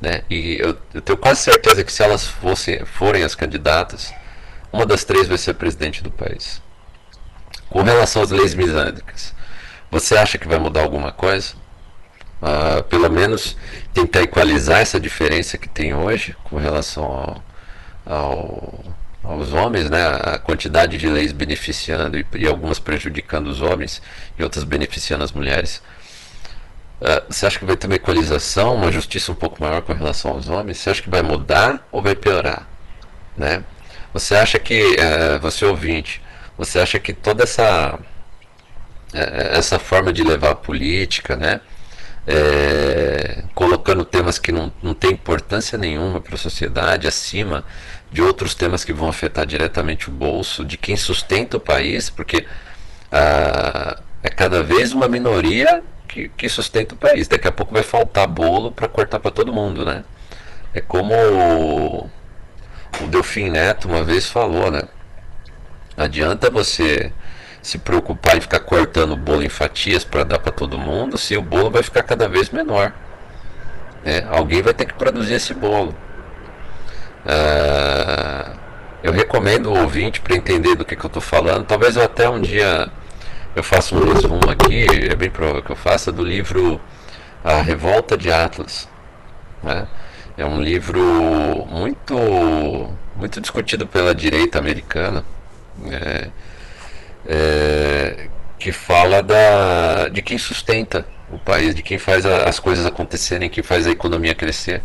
Né? 0.00 0.22
E 0.30 0.56
eu, 0.60 0.78
eu, 0.94 1.02
tenho 1.02 1.18
quase 1.18 1.40
certeza 1.40 1.82
que 1.82 1.92
se 1.92 2.02
elas 2.02 2.26
fossem, 2.26 2.84
forem 2.86 3.24
as 3.24 3.34
candidatas, 3.34 4.14
uma 4.72 4.86
das 4.86 5.04
três 5.04 5.26
vai 5.26 5.38
ser 5.38 5.54
presidente 5.54 6.02
do 6.02 6.10
país. 6.10 6.62
Com 7.68 7.82
relação 7.82 8.22
às 8.22 8.30
leis 8.30 8.54
misândricas, 8.54 9.34
você 9.90 10.16
acha 10.16 10.38
que 10.38 10.48
vai 10.48 10.58
mudar 10.58 10.82
alguma 10.82 11.12
coisa? 11.12 11.54
Uh, 12.40 12.82
pelo 12.84 13.10
menos 13.10 13.56
tentar 13.92 14.22
equalizar 14.22 14.80
essa 14.80 15.00
diferença 15.00 15.58
que 15.58 15.68
tem 15.68 15.92
hoje 15.92 16.36
com 16.44 16.56
relação 16.56 17.04
ao, 17.04 17.42
ao, 18.06 18.84
aos 19.28 19.52
homens, 19.52 19.90
né? 19.90 20.06
a 20.06 20.38
quantidade 20.38 20.96
de 20.96 21.06
leis 21.06 21.32
beneficiando 21.32 22.18
e, 22.18 22.26
e 22.34 22.46
algumas 22.46 22.78
prejudicando 22.78 23.48
os 23.48 23.60
homens 23.60 24.00
e 24.38 24.42
outras 24.42 24.64
beneficiando 24.64 25.22
as 25.22 25.32
mulheres. 25.32 25.82
Uh, 26.98 27.22
você 27.28 27.46
acha 27.46 27.58
que 27.58 27.64
vai 27.64 27.76
ter 27.76 27.86
uma 27.86 27.96
equalização, 27.96 28.74
uma 28.74 28.90
justiça 28.90 29.30
um 29.30 29.34
pouco 29.34 29.62
maior 29.62 29.82
com 29.82 29.92
relação 29.92 30.32
aos 30.32 30.48
homens? 30.48 30.78
Você 30.78 30.90
acha 30.90 31.02
que 31.02 31.10
vai 31.10 31.22
mudar 31.22 31.86
ou 31.92 32.02
vai 32.02 32.14
piorar? 32.16 32.66
Né? 33.36 33.62
Você 34.14 34.34
acha 34.34 34.58
que, 34.58 34.82
uh, 34.82 35.38
você 35.40 35.64
ouvinte, 35.66 36.22
você 36.56 36.78
acha 36.80 36.98
que 36.98 37.12
toda 37.12 37.44
essa, 37.44 37.96
uh, 39.14 39.18
essa 39.52 39.78
forma 39.78 40.10
de 40.10 40.24
levar 40.24 40.52
a 40.52 40.56
política, 40.56 41.36
né? 41.36 41.60
É, 42.30 43.42
colocando 43.54 44.04
temas 44.04 44.38
que 44.38 44.52
não, 44.52 44.70
não 44.82 44.92
têm 44.92 45.16
importância 45.58 45.76
nenhuma 45.76 46.20
para 46.20 46.34
a 46.34 46.38
sociedade, 46.38 47.06
acima 47.06 47.64
de 48.10 48.22
outros 48.22 48.54
temas 48.54 48.84
que 48.84 48.92
vão 48.92 49.08
afetar 49.08 49.44
diretamente 49.44 50.08
o 50.08 50.12
bolso 50.12 50.64
de 50.64 50.76
quem 50.76 50.96
sustenta 50.96 51.56
o 51.56 51.60
país, 51.60 52.08
porque 52.08 52.46
é 53.10 54.28
cada 54.30 54.62
vez 54.62 54.92
uma 54.92 55.08
minoria 55.08 55.82
que, 56.06 56.28
que 56.28 56.48
sustenta 56.48 56.94
o 56.94 56.98
país. 56.98 57.28
Daqui 57.28 57.48
a 57.48 57.52
pouco 57.52 57.74
vai 57.74 57.82
faltar 57.82 58.26
bolo 58.26 58.72
para 58.72 58.88
cortar 58.88 59.18
para 59.18 59.30
todo 59.30 59.52
mundo, 59.52 59.84
né? 59.84 60.04
É 60.72 60.80
como 60.80 61.14
o, 61.14 62.10
o 63.00 63.06
Delfim 63.08 63.50
Neto 63.50 63.88
uma 63.88 64.02
vez 64.04 64.28
falou, 64.28 64.70
né? 64.70 64.82
Adianta 65.96 66.50
você 66.50 67.12
se 67.60 67.78
preocupar 67.78 68.36
em 68.36 68.40
ficar 68.40 68.60
cortando 68.60 69.12
o 69.12 69.16
bolo 69.16 69.42
em 69.42 69.48
fatias 69.48 70.04
para 70.04 70.24
dar 70.24 70.38
para 70.38 70.52
todo 70.52 70.78
mundo, 70.78 71.18
se 71.18 71.36
o 71.36 71.42
bolo 71.42 71.70
vai 71.70 71.82
ficar 71.82 72.02
cada 72.04 72.28
vez 72.28 72.50
menor. 72.50 72.92
É, 74.04 74.24
alguém 74.28 74.62
vai 74.62 74.72
ter 74.74 74.86
que 74.86 74.94
produzir 74.94 75.34
esse 75.34 75.54
bolo. 75.54 75.94
Ah, 77.26 78.52
eu 79.02 79.12
recomendo 79.12 79.66
o 79.70 79.78
ouvinte 79.78 80.20
para 80.20 80.36
entender 80.36 80.74
do 80.74 80.84
que, 80.84 80.96
que 80.96 81.04
eu 81.04 81.08
estou 81.08 81.22
falando. 81.22 81.64
Talvez 81.66 81.96
eu 81.96 82.02
até 82.02 82.28
um 82.28 82.40
dia 82.40 82.90
eu 83.54 83.62
faço 83.62 83.96
um 83.96 84.12
resumo 84.12 84.40
aqui, 84.50 84.86
é 85.10 85.16
bem 85.16 85.30
provável 85.30 85.62
que 85.62 85.70
eu 85.70 85.76
faça, 85.76 86.12
do 86.12 86.22
livro 86.24 86.80
A 87.44 87.60
Revolta 87.60 88.16
de 88.16 88.30
Atlas. 88.30 88.88
Né? 89.62 89.86
É 90.36 90.44
um 90.44 90.60
livro 90.60 91.00
muito, 91.68 92.14
muito 93.16 93.40
discutido 93.40 93.86
pela 93.86 94.14
direita 94.14 94.58
americana, 94.58 95.24
é, 95.90 96.28
é, 97.26 98.28
que 98.58 98.72
fala 98.72 99.22
da, 99.22 100.08
de 100.08 100.22
quem 100.22 100.38
sustenta 100.38 101.04
o 101.30 101.38
país, 101.38 101.74
de 101.74 101.82
quem 101.82 101.98
faz 101.98 102.24
a, 102.24 102.48
as 102.48 102.58
coisas 102.58 102.86
acontecerem, 102.86 103.50
quem 103.50 103.62
faz 103.62 103.86
a 103.86 103.90
economia 103.90 104.34
crescer. 104.34 104.82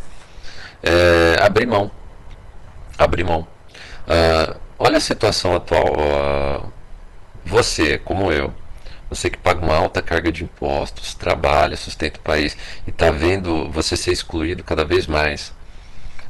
É, 0.82 1.38
abrir 1.41 1.66
mão. 1.66 1.91
Abrir 2.98 3.24
mão. 3.24 3.48
Uh, 4.08 4.60
olha 4.78 4.98
a 4.98 5.02
situação 5.02 5.56
atual. 5.56 6.72
Você, 7.46 7.98
como 7.98 8.32
eu, 8.32 8.54
você 9.10 9.30
que 9.30 9.38
paga 9.38 9.64
uma 9.64 9.76
alta 9.76 10.02
carga 10.02 10.32
de 10.32 10.44
impostos, 10.44 11.14
trabalha, 11.14 11.78
sustenta 11.78 12.20
o 12.20 12.24
país 12.24 12.58
e 12.88 12.89
está 12.89 13.12
vendo 13.12 13.70
você 13.70 13.96
ser 13.96 14.12
excluído 14.12 14.64
cada 14.64 14.84
vez 14.84 15.08
mais 15.08 15.54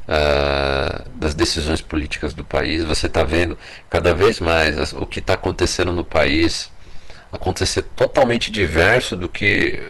uh, 0.08 1.08
das 1.14 1.34
decisões 1.34 1.80
políticas 1.80 2.34
do 2.34 2.44
país, 2.44 2.84
você 2.84 3.06
está 3.06 3.24
vendo 3.24 3.58
cada 3.88 4.14
vez 4.14 4.40
mais 4.40 4.92
o 4.92 5.06
que 5.06 5.20
está 5.20 5.34
acontecendo 5.34 5.92
no 5.92 6.04
país 6.04 6.70
acontecer 7.32 7.82
totalmente 7.82 8.50
diverso 8.50 9.16
do 9.16 9.28
que 9.28 9.82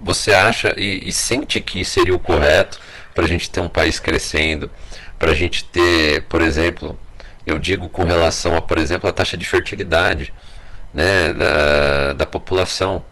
você 0.00 0.32
acha 0.32 0.74
e, 0.76 1.08
e 1.08 1.12
sente 1.12 1.60
que 1.60 1.84
seria 1.84 2.14
o 2.14 2.18
correto 2.18 2.80
para 3.14 3.24
a 3.24 3.28
gente 3.28 3.50
ter 3.50 3.60
um 3.60 3.68
país 3.68 3.98
crescendo, 3.98 4.70
para 5.18 5.32
a 5.32 5.34
gente 5.34 5.64
ter, 5.64 6.22
por 6.24 6.42
exemplo, 6.42 6.98
eu 7.46 7.58
digo 7.58 7.88
com 7.88 8.04
relação 8.04 8.56
a, 8.56 8.62
por 8.62 8.78
exemplo, 8.78 9.08
a 9.08 9.12
taxa 9.12 9.36
de 9.36 9.46
fertilidade 9.46 10.32
né, 10.92 11.32
da, 11.32 12.12
da 12.12 12.26
população. 12.26 13.04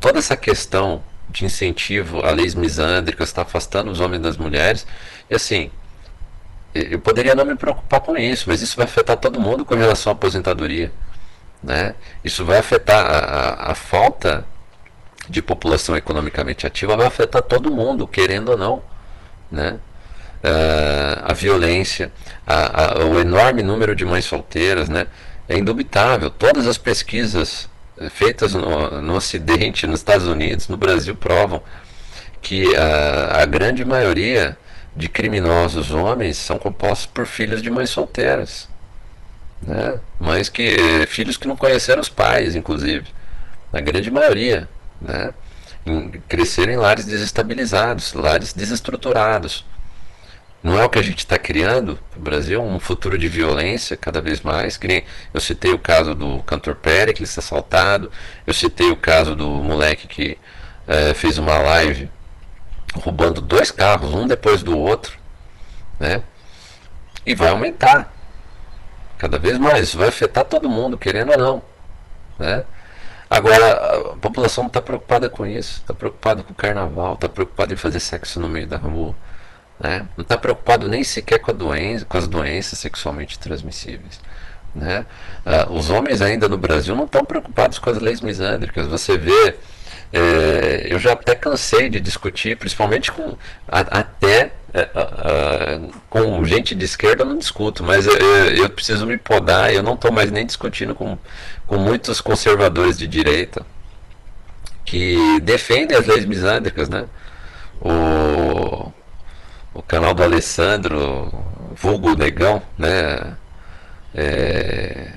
Toda 0.00 0.18
essa 0.18 0.36
questão 0.36 1.02
de 1.28 1.44
incentivo 1.44 2.24
a 2.24 2.30
leis 2.30 2.54
misândricas 2.54 3.28
está 3.28 3.42
afastando 3.42 3.90
os 3.90 4.00
homens 4.00 4.22
das 4.22 4.36
mulheres. 4.36 4.86
E 5.28 5.34
assim, 5.34 5.70
eu 6.74 6.98
poderia 6.98 7.34
não 7.34 7.44
me 7.44 7.56
preocupar 7.56 8.00
com 8.00 8.16
isso, 8.16 8.44
mas 8.48 8.62
isso 8.62 8.76
vai 8.76 8.84
afetar 8.84 9.16
todo 9.16 9.40
mundo 9.40 9.64
com 9.64 9.74
relação 9.74 10.12
à 10.12 10.14
aposentadoria. 10.14 10.92
Né? 11.62 11.94
Isso 12.22 12.44
vai 12.44 12.58
afetar 12.58 13.04
a, 13.04 13.18
a, 13.18 13.72
a 13.72 13.74
falta 13.74 14.46
de 15.28 15.42
população 15.42 15.96
economicamente 15.96 16.66
ativa, 16.66 16.96
vai 16.96 17.06
afetar 17.06 17.42
todo 17.42 17.70
mundo, 17.70 18.06
querendo 18.06 18.50
ou 18.50 18.56
não. 18.56 18.82
Né? 19.50 19.78
uh, 20.44 21.22
a 21.24 21.32
violência, 21.32 22.12
a, 22.46 23.00
a, 23.00 23.04
o 23.06 23.18
enorme 23.18 23.62
número 23.62 23.96
de 23.96 24.04
mães 24.04 24.26
solteiras, 24.26 24.88
né? 24.88 25.06
É 25.48 25.56
indubitável. 25.56 26.30
Todas 26.30 26.66
as 26.66 26.78
pesquisas 26.78 27.68
eh, 27.98 28.08
feitas 28.08 28.54
no, 28.54 29.02
no 29.02 29.14
Ocidente, 29.14 29.86
nos 29.86 30.00
Estados 30.00 30.26
Unidos, 30.26 30.68
no 30.68 30.76
Brasil, 30.76 31.14
provam 31.14 31.62
que 32.40 32.74
a, 32.74 33.42
a 33.42 33.44
grande 33.44 33.84
maioria 33.84 34.56
de 34.96 35.06
criminosos 35.06 35.90
homens 35.90 36.38
são 36.38 36.58
compostos 36.58 37.06
por 37.06 37.26
filhos 37.26 37.60
de 37.60 37.70
mães 37.70 37.90
solteiras. 37.90 38.68
Né? 39.60 39.98
Mães 40.18 40.48
que. 40.48 41.06
filhos 41.08 41.36
que 41.36 41.46
não 41.46 41.56
conheceram 41.56 42.00
os 42.00 42.08
pais, 42.08 42.56
inclusive. 42.56 43.06
A 43.70 43.80
grande 43.80 44.10
maioria. 44.10 44.66
Né? 45.04 45.34
Em, 45.86 46.10
cresceram 46.28 46.72
em 46.72 46.76
lares 46.76 47.04
desestabilizados, 47.04 48.14
lares 48.14 48.52
desestruturados. 48.52 49.64
Não 50.62 50.78
é 50.78 50.84
o 50.84 50.88
que 50.88 50.98
a 50.98 51.02
gente 51.02 51.18
está 51.18 51.38
criando 51.38 51.98
no 52.16 52.22
Brasil, 52.22 52.62
um 52.62 52.80
futuro 52.80 53.18
de 53.18 53.28
violência 53.28 53.98
cada 53.98 54.18
vez 54.18 54.40
mais. 54.40 54.80
Eu 55.34 55.40
citei 55.40 55.72
o 55.72 55.78
caso 55.78 56.14
do 56.14 56.42
cantor 56.44 56.74
Pericles 56.76 57.36
assaltado, 57.36 58.10
eu 58.46 58.54
citei 58.54 58.90
o 58.90 58.96
caso 58.96 59.36
do 59.36 59.46
moleque 59.46 60.08
que 60.08 60.38
é, 60.88 61.12
fez 61.12 61.36
uma 61.36 61.58
live 61.58 62.10
roubando 62.94 63.42
dois 63.42 63.70
carros, 63.70 64.14
um 64.14 64.26
depois 64.26 64.62
do 64.62 64.78
outro, 64.78 65.18
né? 66.00 66.22
E 67.26 67.34
vai 67.34 67.50
aumentar 67.50 68.10
cada 69.18 69.38
vez 69.38 69.58
mais, 69.58 69.94
vai 69.94 70.08
afetar 70.08 70.44
todo 70.44 70.68
mundo, 70.68 70.96
querendo 70.96 71.32
ou 71.32 71.38
não, 71.38 71.62
né? 72.38 72.64
Agora, 73.28 74.12
a 74.12 74.16
população 74.16 74.64
não 74.64 74.68
está 74.68 74.82
preocupada 74.82 75.28
com 75.28 75.46
isso, 75.46 75.80
está 75.80 75.94
preocupada 75.94 76.42
com 76.42 76.52
o 76.52 76.56
carnaval, 76.56 77.14
está 77.14 77.28
preocupada 77.28 77.72
em 77.72 77.76
fazer 77.76 78.00
sexo 78.00 78.38
no 78.38 78.48
meio 78.48 78.66
da 78.66 78.76
rua, 78.76 79.14
né? 79.80 80.06
não 80.16 80.22
está 80.22 80.36
preocupado 80.36 80.88
nem 80.88 81.02
sequer 81.02 81.38
com, 81.38 81.52
doença, 81.52 82.04
com 82.04 82.18
as 82.18 82.28
doenças 82.28 82.78
sexualmente 82.78 83.38
transmissíveis. 83.38 84.20
Né? 84.74 85.06
Uh, 85.46 85.72
os 85.72 85.88
homens 85.88 86.20
ainda 86.20 86.48
no 86.48 86.58
Brasil 86.58 86.94
não 86.94 87.04
estão 87.04 87.24
preocupados 87.24 87.78
com 87.78 87.90
as 87.90 87.98
leis 87.98 88.20
misândricas. 88.20 88.86
Você 88.86 89.16
vê 89.16 89.56
é, 90.16 90.86
eu 90.88 90.98
já 91.00 91.12
até 91.12 91.34
cansei 91.34 91.88
de 91.88 91.98
discutir, 91.98 92.56
principalmente 92.56 93.10
com 93.10 93.36
a, 93.66 93.80
até 93.80 94.52
é, 94.74 95.80
com 96.10 96.44
gente 96.44 96.74
de 96.74 96.84
esquerda 96.84 97.22
eu 97.22 97.28
não 97.28 97.38
discuto, 97.38 97.84
mas 97.84 98.06
eu, 98.06 98.16
eu 98.56 98.68
preciso 98.68 99.06
me 99.06 99.16
podar, 99.16 99.72
eu 99.72 99.82
não 99.82 99.94
estou 99.94 100.10
mais 100.10 100.30
nem 100.30 100.44
discutindo 100.44 100.94
com, 100.94 101.16
com 101.66 101.76
muitos 101.76 102.20
conservadores 102.20 102.98
de 102.98 103.06
direita 103.06 103.64
que 104.84 105.40
defendem 105.40 105.96
as 105.96 106.06
leis 106.06 106.24
misândricas, 106.24 106.88
né? 106.88 107.06
O, 107.80 108.92
o 109.72 109.82
canal 109.82 110.12
do 110.14 110.22
Alessandro, 110.22 111.32
vulgo 111.74 112.14
Negão, 112.16 112.62
né? 112.76 113.36
É, 114.14 115.08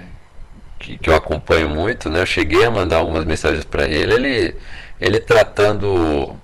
que, 0.79 0.97
que 0.97 1.09
eu 1.09 1.15
acompanho 1.15 1.69
muito, 1.69 2.09
né? 2.09 2.21
Eu 2.21 2.25
cheguei 2.25 2.63
a 2.63 2.71
mandar 2.71 2.97
algumas 2.97 3.25
mensagens 3.25 3.65
para 3.65 3.85
ele, 3.87 4.13
ele 4.13 4.55
ele 4.99 5.19
tratando, 5.19 6.35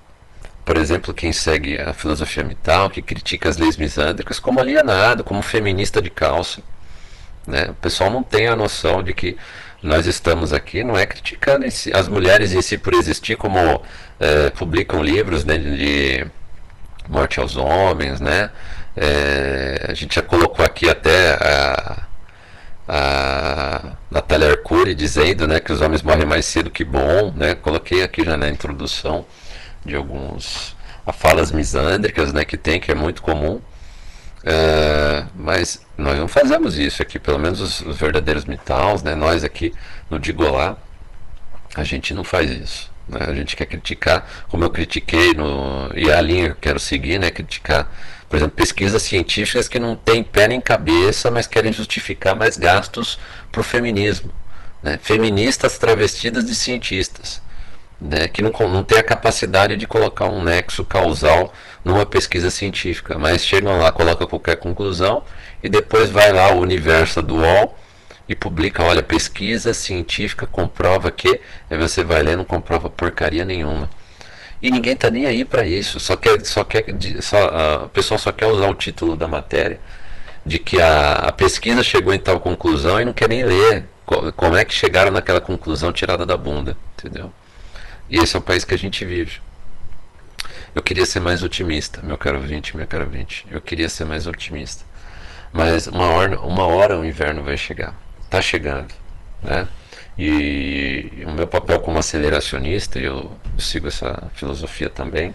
por 0.64 0.76
exemplo, 0.76 1.12
quem 1.12 1.32
segue 1.32 1.78
a 1.80 1.92
filosofia 1.92 2.42
mital, 2.42 2.88
que 2.88 3.02
critica 3.02 3.48
as 3.48 3.58
leis 3.58 3.76
misândricas, 3.76 4.38
como 4.40 4.60
alienado, 4.60 5.22
como 5.22 5.42
feminista 5.42 6.00
de 6.00 6.08
calça. 6.10 6.62
Né? 7.46 7.66
O 7.68 7.74
pessoal 7.74 8.10
não 8.10 8.22
tem 8.22 8.48
a 8.48 8.56
noção 8.56 9.02
de 9.02 9.12
que 9.12 9.36
nós 9.82 10.06
estamos 10.06 10.52
aqui, 10.52 10.82
não 10.82 10.96
é 10.96 11.04
criticando 11.04 11.66
as 11.66 12.08
mulheres 12.08 12.54
em 12.54 12.62
si 12.62 12.78
por 12.78 12.94
existir, 12.94 13.36
como 13.36 13.82
é, 14.18 14.48
publicam 14.50 15.02
livros 15.02 15.44
né, 15.44 15.58
de 15.58 16.26
morte 17.06 17.38
aos 17.38 17.56
homens, 17.56 18.18
né? 18.18 18.50
É, 18.96 19.86
a 19.88 19.92
gente 19.92 20.14
já 20.14 20.22
colocou 20.22 20.64
aqui 20.64 20.88
até 20.88 21.34
a, 21.34 22.02
a 22.88 23.92
Natália 24.10 24.50
Arcuri 24.50 24.94
dizendo 24.94 25.46
né, 25.48 25.60
que 25.60 25.72
os 25.72 25.80
homens 25.80 26.00
morrem 26.00 26.24
mais 26.24 26.46
cedo 26.46 26.70
que 26.70 26.84
bom. 26.84 27.32
Né? 27.36 27.54
Coloquei 27.56 28.02
aqui 28.02 28.24
já 28.24 28.36
na 28.36 28.48
introdução 28.48 29.26
de 29.84 29.96
alguns 29.96 30.74
falas 31.12 31.50
misândricas 31.50 32.32
né, 32.32 32.44
que 32.44 32.56
tem, 32.56 32.80
que 32.80 32.90
é 32.90 32.94
muito 32.94 33.22
comum. 33.22 33.60
É, 34.42 35.24
mas 35.34 35.80
nós 35.96 36.18
não 36.18 36.28
fazemos 36.28 36.78
isso 36.78 37.00
aqui, 37.00 37.18
pelo 37.18 37.38
menos 37.38 37.60
os, 37.60 37.80
os 37.80 37.96
verdadeiros 37.96 38.44
mitaus, 38.44 39.02
né, 39.02 39.14
nós 39.14 39.42
aqui 39.42 39.72
no 40.10 40.18
Digolá, 40.18 40.76
a 41.74 41.82
gente 41.82 42.12
não 42.12 42.24
faz 42.24 42.50
isso. 42.50 42.90
Né? 43.08 43.20
A 43.20 43.34
gente 43.34 43.56
quer 43.56 43.66
criticar, 43.66 44.28
como 44.48 44.64
eu 44.64 44.70
critiquei, 44.70 45.32
no, 45.32 45.90
e 45.94 46.10
a 46.10 46.20
linha 46.20 46.46
que 46.46 46.52
eu 46.52 46.56
quero 46.60 46.78
seguir, 46.78 47.18
né, 47.18 47.30
criticar 47.30 47.90
por 48.34 48.38
exemplo, 48.38 48.56
pesquisas 48.56 49.00
científicas 49.02 49.68
que 49.68 49.78
não 49.78 49.94
têm 49.94 50.20
pé 50.20 50.48
nem 50.48 50.60
cabeça, 50.60 51.30
mas 51.30 51.46
querem 51.46 51.72
justificar 51.72 52.34
mais 52.34 52.56
gastos 52.56 53.16
para 53.52 53.60
o 53.60 53.64
feminismo. 53.64 54.28
Né? 54.82 54.98
Feministas 55.00 55.78
travestidas 55.78 56.44
de 56.44 56.52
cientistas, 56.52 57.40
né? 58.04 58.28
que 58.28 58.42
não, 58.42 58.52
não 58.68 58.84
têm 58.84 58.98
a 58.98 59.02
capacidade 59.02 59.76
de 59.76 59.86
colocar 59.86 60.26
um 60.26 60.42
nexo 60.42 60.84
causal 60.84 61.52
numa 61.84 62.04
pesquisa 62.04 62.50
científica, 62.50 63.18
mas 63.18 63.44
chegam 63.44 63.78
lá, 63.78 63.90
colocam 63.90 64.26
qualquer 64.26 64.56
conclusão 64.56 65.22
e 65.62 65.68
depois 65.68 66.10
vai 66.10 66.32
lá 66.32 66.52
o 66.52 66.60
universo 66.60 67.22
do 67.22 67.36
UOL 67.36 67.78
e 68.28 68.34
publica, 68.34 68.82
olha, 68.82 69.02
pesquisa 69.02 69.74
científica 69.74 70.46
comprova 70.46 71.10
que, 71.10 71.40
aí 71.70 71.78
você 71.78 72.04
vai 72.04 72.22
ler 72.22 72.36
não 72.36 72.44
comprova 72.44 72.88
porcaria 72.90 73.44
nenhuma. 73.44 73.88
E 74.62 74.70
ninguém 74.70 74.96
tá 74.96 75.10
nem 75.10 75.26
aí 75.26 75.44
para 75.44 75.66
isso. 75.66 76.00
Só 76.00 76.16
quer, 76.16 76.42
só 76.46 76.64
quer, 76.64 76.86
só, 77.20 77.84
a 77.84 77.88
pessoa 77.88 78.16
só 78.16 78.32
quer 78.32 78.46
usar 78.46 78.68
o 78.68 78.74
título 78.74 79.14
da 79.14 79.28
matéria 79.28 79.78
de 80.44 80.58
que 80.58 80.80
a, 80.80 81.12
a 81.12 81.32
pesquisa 81.32 81.82
chegou 81.82 82.14
em 82.14 82.18
tal 82.18 82.40
conclusão 82.40 83.00
e 83.00 83.04
não 83.04 83.12
quer 83.12 83.28
nem 83.28 83.42
ler 83.44 83.86
como 84.36 84.56
é 84.56 84.64
que 84.64 84.74
chegaram 84.74 85.10
naquela 85.10 85.40
conclusão 85.40 85.92
tirada 85.92 86.26
da 86.26 86.36
bunda, 86.36 86.76
entendeu? 86.98 87.32
E 88.08 88.18
esse 88.18 88.36
é 88.36 88.38
o 88.38 88.42
país 88.42 88.64
que 88.64 88.74
a 88.74 88.78
gente 88.78 89.04
vive. 89.04 89.40
Eu 90.74 90.82
queria 90.82 91.06
ser 91.06 91.20
mais 91.20 91.42
otimista, 91.42 92.00
meu 92.02 92.18
caro 92.18 92.40
20, 92.40 92.76
meu 92.76 92.86
caro 92.86 93.06
20. 93.06 93.46
Eu 93.50 93.60
queria 93.60 93.88
ser 93.88 94.04
mais 94.04 94.26
otimista. 94.26 94.84
Mas 95.52 95.86
uma 95.86 96.08
hora, 96.08 96.40
uma 96.40 96.66
hora 96.66 96.98
o 96.98 97.04
inverno 97.04 97.42
vai 97.42 97.56
chegar. 97.56 97.94
Está 98.24 98.42
chegando, 98.42 98.92
né? 99.42 99.68
E 100.18 101.24
o 101.26 101.32
meu 101.32 101.46
papel 101.46 101.80
como 101.80 101.98
aceleracionista, 101.98 102.98
e 102.98 103.04
eu 103.04 103.32
sigo 103.58 103.88
essa 103.88 104.30
filosofia 104.34 104.88
também, 104.88 105.34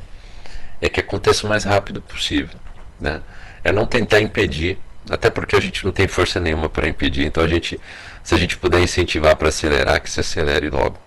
é 0.82 0.90
que 0.90 1.00
aconteça 1.00 1.46
o 1.46 1.50
mais 1.50 1.64
rápido 1.64 2.02
possível. 2.02 2.58
Né? 3.00 3.22
É 3.64 3.72
não 3.72 3.86
tentar 3.86 4.22
impedir, 4.22 4.78
até 5.10 5.30
porque 5.30 5.56
a 5.56 5.60
gente 5.60 5.84
não 5.86 5.92
tem 5.92 6.08
força 6.08 6.40
nenhuma 6.40 6.70
para 6.70 6.88
impedir, 6.88 7.26
então 7.26 7.44
a 7.44 7.48
gente, 7.48 7.80
se 8.24 8.36
a 8.36 8.38
gente 8.38 8.58
puder 8.58 8.80
incentivar 8.82 9.36
para 9.36 9.50
acelerar, 9.50 10.02
que 10.02 10.10
se 10.10 10.20
acelere 10.20 10.70
logo, 10.70 10.98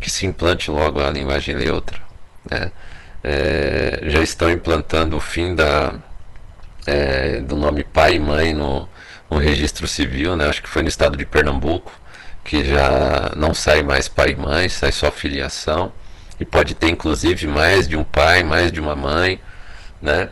que 0.00 0.10
se 0.10 0.26
implante 0.26 0.70
logo 0.70 1.00
a 1.00 1.10
linguagem 1.10 1.54
neutra. 1.54 1.98
Né? 2.50 2.70
É, 3.24 4.00
já 4.04 4.22
estão 4.22 4.50
implantando 4.50 5.16
o 5.16 5.20
fim 5.20 5.54
da, 5.54 5.94
é, 6.86 7.40
do 7.40 7.56
nome 7.56 7.84
pai 7.84 8.16
e 8.16 8.20
mãe 8.20 8.54
no, 8.54 8.88
no 9.30 9.38
registro 9.38 9.88
civil, 9.88 10.36
né? 10.36 10.48
acho 10.48 10.62
que 10.62 10.68
foi 10.68 10.82
no 10.82 10.88
estado 10.88 11.16
de 11.16 11.24
Pernambuco 11.24 11.92
que 12.46 12.64
já 12.64 13.32
não 13.36 13.52
sai 13.52 13.82
mais 13.82 14.08
pai 14.08 14.30
e 14.30 14.36
mãe, 14.36 14.68
sai 14.68 14.92
só 14.92 15.10
filiação. 15.10 15.92
E 16.38 16.44
pode 16.44 16.74
ter 16.74 16.88
inclusive 16.88 17.46
mais 17.46 17.88
de 17.88 17.96
um 17.96 18.04
pai, 18.04 18.42
mais 18.44 18.70
de 18.70 18.80
uma 18.80 18.94
mãe, 18.94 19.40
né? 20.00 20.28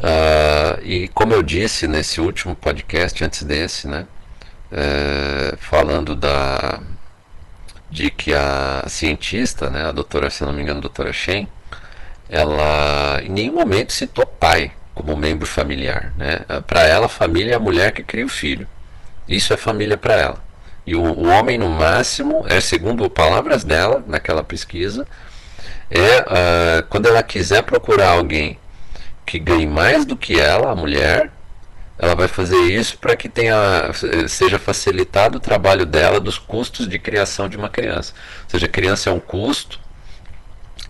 Uh, 0.00 0.82
e 0.82 1.08
como 1.08 1.32
eu 1.32 1.42
disse 1.42 1.86
nesse 1.86 2.20
último 2.20 2.56
podcast 2.56 3.22
antes 3.22 3.42
desse, 3.42 3.86
né? 3.86 4.06
É, 4.70 5.54
falando 5.58 6.16
da 6.16 6.80
de 7.92 8.10
que 8.10 8.32
a 8.32 8.84
cientista, 8.88 9.68
né, 9.68 9.84
a 9.84 9.92
doutora, 9.92 10.30
se 10.30 10.42
não 10.42 10.52
me 10.52 10.62
engano, 10.62 10.78
a 10.78 10.82
doutora 10.82 11.12
Shen, 11.12 11.46
ela 12.28 13.20
em 13.22 13.28
nenhum 13.28 13.52
momento 13.52 13.92
citou 13.92 14.24
pai 14.24 14.72
como 14.94 15.14
membro 15.14 15.46
familiar, 15.46 16.12
né? 16.16 16.40
Para 16.66 16.82
ela, 16.82 17.06
a 17.06 17.08
família 17.08 17.52
é 17.52 17.56
a 17.56 17.60
mulher 17.60 17.92
que 17.92 18.02
cria 18.02 18.24
o 18.24 18.30
filho. 18.30 18.66
Isso 19.28 19.52
é 19.52 19.56
família 19.58 19.96
para 19.98 20.14
ela. 20.14 20.38
E 20.86 20.94
o, 20.94 21.02
o 21.02 21.28
homem, 21.28 21.58
no 21.58 21.68
máximo, 21.68 22.44
é 22.48 22.60
segundo 22.60 23.08
palavras 23.10 23.62
dela, 23.62 24.02
naquela 24.06 24.42
pesquisa, 24.42 25.06
é 25.90 26.20
uh, 26.20 26.86
quando 26.88 27.06
ela 27.06 27.22
quiser 27.22 27.62
procurar 27.62 28.10
alguém 28.10 28.58
que 29.26 29.38
ganhe 29.38 29.66
mais 29.66 30.04
do 30.06 30.16
que 30.16 30.40
ela, 30.40 30.72
a 30.72 30.74
mulher, 30.74 31.30
ela 32.02 32.16
vai 32.16 32.26
fazer 32.26 32.56
isso 32.56 32.98
para 32.98 33.14
que 33.14 33.28
tenha, 33.28 33.54
seja 34.28 34.58
facilitado 34.58 35.38
o 35.38 35.40
trabalho 35.40 35.86
dela 35.86 36.18
dos 36.18 36.36
custos 36.36 36.88
de 36.88 36.98
criação 36.98 37.48
de 37.48 37.56
uma 37.56 37.68
criança. 37.68 38.12
Ou 38.42 38.50
seja, 38.50 38.66
a 38.66 38.68
criança 38.68 39.08
é 39.08 39.12
um 39.12 39.20
custo, 39.20 39.78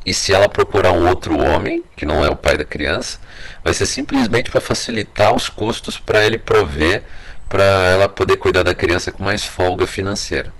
e 0.06 0.14
se 0.14 0.32
ela 0.32 0.48
procurar 0.48 0.92
um 0.92 1.06
outro 1.06 1.38
homem, 1.38 1.84
que 1.94 2.06
não 2.06 2.24
é 2.24 2.30
o 2.30 2.34
pai 2.34 2.56
da 2.56 2.64
criança, 2.64 3.18
vai 3.62 3.74
ser 3.74 3.84
simplesmente 3.84 4.50
para 4.50 4.60
facilitar 4.60 5.34
os 5.34 5.50
custos 5.50 5.98
para 5.98 6.24
ele 6.24 6.38
prover 6.38 7.02
para 7.46 7.62
ela 7.62 8.08
poder 8.08 8.38
cuidar 8.38 8.62
da 8.62 8.74
criança 8.74 9.12
com 9.12 9.22
mais 9.22 9.44
folga 9.44 9.86
financeira. 9.86 10.50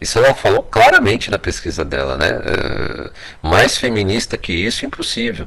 Isso 0.00 0.18
ela 0.18 0.34
falou 0.34 0.64
claramente 0.64 1.30
na 1.30 1.38
pesquisa 1.38 1.84
dela, 1.84 2.16
né? 2.18 2.28
É, 2.28 3.10
mais 3.40 3.76
feminista 3.76 4.36
que 4.36 4.52
isso, 4.52 4.84
impossível. 4.84 5.46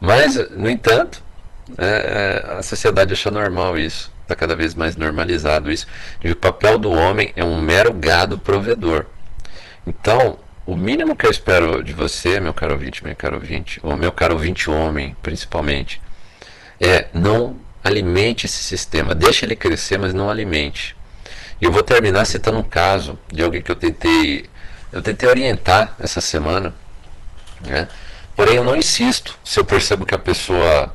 Mas, 0.00 0.36
no 0.52 0.70
entanto, 0.70 1.22
É, 1.78 2.44
é, 2.46 2.58
a 2.58 2.62
sociedade 2.62 3.12
acha 3.12 3.30
normal 3.30 3.78
isso. 3.78 4.12
Está 4.22 4.34
cada 4.34 4.54
vez 4.54 4.74
mais 4.74 4.96
normalizado 4.96 5.70
isso. 5.70 5.86
E 6.22 6.30
o 6.30 6.36
papel 6.36 6.78
do 6.78 6.90
homem 6.90 7.32
é 7.34 7.44
um 7.44 7.60
mero 7.60 7.92
gado 7.92 8.38
provedor. 8.38 9.06
Então, 9.86 10.38
o 10.66 10.76
mínimo 10.76 11.16
que 11.16 11.26
eu 11.26 11.30
espero 11.30 11.82
de 11.82 11.92
você, 11.92 12.38
meu 12.38 12.54
caro 12.54 12.74
ouvinte, 12.74 13.02
meu 13.02 13.16
caro 13.16 13.36
ouvinte, 13.36 13.80
ou 13.82 13.96
meu 13.96 14.12
caro 14.12 14.34
ouvinte 14.34 14.70
homem, 14.70 15.16
principalmente, 15.22 16.00
é 16.80 17.08
não 17.12 17.56
alimente 17.82 18.46
esse 18.46 18.62
sistema. 18.62 19.14
Deixe 19.14 19.44
ele 19.44 19.56
crescer, 19.56 19.98
mas 19.98 20.14
não 20.14 20.30
alimente. 20.30 20.96
E 21.60 21.64
eu 21.64 21.72
vou 21.72 21.82
terminar 21.82 22.24
citando 22.24 22.58
um 22.58 22.62
caso 22.62 23.18
de 23.32 23.42
alguém 23.42 23.60
que 23.60 23.70
eu 23.70 23.76
tentei, 23.76 24.46
eu 24.92 25.02
tentei 25.02 25.28
orientar 25.28 25.94
essa 25.98 26.20
semana, 26.20 26.74
né? 27.60 27.88
Porém, 28.36 28.54
eu 28.54 28.64
não 28.64 28.76
insisto 28.76 29.38
se 29.44 29.60
eu 29.60 29.64
percebo 29.64 30.06
que 30.06 30.14
a 30.14 30.18
pessoa 30.18 30.94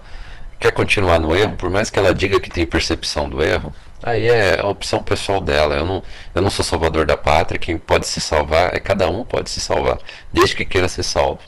quer 0.60 0.72
continuar 0.72 1.20
no 1.20 1.36
erro, 1.36 1.56
por 1.56 1.70
mais 1.70 1.90
que 1.90 2.00
ela 2.00 2.14
diga 2.14 2.40
que 2.40 2.50
tem 2.50 2.66
percepção 2.66 3.30
do 3.30 3.44
erro, 3.44 3.74
aí 4.02 4.28
é 4.28 4.60
a 4.60 4.68
opção 4.68 5.02
pessoal 5.04 5.42
dela. 5.42 5.76
Eu 5.76 5.86
não, 5.86 6.04
eu 6.34 6.42
não 6.42 6.50
sou 6.50 6.64
salvador 6.64 7.06
da 7.06 7.18
pátria, 7.18 7.60
quem 7.60 7.78
pode 7.78 8.08
se 8.08 8.22
salvar 8.22 8.74
é 8.76 8.80
cada 8.80 9.10
um 9.10 9.24
pode 9.24 9.50
se 9.50 9.60
salvar, 9.60 9.98
desde 10.32 10.56
que 10.56 10.66
queira 10.66 10.88
ser 10.88 11.04
salvo. 11.04 11.40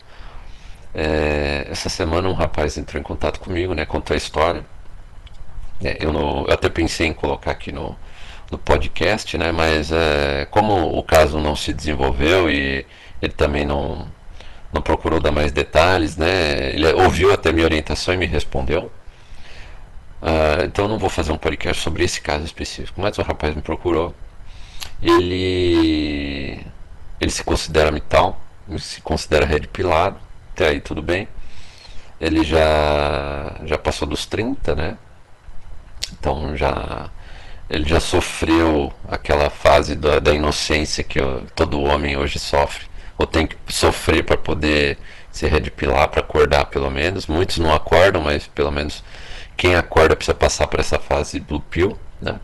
É, 0.93 1.67
essa 1.69 1.89
semana 1.89 2.27
um 2.27 2.33
rapaz 2.33 2.77
entrou 2.77 2.99
em 2.99 3.03
contato 3.03 3.39
comigo, 3.39 3.73
né, 3.73 3.85
contou 3.85 4.13
a 4.13 4.17
história. 4.17 4.65
É, 5.83 5.97
eu, 5.99 6.11
não, 6.11 6.45
eu 6.47 6.53
até 6.53 6.69
pensei 6.69 7.07
em 7.07 7.13
colocar 7.13 7.51
aqui 7.51 7.71
no, 7.71 7.95
no 8.51 8.57
podcast, 8.57 9.37
né, 9.37 9.51
mas 9.51 9.91
é, 9.91 10.45
como 10.49 10.97
o 10.97 11.03
caso 11.03 11.39
não 11.39 11.55
se 11.55 11.73
desenvolveu 11.73 12.49
e 12.49 12.85
ele 13.21 13.33
também 13.33 13.65
não, 13.65 14.07
não 14.77 14.81
procurou 14.81 15.19
dar 15.19 15.31
mais 15.31 15.51
detalhes, 15.51 16.15
né? 16.17 16.73
Ele 16.73 16.87
ouviu 16.93 17.33
até 17.33 17.51
minha 17.51 17.65
orientação 17.65 18.13
e 18.13 18.17
me 18.17 18.25
respondeu. 18.27 18.91
Uh, 20.21 20.65
então 20.65 20.85
eu 20.85 20.89
não 20.89 20.99
vou 20.99 21.09
fazer 21.09 21.31
um 21.31 21.37
podcast 21.37 21.81
sobre 21.81 22.03
esse 22.03 22.21
caso 22.21 22.45
específico, 22.45 23.01
mas 23.01 23.17
o 23.17 23.21
rapaz 23.23 23.55
me 23.55 23.61
procurou. 23.61 24.13
Ele 25.01 26.65
ele 27.19 27.31
se 27.31 27.43
considera 27.43 27.91
mital, 27.91 28.39
se 28.77 29.01
considera 29.01 29.45
red 29.45 29.61
pilado, 29.61 30.17
até 30.53 30.69
aí 30.69 30.79
tudo 30.81 31.01
bem. 31.01 31.27
Ele 32.21 32.43
já 32.43 33.55
já 33.63 33.77
passou 33.77 34.07
dos 34.07 34.25
30, 34.25 34.75
né? 34.75 34.97
Então 36.13 36.55
já 36.55 37.09
ele 37.69 37.87
já 37.87 37.99
sofreu 37.99 38.93
aquela 39.09 39.49
fase 39.49 39.95
da, 39.95 40.19
da 40.19 40.33
inocência 40.33 41.03
que 41.03 41.19
todo 41.55 41.81
homem 41.81 42.15
hoje 42.17 42.39
sofre 42.39 42.87
ou 43.17 43.25
tem 43.25 43.47
que 43.47 43.55
sofrer 43.69 44.23
para 44.23 44.37
poder 44.37 44.97
se 45.31 45.47
redipilar, 45.47 46.07
para 46.09 46.21
acordar 46.21 46.65
pelo 46.65 46.89
menos. 46.89 47.27
Muitos 47.27 47.57
não 47.57 47.73
acordam, 47.73 48.21
mas 48.21 48.47
pelo 48.47 48.71
menos 48.71 49.03
quem 49.55 49.75
acorda 49.75 50.15
precisa 50.15 50.35
passar 50.35 50.67
por 50.67 50.79
essa 50.79 50.99
fase 50.99 51.39
blue 51.39 51.61
pill, 51.61 51.97
né? 52.21 52.39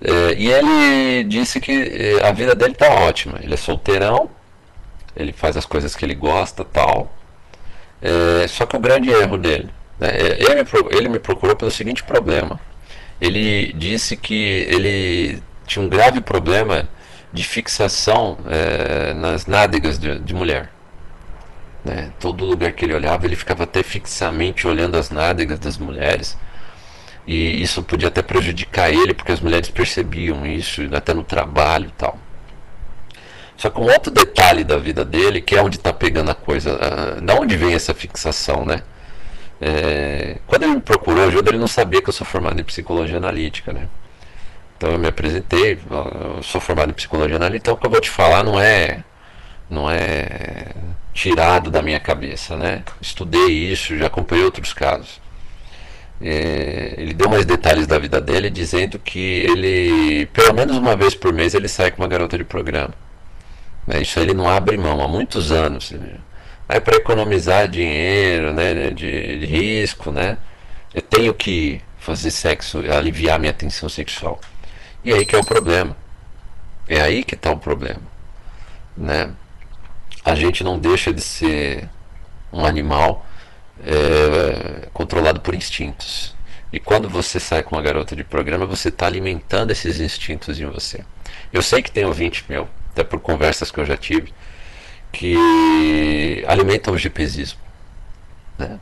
É, 0.00 0.34
e 0.36 0.50
ele 0.50 1.24
disse 1.24 1.58
que 1.58 1.72
é, 1.72 2.26
a 2.26 2.32
vida 2.32 2.54
dele 2.54 2.74
tá 2.74 2.88
ótima. 2.88 3.38
Ele 3.42 3.54
é 3.54 3.56
solteirão, 3.56 4.30
ele 5.16 5.32
faz 5.32 5.56
as 5.56 5.64
coisas 5.64 5.96
que 5.96 6.04
ele 6.04 6.14
gosta, 6.14 6.64
tal. 6.64 7.12
É, 8.02 8.46
só 8.46 8.66
que 8.66 8.76
o 8.76 8.80
grande 8.80 9.10
erro 9.10 9.38
dele, 9.38 9.70
né? 9.98 10.08
É, 10.10 10.42
ele, 10.42 10.66
ele 10.90 11.08
me 11.08 11.18
procurou 11.18 11.56
pelo 11.56 11.70
seguinte 11.70 12.04
problema. 12.04 12.60
Ele 13.20 13.72
disse 13.72 14.16
que 14.16 14.66
ele 14.68 15.42
tinha 15.66 15.84
um 15.84 15.88
grave 15.88 16.20
problema 16.20 16.86
de 17.32 17.44
fixação 17.44 18.38
é, 18.46 19.14
nas 19.14 19.46
nádegas 19.46 19.98
de, 19.98 20.18
de 20.18 20.34
mulher. 20.34 20.70
Né? 21.84 22.10
Todo 22.18 22.44
lugar 22.44 22.72
que 22.72 22.84
ele 22.84 22.94
olhava, 22.94 23.26
ele 23.26 23.36
ficava 23.36 23.64
até 23.64 23.82
fixamente 23.82 24.66
olhando 24.66 24.96
as 24.96 25.10
nádegas 25.10 25.58
das 25.58 25.78
mulheres. 25.78 26.36
E 27.26 27.60
isso 27.62 27.82
podia 27.82 28.08
até 28.08 28.22
prejudicar 28.22 28.90
ele, 28.90 29.12
porque 29.12 29.32
as 29.32 29.40
mulheres 29.40 29.68
percebiam 29.68 30.46
isso, 30.46 30.82
até 30.94 31.12
no 31.12 31.24
trabalho 31.24 31.86
e 31.86 31.92
tal. 31.92 32.18
Só 33.56 33.70
que 33.70 33.80
um 33.80 33.84
outro 33.84 34.12
detalhe 34.12 34.62
da 34.62 34.76
vida 34.76 35.04
dele, 35.04 35.40
que 35.40 35.56
é 35.56 35.62
onde 35.62 35.76
está 35.76 35.92
pegando 35.92 36.30
a 36.30 36.34
coisa, 36.34 36.78
da 37.22 37.34
onde 37.34 37.56
vem 37.56 37.74
essa 37.74 37.94
fixação, 37.94 38.64
né? 38.64 38.82
É, 39.60 40.38
quando 40.46 40.64
ele 40.64 40.74
me 40.74 40.80
procurou 40.80 41.26
ajuda, 41.26 41.50
ele 41.50 41.58
não 41.58 41.66
sabia 41.66 42.02
que 42.02 42.08
eu 42.08 42.12
sou 42.12 42.26
formado 42.26 42.60
em 42.60 42.64
psicologia 42.64 43.16
analítica, 43.16 43.72
né? 43.72 43.88
Então 44.76 44.90
eu 44.90 44.98
me 44.98 45.08
apresentei, 45.08 45.78
eu 45.90 46.42
sou 46.42 46.60
formado 46.60 46.90
em 46.90 46.94
psicologia 46.94 47.36
analítica, 47.36 47.70
então 47.70 47.74
o 47.74 47.76
que 47.78 47.86
eu 47.86 47.90
vou 47.90 48.00
te 48.00 48.10
falar 48.10 48.44
não 48.44 48.60
é 48.60 49.02
não 49.70 49.90
é 49.90 50.68
tirado 51.12 51.70
da 51.70 51.82
minha 51.82 51.98
cabeça, 51.98 52.56
né? 52.56 52.82
Estudei 53.00 53.48
isso, 53.48 53.96
já 53.96 54.06
acompanhei 54.06 54.44
outros 54.44 54.72
casos. 54.72 55.20
É, 56.20 56.94
ele 56.98 57.14
deu 57.14 57.28
mais 57.28 57.44
detalhes 57.44 57.86
da 57.86 57.98
vida 57.98 58.20
dele, 58.20 58.48
dizendo 58.50 58.98
que 58.98 59.18
ele, 59.18 60.26
pelo 60.26 60.54
menos 60.54 60.76
uma 60.76 60.96
vez 60.96 61.14
por 61.14 61.32
mês, 61.32 61.54
ele 61.54 61.68
sai 61.68 61.90
com 61.90 62.02
uma 62.02 62.08
garota 62.08 62.38
de 62.38 62.44
programa. 62.44 62.94
Né? 63.86 64.02
Isso 64.02 64.18
ele 64.20 64.34
não 64.34 64.48
abre 64.48 64.76
mão 64.76 65.02
há 65.02 65.08
muitos 65.08 65.52
anos. 65.52 65.92
Aí 66.68 66.80
para 66.80 66.96
economizar 66.96 67.68
dinheiro, 67.68 68.52
né, 68.52 68.90
de, 68.90 69.38
de 69.38 69.46
risco, 69.46 70.10
né? 70.10 70.36
Eu 70.94 71.02
tenho 71.02 71.34
que 71.34 71.80
fazer 71.98 72.30
sexo, 72.30 72.78
aliviar 72.90 73.38
minha 73.38 73.52
tensão 73.52 73.88
sexual. 73.88 74.40
E 75.06 75.14
aí 75.14 75.24
que 75.24 75.36
é 75.36 75.38
o 75.38 75.44
problema. 75.44 75.96
É 76.88 77.00
aí 77.00 77.22
que 77.22 77.36
está 77.36 77.52
o 77.52 77.58
problema. 77.58 78.02
Né? 78.96 79.32
A 80.24 80.34
gente 80.34 80.64
não 80.64 80.76
deixa 80.80 81.12
de 81.12 81.20
ser 81.20 81.88
um 82.52 82.66
animal 82.66 83.24
é, 83.84 84.88
controlado 84.92 85.40
por 85.40 85.54
instintos. 85.54 86.34
E 86.72 86.80
quando 86.80 87.08
você 87.08 87.38
sai 87.38 87.62
com 87.62 87.76
uma 87.76 87.82
garota 87.82 88.16
de 88.16 88.24
programa, 88.24 88.66
você 88.66 88.88
está 88.88 89.06
alimentando 89.06 89.70
esses 89.70 90.00
instintos 90.00 90.58
em 90.60 90.66
você. 90.66 91.04
Eu 91.52 91.62
sei 91.62 91.82
que 91.82 91.92
tem 91.92 92.04
ouvinte 92.04 92.44
meu, 92.48 92.68
até 92.90 93.04
por 93.04 93.20
conversas 93.20 93.70
que 93.70 93.78
eu 93.78 93.86
já 93.86 93.96
tive, 93.96 94.34
que 95.12 96.44
alimentam 96.48 96.92
o 96.92 96.98
GPzismo. 96.98 97.60
Né? 98.58 98.80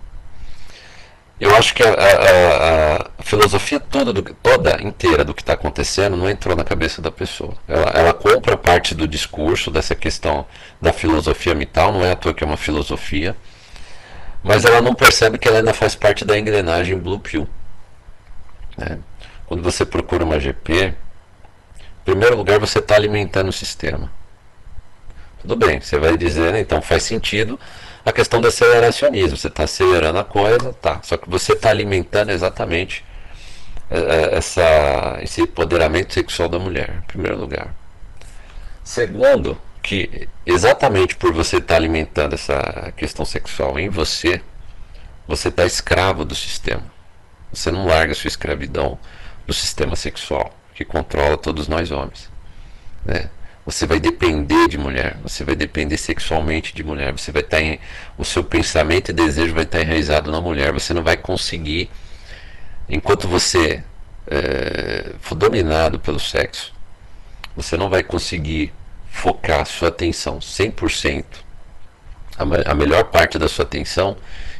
Eu 1.44 1.54
acho 1.56 1.74
que 1.74 1.82
a, 1.82 1.92
a, 1.92 2.96
a 3.18 3.22
filosofia 3.22 3.78
toda, 3.78 4.14
do, 4.14 4.22
toda 4.22 4.80
inteira 4.82 5.22
do 5.22 5.34
que 5.34 5.42
está 5.42 5.52
acontecendo 5.52 6.16
não 6.16 6.30
entrou 6.30 6.56
na 6.56 6.64
cabeça 6.64 7.02
da 7.02 7.10
pessoa. 7.10 7.52
Ela, 7.68 7.90
ela, 7.90 8.14
compra 8.14 8.56
parte 8.56 8.94
do 8.94 9.06
discurso 9.06 9.70
dessa 9.70 9.94
questão 9.94 10.46
da 10.80 10.90
filosofia 10.90 11.54
mital, 11.54 11.92
não 11.92 12.02
é 12.02 12.12
à 12.12 12.16
toa 12.16 12.32
que 12.32 12.42
é 12.42 12.46
uma 12.46 12.56
filosofia, 12.56 13.36
mas 14.42 14.64
ela 14.64 14.80
não 14.80 14.94
percebe 14.94 15.36
que 15.36 15.46
ela 15.46 15.58
ainda 15.58 15.74
faz 15.74 15.94
parte 15.94 16.24
da 16.24 16.38
engrenagem 16.38 16.98
Blue 16.98 17.20
Pill. 17.20 17.46
Né? 18.78 18.98
Quando 19.44 19.62
você 19.62 19.84
procura 19.84 20.24
uma 20.24 20.40
GP, 20.40 20.72
em 20.86 20.94
primeiro 22.06 22.38
lugar 22.38 22.58
você 22.58 22.78
está 22.78 22.94
alimentando 22.94 23.50
o 23.50 23.52
sistema. 23.52 24.10
Tudo 25.42 25.56
bem, 25.56 25.78
você 25.78 25.98
vai 25.98 26.16
dizer, 26.16 26.54
então 26.54 26.80
faz 26.80 27.02
sentido 27.02 27.60
a 28.04 28.12
questão 28.12 28.40
do 28.40 28.48
aceleracionismo. 28.48 29.36
Você 29.36 29.48
está 29.48 29.64
acelerando 29.64 30.18
a 30.18 30.24
coisa, 30.24 30.72
tá. 30.74 31.00
Só 31.02 31.16
que 31.16 31.28
você 31.28 31.52
está 31.52 31.70
alimentando 31.70 32.30
exatamente 32.30 33.04
é, 33.90 33.98
é, 33.98 34.36
essa, 34.36 35.18
esse 35.22 35.42
empoderamento 35.42 36.12
sexual 36.12 36.48
da 36.48 36.58
mulher, 36.58 36.98
em 36.98 37.06
primeiro 37.06 37.38
lugar. 37.38 37.74
Segundo, 38.82 39.58
que 39.82 40.28
exatamente 40.46 41.16
por 41.16 41.32
você 41.32 41.56
estar 41.56 41.68
tá 41.68 41.76
alimentando 41.76 42.34
essa 42.34 42.92
questão 42.96 43.24
sexual 43.24 43.78
em 43.78 43.88
você, 43.88 44.40
você 45.26 45.48
está 45.48 45.64
escravo 45.64 46.24
do 46.24 46.34
sistema. 46.34 46.84
Você 47.52 47.70
não 47.70 47.86
larga 47.86 48.14
sua 48.14 48.28
escravidão 48.28 48.98
do 49.46 49.52
sistema 49.52 49.96
sexual 49.96 50.52
que 50.74 50.84
controla 50.84 51.36
todos 51.36 51.68
nós 51.68 51.90
homens. 51.90 52.28
Né? 53.04 53.30
Você 53.66 53.86
vai 53.86 53.98
depender 53.98 54.68
de 54.68 54.76
mulher, 54.76 55.16
você 55.22 55.42
vai 55.42 55.56
depender 55.56 55.96
sexualmente 55.96 56.74
de 56.74 56.84
mulher, 56.84 57.12
você 57.12 57.32
vai 57.32 57.40
estar 57.40 57.62
em, 57.62 57.80
o 58.18 58.24
seu 58.24 58.44
pensamento 58.44 59.08
e 59.08 59.12
desejo 59.12 59.54
vai 59.54 59.64
estar 59.64 59.80
enraizado 59.80 60.30
na 60.30 60.40
mulher, 60.40 60.72
você 60.72 60.92
não 60.92 61.02
vai 61.02 61.16
conseguir, 61.16 61.90
enquanto 62.88 63.26
você 63.26 63.82
é, 64.26 65.12
for 65.20 65.34
dominado 65.34 65.98
pelo 65.98 66.20
sexo, 66.20 66.74
você 67.56 67.76
não 67.76 67.88
vai 67.88 68.02
conseguir 68.02 68.72
focar 69.10 69.64
sua 69.64 69.88
atenção 69.88 70.40
100%, 70.40 71.24
a, 72.36 72.70
a 72.70 72.74
melhor 72.74 73.04
parte 73.04 73.38
da 73.38 73.48
sua 73.48 73.64
atenção 73.64 74.16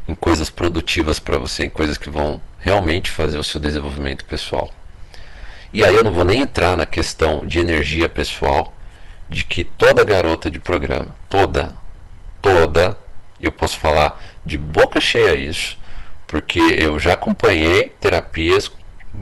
em 0.09 0.15
coisas 0.15 0.49
produtivas 0.49 1.19
para 1.19 1.39
você, 1.39 1.65
em 1.65 1.71
coisas 1.71 1.99
que 1.99 2.09
vão 2.09 2.41
realmente 2.59 3.11
fazer 3.11 3.39
o 3.39 3.45
seu 3.45 3.61
desenvolvimento 3.61 4.25
pessoal. 4.25 4.73
E 5.73 5.85
aí 5.85 5.95
eu 5.95 6.05
não 6.05 6.13
vou 6.13 6.25
nem 6.25 6.41
entrar 6.41 6.77
na 6.77 6.87
questão 6.87 7.45
de 7.45 7.59
energia 7.59 8.09
pessoal, 8.09 8.74
de 9.35 9.45
que 9.45 9.65
toda 9.65 10.05
garota 10.05 10.51
de 10.51 10.61
programa, 10.61 11.15
toda, 11.29 11.75
toda, 12.41 12.97
eu 13.41 13.51
posso 13.53 13.79
falar 13.79 14.23
de 14.45 14.57
boca 14.57 15.01
cheia 15.01 15.35
isso, 15.35 15.77
porque 16.27 16.61
eu 16.61 16.99
já 16.99 17.15
acompanhei 17.15 17.91
terapias 18.01 18.71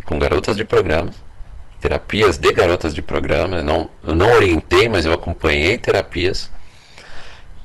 com 0.04 0.18
garotas 0.18 0.56
de 0.56 0.64
programa, 0.64 1.10
terapias 1.80 2.38
de 2.38 2.52
garotas 2.52 2.94
de 2.94 3.02
programa, 3.02 3.56
eu 3.56 3.64
não, 3.64 3.90
eu 4.04 4.14
não 4.14 4.30
orientei, 4.32 4.88
mas 4.88 5.04
eu 5.04 5.12
acompanhei 5.12 5.78
terapias, 5.78 6.50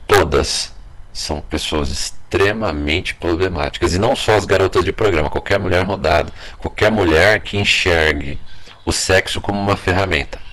todas 0.07 0.73
são 1.11 1.41
pessoas 1.41 1.89
extremamente 1.89 3.15
problemáticas. 3.15 3.93
E 3.93 3.99
não 3.99 4.15
só 4.15 4.35
as 4.35 4.45
garotas 4.45 4.85
de 4.85 4.93
programa, 4.93 5.29
qualquer 5.29 5.59
mulher 5.59 5.83
rodada, 5.83 6.31
qualquer 6.59 6.91
mulher 6.91 7.41
que 7.41 7.57
enxergue 7.57 8.39
o 8.85 8.91
sexo 8.91 9.41
como 9.41 9.59
uma 9.59 9.75
ferramenta. 9.75 10.46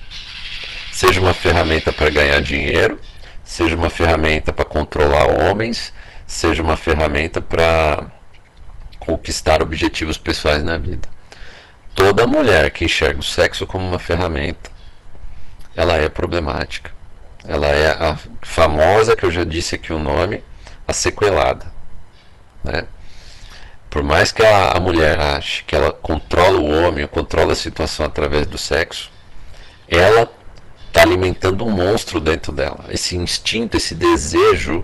Seja 0.95 1.19
uma 1.19 1.33
ferramenta 1.33 1.91
para 1.91 2.09
ganhar 2.09 2.41
dinheiro, 2.41 2.97
seja 3.43 3.75
uma 3.75 3.89
ferramenta 3.89 4.53
para 4.53 4.63
controlar 4.63 5.25
homens, 5.25 5.91
seja 6.25 6.63
uma 6.63 6.77
ferramenta 6.77 7.41
para 7.41 8.05
conquistar 8.97 9.61
objetivos 9.61 10.17
pessoais 10.17 10.63
na 10.63 10.77
vida. 10.77 11.09
Toda 11.93 12.25
mulher 12.25 12.71
que 12.71 12.85
enxerga 12.85 13.19
o 13.19 13.23
sexo 13.23 13.67
como 13.67 13.85
uma 13.85 13.99
ferramenta, 13.99 14.71
ela 15.75 15.97
é 15.97 16.07
problemática. 16.07 16.89
Ela 17.45 17.67
é 17.67 17.89
a 17.91 18.17
famosa, 18.41 19.17
que 19.17 19.25
eu 19.25 19.31
já 19.31 19.43
disse 19.43 19.75
aqui 19.75 19.91
o 19.91 19.99
nome, 19.99 20.41
a 20.87 20.93
sequelada. 20.93 21.65
Né? 22.63 22.85
Por 23.89 24.01
mais 24.01 24.31
que 24.31 24.45
a, 24.45 24.71
a 24.71 24.79
mulher 24.79 25.19
ache 25.19 25.61
que 25.65 25.75
ela 25.75 25.91
controla 25.91 26.57
o 26.57 26.71
homem, 26.71 27.05
controla 27.05 27.51
a 27.51 27.55
situação 27.57 28.05
através 28.05 28.47
do 28.47 28.57
sexo, 28.57 29.11
ela 29.89 30.25
está 30.95 31.03
alimentando 31.03 31.65
um 31.65 31.71
monstro 31.71 32.21
dentro 32.21 32.53
dela. 32.53 32.85
Esse 32.89 33.17
instinto, 33.17 33.75
esse 33.75 33.93
desejo 33.93 34.81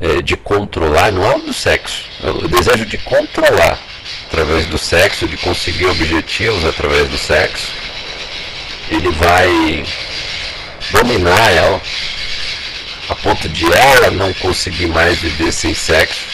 é, 0.00 0.22
de 0.22 0.38
controlar, 0.38 1.12
não 1.12 1.22
é 1.22 1.36
o 1.36 1.40
do 1.40 1.52
sexo, 1.52 2.06
é 2.22 2.30
o 2.30 2.48
desejo 2.48 2.86
de 2.86 2.96
controlar 2.96 3.78
através 4.26 4.64
do 4.66 4.78
sexo, 4.78 5.28
de 5.28 5.36
conseguir 5.36 5.84
objetivos 5.84 6.64
através 6.64 7.10
do 7.10 7.18
sexo. 7.18 7.68
Ele 8.90 9.10
vai 9.10 9.84
dominar 10.90 11.50
ela 11.52 11.80
a 13.10 13.14
ponto 13.14 13.46
de 13.46 13.66
ela 13.70 14.10
não 14.12 14.32
conseguir 14.34 14.86
mais 14.86 15.18
viver 15.18 15.52
sem 15.52 15.74
sexo, 15.74 16.24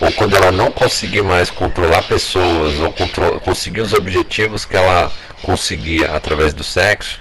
ou 0.00 0.12
quando 0.12 0.36
ela 0.36 0.52
não 0.52 0.70
conseguir 0.70 1.22
mais 1.22 1.50
controlar 1.50 2.02
pessoas, 2.04 2.78
ou 2.78 2.94
conseguir 3.40 3.80
os 3.80 3.92
objetivos 3.92 4.64
que 4.64 4.76
ela 4.76 5.10
conseguia 5.42 6.12
através 6.12 6.54
do 6.54 6.62
sexo, 6.62 7.18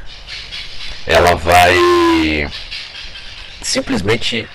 ela 1.08 1.34
vai 1.36 2.48
simplesmente 3.62 4.48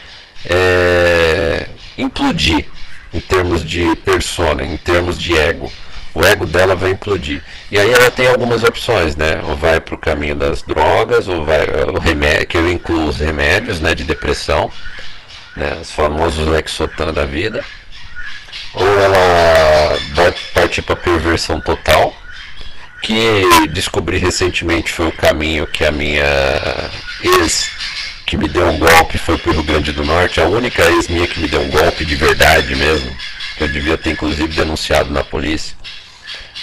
é, 0.45 1.67
implodir 1.99 2.67
em 3.13 3.21
termos 3.21 3.65
de 3.65 3.97
persona, 3.97 4.63
em 4.63 4.77
termos 4.77 5.19
de 5.19 5.37
ego 5.37 5.73
o 6.15 6.25
ego 6.25 6.47
dela 6.47 6.75
vai 6.75 6.91
implodir. 6.91 7.43
E 7.71 7.79
aí 7.79 7.91
ela 7.91 8.11
tem 8.11 8.27
algumas 8.27 8.63
opções, 8.63 9.17
né? 9.17 9.41
Ou 9.45 9.57
vai 9.57 9.81
para 9.81 9.95
o 9.95 9.99
caminho 9.99 10.35
das 10.35 10.63
drogas, 10.63 11.27
ou 11.29 11.45
vai 11.45 11.65
o 11.89 11.99
remédio, 11.99 12.47
que 12.47 12.57
eu 12.57 12.71
incluo 12.71 13.09
os 13.09 13.17
remédios 13.17 13.81
né, 13.81 13.95
de 13.95 14.05
depressão, 14.05 14.71
né, 15.57 15.79
os 15.81 15.91
famosos 15.91 16.47
Lexotan 16.47 17.13
da 17.13 17.25
vida. 17.25 17.65
Ou 18.75 18.87
ela 18.87 19.99
vai 20.15 20.35
partir 20.53 20.83
para 20.83 20.97
perversão 20.97 21.61
total, 21.61 22.15
que 23.03 23.69
descobri 23.69 24.19
recentemente 24.19 24.93
foi 24.93 25.09
o 25.09 25.13
caminho 25.13 25.67
que 25.67 25.85
a 25.85 25.91
minha 25.91 26.25
ex 27.23 27.71
que 28.25 28.37
me 28.37 28.49
deu 28.49 28.67
um 28.69 28.79
golpe 28.79 29.19
foi 29.19 29.37
para 29.37 29.51
o 29.51 29.55
Rio 29.55 29.65
Grande 29.65 29.93
do 29.93 30.05
Norte, 30.05 30.41
a 30.41 30.47
única 30.47 30.83
ex 30.85 31.09
minha 31.09 31.27
que 31.27 31.41
me 31.41 31.49
deu 31.49 31.61
um 31.61 31.69
golpe 31.69 32.05
de 32.05 32.15
verdade 32.15 32.75
mesmo, 32.75 33.15
que 33.59 33.65
eu 33.65 33.69
devia 33.69 33.99
ter 33.99 34.11
inclusive 34.11 34.49
denunciado 34.55 35.11
na 35.11 35.23
polícia 35.23 35.77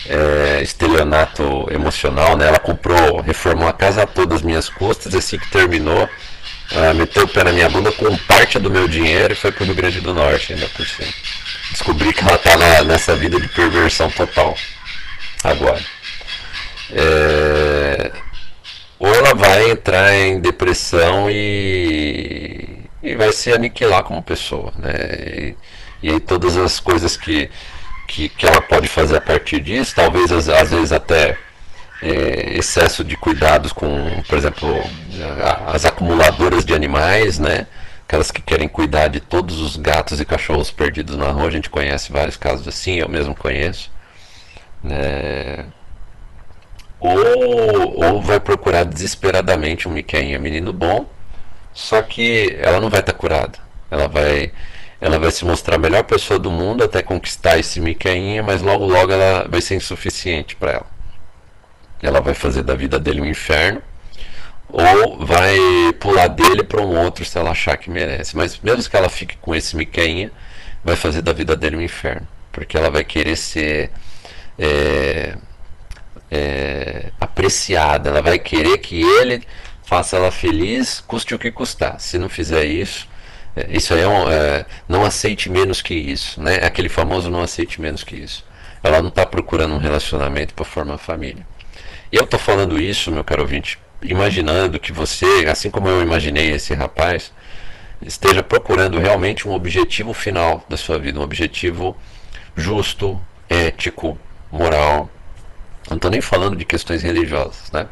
é, 0.07 0.61
estelionato 0.63 1.67
emocional, 1.71 2.37
né? 2.37 2.47
Ela 2.47 2.59
comprou, 2.59 3.21
reformou 3.21 3.67
a 3.67 3.73
casa 3.73 4.07
toda 4.07 4.33
às 4.33 4.41
minhas 4.41 4.69
custas, 4.69 5.13
assim 5.13 5.37
que 5.37 5.49
terminou, 5.51 6.09
ela 6.71 6.93
meteu 6.93 7.23
o 7.23 7.27
pé 7.27 7.43
na 7.43 7.51
minha 7.51 7.69
bunda 7.69 7.91
com 7.91 8.15
parte 8.19 8.57
do 8.59 8.71
meu 8.71 8.87
dinheiro 8.87 9.33
e 9.33 9.35
foi 9.35 9.51
pro 9.51 9.65
Rio 9.65 9.75
Grande 9.75 9.99
do 10.01 10.13
Norte 10.13 10.53
ainda 10.53 10.67
por 10.69 10.87
cima. 10.87 11.11
Descobri 11.71 12.13
que 12.13 12.21
ela 12.21 12.37
tá 12.37 12.57
na, 12.57 12.83
nessa 12.83 13.15
vida 13.15 13.39
de 13.39 13.47
perversão 13.49 14.09
total. 14.09 14.57
Agora. 15.43 15.98
É, 16.91 18.11
ou 18.97 19.07
ela 19.07 19.33
vai 19.33 19.71
entrar 19.71 20.13
em 20.13 20.39
depressão 20.39 21.29
e, 21.29 22.79
e 23.01 23.15
vai 23.15 23.31
se 23.31 23.51
aniquilar 23.51 24.03
como 24.03 24.21
pessoa, 24.21 24.73
né? 24.77 25.55
E, 26.01 26.11
e 26.11 26.19
todas 26.19 26.57
as 26.57 26.79
coisas 26.79 27.15
que 27.15 27.49
que, 28.09 28.27
que 28.27 28.45
ela 28.47 28.61
pode 28.61 28.87
fazer 28.87 29.17
a 29.17 29.21
partir 29.21 29.59
disso, 29.59 29.93
talvez 29.95 30.31
às, 30.31 30.49
às 30.49 30.71
vezes 30.71 30.91
até 30.91 31.37
é, 32.01 32.57
excesso 32.57 33.03
de 33.03 33.15
cuidados 33.15 33.71
com, 33.71 34.23
por 34.27 34.37
exemplo, 34.37 34.83
as 35.67 35.85
acumuladoras 35.85 36.65
de 36.65 36.73
animais, 36.73 37.37
né? 37.37 37.67
Aquelas 38.07 38.31
que 38.31 38.41
querem 38.41 38.67
cuidar 38.67 39.09
de 39.09 39.19
todos 39.19 39.59
os 39.59 39.77
gatos 39.77 40.19
e 40.19 40.25
cachorros 40.25 40.71
perdidos 40.71 41.15
na 41.15 41.29
rua, 41.29 41.47
a 41.47 41.51
gente 41.51 41.69
conhece 41.69 42.11
vários 42.11 42.35
casos 42.35 42.67
assim, 42.67 42.95
eu 42.95 43.07
mesmo 43.07 43.35
conheço. 43.35 43.91
Né? 44.83 45.65
Ou, 47.41 48.21
vai 48.21 48.39
procurar 48.39 48.83
desesperadamente 48.83 49.87
um 49.87 49.91
Miqueinha 49.91 50.37
menino 50.39 50.73
bom, 50.73 51.05
só 51.73 52.01
que 52.01 52.57
ela 52.59 52.79
não 52.79 52.89
vai 52.89 52.99
estar 52.99 53.13
curada. 53.13 53.59
Ela 53.89 54.07
vai 54.07 54.51
ela 55.01 55.17
vai 55.17 55.31
se 55.31 55.45
mostrar 55.45 55.75
a 55.75 55.79
melhor 55.79 56.03
pessoa 56.03 56.37
do 56.37 56.51
mundo 56.51 56.83
até 56.83 57.01
conquistar 57.01 57.57
esse 57.57 57.79
Micainha, 57.79 58.43
mas 58.43 58.61
logo 58.61 58.85
logo 58.85 59.11
ela 59.11 59.47
vai 59.47 59.61
ser 59.61 59.75
insuficiente 59.75 60.55
para 60.55 60.71
ela. 60.71 60.85
Ela 62.01 62.19
vai 62.19 62.33
fazer 62.33 62.63
da 62.63 62.75
vida 62.75 62.99
dele 62.99 63.21
um 63.21 63.25
inferno 63.25 63.81
ou 64.67 65.25
vai 65.25 65.57
pular 65.99 66.27
dele 66.27 66.63
para 66.63 66.81
um 66.81 66.97
outro 67.03 67.25
se 67.25 67.37
ela 67.37 67.51
achar 67.51 67.77
que 67.77 67.89
merece. 67.89 68.35
Mas 68.35 68.59
mesmo 68.59 68.89
que 68.89 68.95
ela 68.95 69.09
fique 69.09 69.37
com 69.37 69.55
esse 69.55 69.75
Micainha, 69.75 70.31
vai 70.83 70.95
fazer 70.95 71.21
da 71.21 71.33
vida 71.33 71.55
dele 71.55 71.77
um 71.77 71.81
inferno, 71.81 72.27
porque 72.51 72.77
ela 72.77 72.89
vai 72.89 73.03
querer 73.03 73.35
ser 73.35 73.91
é, 74.57 75.35
é, 76.31 77.11
apreciada, 77.19 78.09
ela 78.09 78.21
vai 78.21 78.39
querer 78.39 78.77
que 78.77 79.01
ele 79.01 79.43
faça 79.83 80.17
ela 80.17 80.31
feliz, 80.31 80.99
custe 81.01 81.33
o 81.33 81.39
que 81.39 81.51
custar. 81.51 81.99
Se 81.99 82.17
não 82.17 82.29
fizer 82.29 82.65
isso, 82.65 83.07
é, 83.55 83.67
isso 83.69 83.93
é, 83.93 84.07
um, 84.07 84.29
é, 84.29 84.65
não 84.87 85.03
aceite 85.03 85.49
menos 85.49 85.81
que 85.81 85.93
isso, 85.93 86.41
né? 86.41 86.55
Aquele 86.57 86.89
famoso 86.89 87.29
não 87.29 87.41
aceite 87.41 87.81
menos 87.81 88.03
que 88.03 88.15
isso. 88.15 88.45
Ela 88.83 89.01
não 89.01 89.09
está 89.09 89.25
procurando 89.25 89.73
um 89.73 89.79
relacionamento 89.79 90.53
para 90.53 90.63
formar 90.65 90.97
família. 90.97 91.45
E 92.11 92.15
eu 92.15 92.23
estou 92.23 92.39
falando 92.39 92.79
isso, 92.81 93.11
meu 93.11 93.23
caro 93.23 93.41
ouvinte, 93.41 93.77
imaginando 94.01 94.79
que 94.79 94.91
você, 94.91 95.45
assim 95.49 95.69
como 95.69 95.87
eu 95.87 96.01
imaginei 96.01 96.51
esse 96.51 96.73
rapaz, 96.73 97.31
esteja 98.01 98.41
procurando 98.41 98.97
realmente 98.99 99.47
um 99.47 99.53
objetivo 99.53 100.13
final 100.13 100.63
da 100.69 100.77
sua 100.77 100.97
vida, 100.97 101.19
um 101.19 101.23
objetivo 101.23 101.97
justo, 102.55 103.19
ético, 103.49 104.17
moral. 104.51 105.09
Não 105.89 105.95
estou 105.97 106.11
nem 106.11 106.21
falando 106.21 106.55
de 106.55 106.65
questões 106.65 107.01
religiosas, 107.01 107.71
né? 107.71 107.87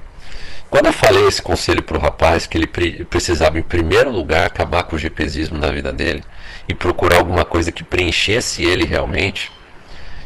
Quando 0.70 0.88
eu 0.88 0.94
falei 0.94 1.26
esse 1.28 1.42
conselho 1.42 1.82
para 1.82 1.98
o 1.98 2.02
rapaz, 2.02 2.46
que 2.46 2.58
ele 2.58 2.68
precisava, 3.06 3.58
em 3.58 3.64
primeiro 3.64 4.12
lugar, 4.12 4.46
acabar 4.46 4.84
com 4.84 4.98
o 4.98 5.00
GPzismo 5.00 5.58
na 5.58 5.72
vida 5.72 5.94
dele 5.94 6.24
e 6.68 6.74
procurar 6.74 7.18
alguma 7.18 7.46
coisa 7.46 7.72
que 7.72 7.84
preenchesse 7.84 8.64
ele 8.64 8.86
realmente, 8.86 9.50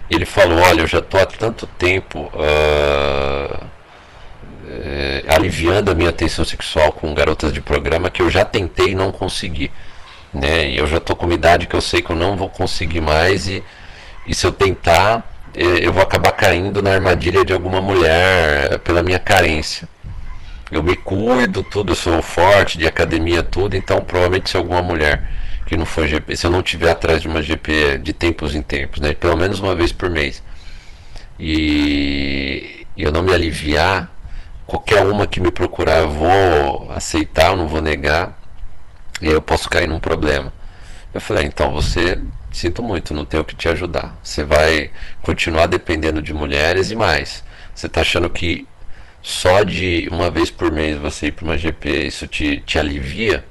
ele 0.09 0.25
falou: 0.25 0.59
Olha, 0.59 0.81
eu 0.81 0.87
já 0.87 0.97
estou 0.97 1.19
há 1.19 1.25
tanto 1.25 1.67
tempo 1.67 2.31
uh, 2.33 3.65
é, 4.67 5.23
aliviando 5.27 5.91
a 5.91 5.93
minha 5.93 6.09
atenção 6.09 6.43
sexual 6.43 6.91
com 6.91 7.13
garotas 7.13 7.53
de 7.53 7.61
programa 7.61 8.09
que 8.09 8.21
eu 8.21 8.29
já 8.29 8.43
tentei 8.43 8.89
e 8.89 8.95
não 8.95 9.11
consegui. 9.11 9.71
Né? 10.33 10.69
E 10.69 10.77
eu 10.77 10.87
já 10.87 10.97
estou 10.97 11.15
com 11.15 11.25
uma 11.25 11.35
idade 11.35 11.67
que 11.67 11.75
eu 11.75 11.81
sei 11.81 12.01
que 12.01 12.09
eu 12.09 12.15
não 12.15 12.35
vou 12.35 12.49
conseguir 12.49 13.01
mais, 13.01 13.47
e, 13.47 13.63
e 14.25 14.33
se 14.33 14.45
eu 14.45 14.51
tentar, 14.51 15.23
eu 15.55 15.91
vou 15.91 16.01
acabar 16.01 16.31
caindo 16.31 16.81
na 16.81 16.93
armadilha 16.93 17.43
de 17.43 17.53
alguma 17.53 17.81
mulher 17.81 18.79
pela 18.79 19.03
minha 19.03 19.19
carência 19.19 19.87
eu 20.71 20.81
me 20.81 20.95
cuido, 20.95 21.63
tudo, 21.63 21.91
eu 21.91 21.95
sou 21.95 22.21
forte 22.21 22.77
de 22.77 22.87
academia, 22.87 23.43
tudo, 23.43 23.75
então 23.75 23.99
provavelmente 24.01 24.49
se 24.49 24.57
alguma 24.57 24.81
mulher 24.81 25.29
que 25.65 25.75
não 25.75 25.85
for 25.85 26.07
GP, 26.07 26.35
se 26.37 26.45
eu 26.47 26.51
não 26.51 26.63
tiver 26.63 26.89
atrás 26.89 27.21
de 27.21 27.27
uma 27.27 27.41
GP 27.41 27.97
de 27.97 28.13
tempos 28.13 28.55
em 28.55 28.61
tempos, 28.61 29.01
né, 29.01 29.13
pelo 29.13 29.35
menos 29.35 29.59
uma 29.59 29.75
vez 29.75 29.91
por 29.91 30.09
mês, 30.09 30.41
e 31.37 32.85
eu 32.97 33.11
não 33.11 33.21
me 33.21 33.33
aliviar, 33.33 34.09
qualquer 34.65 35.05
uma 35.05 35.27
que 35.27 35.41
me 35.41 35.51
procurar 35.51 35.99
eu 35.99 36.09
vou 36.09 36.89
aceitar, 36.95 37.51
eu 37.51 37.57
não 37.57 37.67
vou 37.67 37.81
negar, 37.81 38.39
e 39.21 39.27
aí 39.27 39.33
eu 39.33 39.41
posso 39.41 39.69
cair 39.69 39.87
num 39.87 39.99
problema. 39.99 40.53
Eu 41.13 41.19
falei, 41.19 41.43
ah, 41.43 41.47
então 41.47 41.71
você, 41.73 42.19
sinto 42.51 42.83
muito, 42.83 43.13
não 43.13 43.25
tenho 43.25 43.43
que 43.43 43.55
te 43.55 43.67
ajudar. 43.69 44.17
Você 44.23 44.43
vai 44.43 44.91
continuar 45.21 45.67
dependendo 45.67 46.21
de 46.21 46.33
mulheres 46.33 46.91
e 46.91 46.95
mais. 46.95 47.43
Você 47.73 47.87
está 47.87 48.01
achando 48.01 48.29
que 48.29 48.67
só 49.21 49.63
de 49.63 50.07
uma 50.11 50.29
vez 50.31 50.49
por 50.49 50.71
mês 50.71 50.97
você 50.97 51.27
ir 51.27 51.31
para 51.31 51.45
uma 51.45 51.57
GP, 51.57 52.07
isso 52.07 52.27
te, 52.27 52.61
te 52.65 52.79
alivia, 52.79 53.45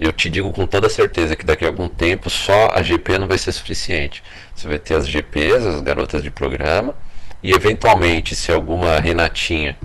eu 0.00 0.12
te 0.12 0.28
digo 0.28 0.50
com 0.52 0.66
toda 0.66 0.88
certeza 0.88 1.36
que 1.36 1.44
daqui 1.44 1.64
a 1.64 1.68
algum 1.68 1.88
tempo 1.88 2.28
só 2.28 2.70
a 2.72 2.82
GP 2.82 3.18
não 3.18 3.28
vai 3.28 3.38
ser 3.38 3.52
suficiente. 3.52 4.22
Você 4.54 4.66
vai 4.66 4.78
ter 4.78 4.94
as 4.94 5.06
GPs, 5.06 5.66
as 5.66 5.80
garotas 5.80 6.22
de 6.22 6.30
programa, 6.30 6.94
e 7.42 7.52
eventualmente, 7.52 8.34
se 8.34 8.50
alguma 8.50 8.98
Renatinha 8.98 9.76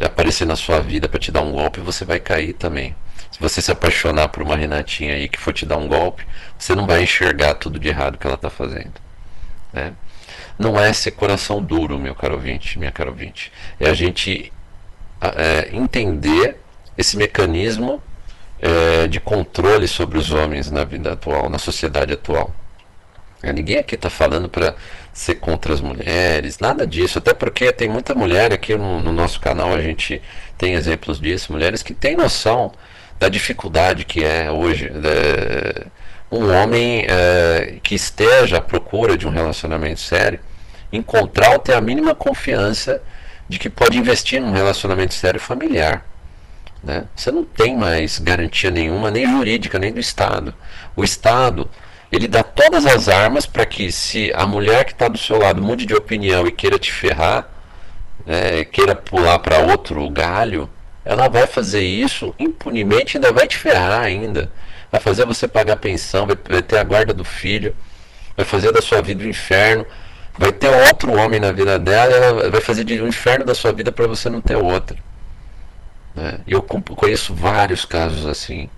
aparecer 0.00 0.46
na 0.46 0.56
sua 0.56 0.80
vida 0.80 1.08
para 1.08 1.18
te 1.18 1.32
dar 1.32 1.42
um 1.42 1.52
golpe, 1.52 1.80
você 1.80 2.04
vai 2.04 2.20
cair 2.20 2.52
também. 2.52 2.94
Você 3.40 3.62
se 3.62 3.72
apaixonar 3.72 4.28
por 4.28 4.42
uma 4.42 4.54
Renatinha 4.54 5.14
aí 5.14 5.28
que 5.28 5.38
for 5.38 5.52
te 5.52 5.64
dar 5.64 5.78
um 5.78 5.88
golpe, 5.88 6.26
você 6.58 6.74
não 6.74 6.86
vai 6.86 7.02
enxergar 7.02 7.54
tudo 7.54 7.78
de 7.78 7.88
errado 7.88 8.18
que 8.18 8.26
ela 8.26 8.36
está 8.36 8.50
fazendo. 8.50 8.92
Né? 9.72 9.92
Não 10.58 10.78
é 10.78 10.92
ser 10.92 11.12
coração 11.12 11.62
duro, 11.62 11.98
meu 11.98 12.14
caro 12.14 12.34
ouvinte, 12.34 12.78
minha 12.78 12.92
caro 12.92 13.10
ouvinte. 13.10 13.50
É 13.80 13.88
a 13.88 13.94
gente 13.94 14.52
é, 15.20 15.70
entender 15.72 16.58
esse 16.98 17.16
mecanismo 17.16 18.02
é, 18.60 19.06
de 19.06 19.18
controle 19.18 19.88
sobre 19.88 20.18
os 20.18 20.30
homens 20.30 20.70
na 20.70 20.84
vida 20.84 21.12
atual, 21.12 21.48
na 21.48 21.58
sociedade 21.58 22.12
atual. 22.12 22.54
É, 23.42 23.52
ninguém 23.52 23.78
aqui 23.78 23.94
está 23.94 24.10
falando 24.10 24.50
para 24.50 24.74
ser 25.14 25.36
contra 25.36 25.72
as 25.72 25.80
mulheres, 25.80 26.58
nada 26.58 26.86
disso. 26.86 27.18
Até 27.18 27.32
porque 27.32 27.72
tem 27.72 27.88
muita 27.88 28.14
mulher 28.14 28.52
aqui 28.52 28.76
no, 28.76 29.00
no, 29.00 29.12
nosso 29.12 29.40
canal, 29.40 29.72
a 29.72 29.80
gente 29.80 30.20
tem 30.58 30.74
exemplos 30.74 31.18
disso, 31.18 31.52
mulheres 31.52 31.82
que 31.82 31.94
têm 31.94 32.16
noção 32.16 32.72
da 33.20 33.28
dificuldade 33.28 34.06
que 34.06 34.24
é 34.24 34.50
hoje 34.50 34.90
é, 34.90 35.86
um 36.32 36.50
homem 36.50 37.04
é, 37.06 37.76
que 37.82 37.94
esteja 37.94 38.56
à 38.56 38.60
procura 38.62 39.16
de 39.16 39.28
um 39.28 39.30
relacionamento 39.30 40.00
sério, 40.00 40.40
encontrar 40.90 41.50
ou 41.50 41.58
ter 41.58 41.74
a 41.74 41.82
mínima 41.82 42.14
confiança 42.14 43.02
de 43.46 43.58
que 43.58 43.68
pode 43.68 43.98
investir 43.98 44.40
num 44.40 44.52
relacionamento 44.52 45.12
sério 45.12 45.38
familiar. 45.38 46.06
Né? 46.82 47.04
Você 47.14 47.30
não 47.30 47.44
tem 47.44 47.76
mais 47.76 48.18
garantia 48.18 48.70
nenhuma, 48.70 49.10
nem 49.10 49.30
jurídica, 49.30 49.78
nem 49.78 49.92
do 49.92 50.00
Estado. 50.00 50.54
O 50.96 51.04
Estado 51.04 51.68
ele 52.10 52.26
dá 52.26 52.42
todas 52.42 52.86
as 52.86 53.06
armas 53.06 53.44
para 53.44 53.66
que 53.66 53.92
se 53.92 54.32
a 54.34 54.46
mulher 54.46 54.86
que 54.86 54.92
está 54.92 55.08
do 55.08 55.18
seu 55.18 55.38
lado 55.38 55.62
mude 55.62 55.84
de 55.84 55.94
opinião 55.94 56.46
e 56.46 56.50
queira 56.50 56.78
te 56.78 56.90
ferrar, 56.90 57.46
né, 58.24 58.64
queira 58.64 58.96
pular 58.96 59.38
para 59.40 59.58
outro 59.58 60.08
galho, 60.08 60.70
ela 61.04 61.28
vai 61.28 61.46
fazer 61.46 61.82
isso 61.82 62.34
impunemente, 62.38 63.16
ainda 63.16 63.32
vai 63.32 63.46
te 63.46 63.56
ferrar 63.56 64.02
ainda. 64.02 64.50
Vai 64.90 65.00
fazer 65.00 65.24
você 65.24 65.46
pagar 65.46 65.76
pensão, 65.76 66.26
vai, 66.26 66.62
ter 66.62 66.78
a 66.78 66.84
guarda 66.84 67.14
do 67.14 67.24
filho, 67.24 67.74
vai 68.36 68.44
fazer 68.44 68.72
da 68.72 68.82
sua 68.82 69.00
vida 69.00 69.22
o 69.22 69.26
um 69.26 69.30
inferno, 69.30 69.86
vai 70.36 70.52
ter 70.52 70.68
outro 70.68 71.12
homem 71.12 71.38
na 71.38 71.52
vida 71.52 71.78
dela, 71.78 72.12
ela 72.12 72.50
vai 72.50 72.60
fazer 72.60 72.84
de 72.84 73.00
um 73.00 73.06
inferno 73.06 73.44
da 73.44 73.54
sua 73.54 73.72
vida 73.72 73.92
para 73.92 74.06
você 74.06 74.28
não 74.28 74.40
ter 74.40 74.56
outro. 74.56 74.96
Né? 76.14 76.40
Eu 76.46 76.62
conheço 76.62 77.34
vários 77.34 77.84
casos 77.84 78.26
assim. 78.26 78.68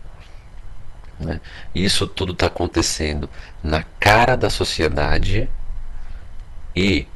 Né? 1.19 1.41
Isso 1.75 2.07
tudo 2.07 2.33
está 2.33 2.47
acontecendo 2.47 3.29
na 3.63 3.83
cara 3.99 4.37
da 4.37 4.51
sociedade 4.51 5.49
e 6.75 7.07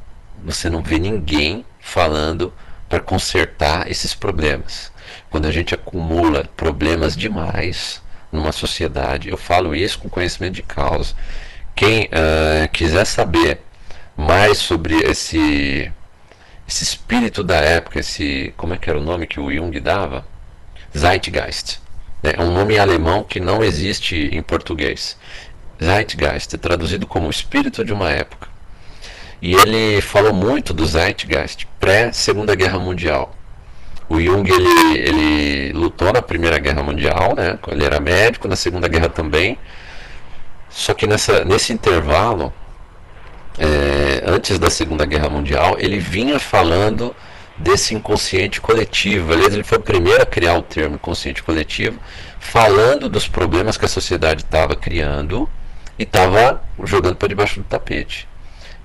você 0.43 0.69
não 0.69 0.81
vê 0.81 0.97
ninguém 0.99 1.65
falando 1.79 2.53
para 2.89 2.99
consertar 2.99 3.89
esses 3.89 4.13
problemas. 4.13 4.91
Quando 5.37 5.45
a 5.45 5.51
gente 5.51 5.75
acumula 5.75 6.49
problemas 6.57 7.15
demais 7.15 8.01
numa 8.31 8.51
sociedade, 8.51 9.29
eu 9.29 9.37
falo 9.37 9.75
isso 9.75 9.99
com 9.99 10.09
conhecimento 10.09 10.55
de 10.55 10.63
causa. 10.63 11.13
Quem 11.75 12.05
uh, 12.05 12.67
quiser 12.73 13.05
saber 13.05 13.59
mais 14.17 14.57
sobre 14.57 14.95
esse 14.95 15.91
esse 16.67 16.83
espírito 16.83 17.43
da 17.43 17.57
época, 17.57 17.99
esse 17.99 18.51
como 18.57 18.73
é 18.73 18.79
que 18.79 18.89
era 18.89 18.97
o 18.97 19.03
nome 19.03 19.27
que 19.27 19.39
o 19.39 19.53
Jung 19.53 19.79
dava? 19.79 20.25
Zeitgeist. 20.97 21.79
É 22.23 22.41
um 22.41 22.51
nome 22.51 22.79
alemão 22.79 23.23
que 23.23 23.39
não 23.39 23.63
existe 23.63 24.15
em 24.33 24.41
português. 24.41 25.15
Zeitgeist 25.79 26.55
é 26.55 26.57
traduzido 26.57 27.05
como 27.05 27.29
espírito 27.29 27.85
de 27.85 27.93
uma 27.93 28.09
época. 28.09 28.47
E 29.39 29.53
ele 29.53 30.01
falou 30.01 30.33
muito 30.33 30.73
do 30.73 30.83
Zeitgeist 30.83 31.67
pré-Segunda 31.79 32.55
Guerra 32.55 32.79
Mundial. 32.79 33.36
O 34.09 34.19
Jung 34.19 34.49
ele, 34.49 34.97
ele 34.97 35.73
lutou 35.73 36.13
na 36.13 36.21
Primeira 36.21 36.57
Guerra 36.59 36.81
Mundial, 36.81 37.35
né? 37.35 37.59
ele 37.67 37.83
era 37.83 37.99
médico, 37.99 38.47
na 38.47 38.55
Segunda 38.55 38.87
Guerra 38.87 39.09
também. 39.09 39.57
Só 40.69 40.93
que 40.93 41.05
nessa, 41.05 41.43
nesse 41.43 41.73
intervalo, 41.73 42.53
é, 43.57 44.23
antes 44.25 44.59
da 44.59 44.69
Segunda 44.69 45.05
Guerra 45.05 45.29
Mundial, 45.29 45.75
ele 45.79 45.99
vinha 45.99 46.39
falando 46.39 47.15
desse 47.57 47.95
inconsciente 47.95 48.61
coletivo. 48.61 49.33
Aliás, 49.33 49.53
ele 49.53 49.63
foi 49.63 49.77
o 49.77 49.81
primeiro 49.81 50.21
a 50.21 50.25
criar 50.25 50.57
o 50.57 50.61
termo 50.61 50.95
inconsciente 50.95 51.41
coletivo, 51.41 51.99
falando 52.39 53.09
dos 53.09 53.27
problemas 53.27 53.77
que 53.77 53.85
a 53.85 53.89
sociedade 53.89 54.43
estava 54.43 54.75
criando 54.75 55.49
e 55.97 56.03
estava 56.03 56.61
jogando 56.83 57.15
para 57.15 57.27
debaixo 57.27 57.59
do 57.59 57.65
tapete. 57.65 58.27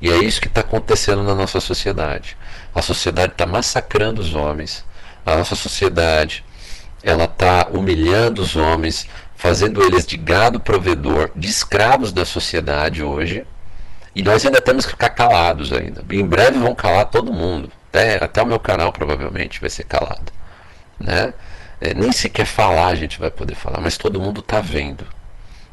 E 0.01 0.11
é 0.11 0.17
isso 0.17 0.41
que 0.41 0.49
está 0.49 0.63
acontecendo 0.63 1.23
na 1.23 1.35
nossa 1.35 1.61
sociedade. 1.61 2.37
A 2.75 2.83
sociedade 2.83 3.33
está 3.33 3.47
massacrando 3.47 4.21
os 4.21 4.35
homens. 4.35 4.85
A 5.25 5.37
nossa 5.37 5.55
sociedade 5.55 6.45
ela 7.03 7.25
está 7.25 7.69
humilhando 7.73 8.43
os 8.43 8.55
homens, 8.55 9.09
fazendo 9.35 9.83
eles 9.83 10.07
de 10.07 10.17
gado 10.17 10.61
provedor, 10.61 11.31
de 11.35 11.49
escravos 11.49 12.13
da 12.13 12.25
sociedade 12.25 13.03
hoje. 13.03 13.45
E 14.15 14.23
nós 14.23 14.45
ainda 14.45 14.61
temos 14.61 14.85
que 14.85 14.93
ficar 14.93 15.11
calados 15.11 15.73
ainda. 15.73 16.05
Em 16.11 16.25
breve 16.25 16.59
vão 16.59 16.75
calar 16.75 17.07
todo 17.07 17.33
mundo. 17.33 17.73
Até, 17.89 18.23
até 18.23 18.43
o 18.43 18.47
meu 18.47 18.61
canal 18.61 18.93
provavelmente 18.93 19.61
vai 19.61 19.71
ser 19.71 19.85
calado. 19.85 20.33
Né? 21.01 21.35
É, 21.81 21.95
nem 21.95 22.13
sequer 22.13 22.47
falar 22.47 22.89
a 22.89 22.95
gente 22.95 23.19
vai 23.19 23.31
poder 23.31 23.55
falar, 23.55 23.81
mas 23.81 23.97
todo 23.97 24.21
mundo 24.21 24.41
está 24.41 24.61
vendo. 24.61 25.05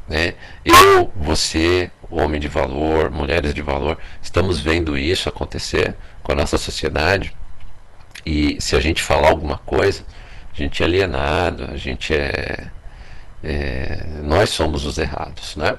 Né? 0.08 0.34
Eu, 0.64 1.12
você, 1.14 1.90
homem 2.10 2.40
de 2.40 2.48
valor, 2.48 3.10
mulheres 3.10 3.54
de 3.54 3.62
valor, 3.62 3.96
estamos 4.20 4.58
vendo 4.58 4.98
isso 4.98 5.28
acontecer 5.28 5.94
com 6.22 6.32
a 6.32 6.34
nossa 6.34 6.58
sociedade. 6.58 7.32
E 8.24 8.60
se 8.60 8.76
a 8.76 8.80
gente 8.80 9.02
falar 9.02 9.28
alguma 9.28 9.58
coisa, 9.58 10.04
a 10.52 10.56
gente 10.56 10.82
é 10.82 10.86
alienado, 10.86 11.68
a 11.72 11.76
gente 11.76 12.14
é. 12.14 12.68
é 13.42 14.06
nós 14.22 14.50
somos 14.50 14.84
os 14.84 14.98
errados. 14.98 15.56
Né? 15.56 15.76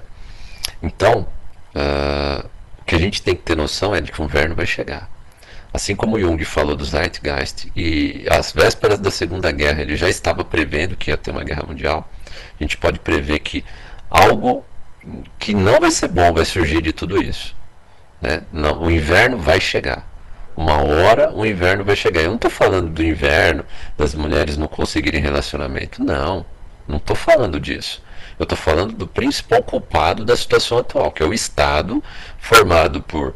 Então, 0.81 1.27
uh, 1.75 2.47
o 2.79 2.83
que 2.85 2.95
a 2.95 2.99
gente 2.99 3.21
tem 3.21 3.35
que 3.35 3.43
ter 3.43 3.55
noção 3.55 3.93
é 3.93 4.01
de 4.01 4.11
que 4.11 4.21
o 4.21 4.25
inverno 4.25 4.55
vai 4.55 4.65
chegar. 4.65 5.09
Assim 5.73 5.95
como 5.95 6.19
Jung 6.19 6.43
falou 6.43 6.75
do 6.75 6.83
Zeitgeist, 6.83 7.71
e 7.75 8.25
às 8.29 8.51
vésperas 8.51 8.99
da 8.99 9.09
Segunda 9.09 9.51
Guerra 9.51 9.81
ele 9.81 9.95
já 9.95 10.09
estava 10.09 10.43
prevendo 10.43 10.97
que 10.97 11.11
ia 11.11 11.17
ter 11.17 11.31
uma 11.31 11.45
guerra 11.45 11.63
mundial, 11.65 12.09
a 12.59 12.63
gente 12.63 12.75
pode 12.75 12.99
prever 12.99 13.39
que 13.39 13.63
algo 14.09 14.65
que 15.39 15.53
não 15.53 15.79
vai 15.79 15.89
ser 15.89 16.09
bom 16.09 16.33
vai 16.33 16.43
surgir 16.43 16.81
de 16.81 16.91
tudo 16.91 17.21
isso. 17.21 17.55
Né? 18.21 18.41
Não, 18.51 18.83
o 18.83 18.91
inverno 18.91 19.37
vai 19.37 19.61
chegar. 19.61 20.10
Uma 20.55 20.77
hora 20.77 21.31
o 21.33 21.45
inverno 21.45 21.83
vai 21.83 21.95
chegar. 21.95 22.21
Eu 22.21 22.29
não 22.29 22.35
estou 22.35 22.51
falando 22.51 22.89
do 22.89 23.03
inverno, 23.03 23.65
das 23.97 24.13
mulheres 24.13 24.57
não 24.57 24.67
conseguirem 24.67 25.21
relacionamento. 25.21 26.03
Não, 26.03 26.45
não 26.87 26.97
estou 26.97 27.15
falando 27.15 27.59
disso. 27.59 28.03
Eu 28.37 28.43
estou 28.43 28.57
falando 28.57 28.93
do 28.93 29.07
principal 29.07 29.61
culpado 29.63 30.25
da 30.25 30.35
situação 30.35 30.77
atual, 30.79 31.11
que 31.11 31.21
é 31.21 31.25
o 31.25 31.33
Estado 31.33 32.03
formado 32.39 33.01
por 33.01 33.35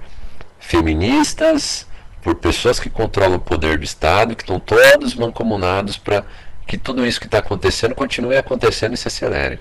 feministas, 0.59 1.87
por 2.21 2.35
pessoas 2.35 2.79
que 2.79 2.89
controlam 2.89 3.37
o 3.37 3.39
poder 3.39 3.77
do 3.77 3.83
Estado, 3.83 4.35
que 4.35 4.41
estão 4.41 4.59
todos 4.59 5.13
mancomunados 5.13 5.97
para 5.97 6.25
que 6.65 6.77
tudo 6.77 7.05
isso 7.05 7.19
que 7.19 7.27
está 7.27 7.37
acontecendo 7.37 7.93
continue 7.93 8.35
acontecendo 8.35 8.93
e 8.93 8.97
se 8.97 9.07
acelere. 9.07 9.59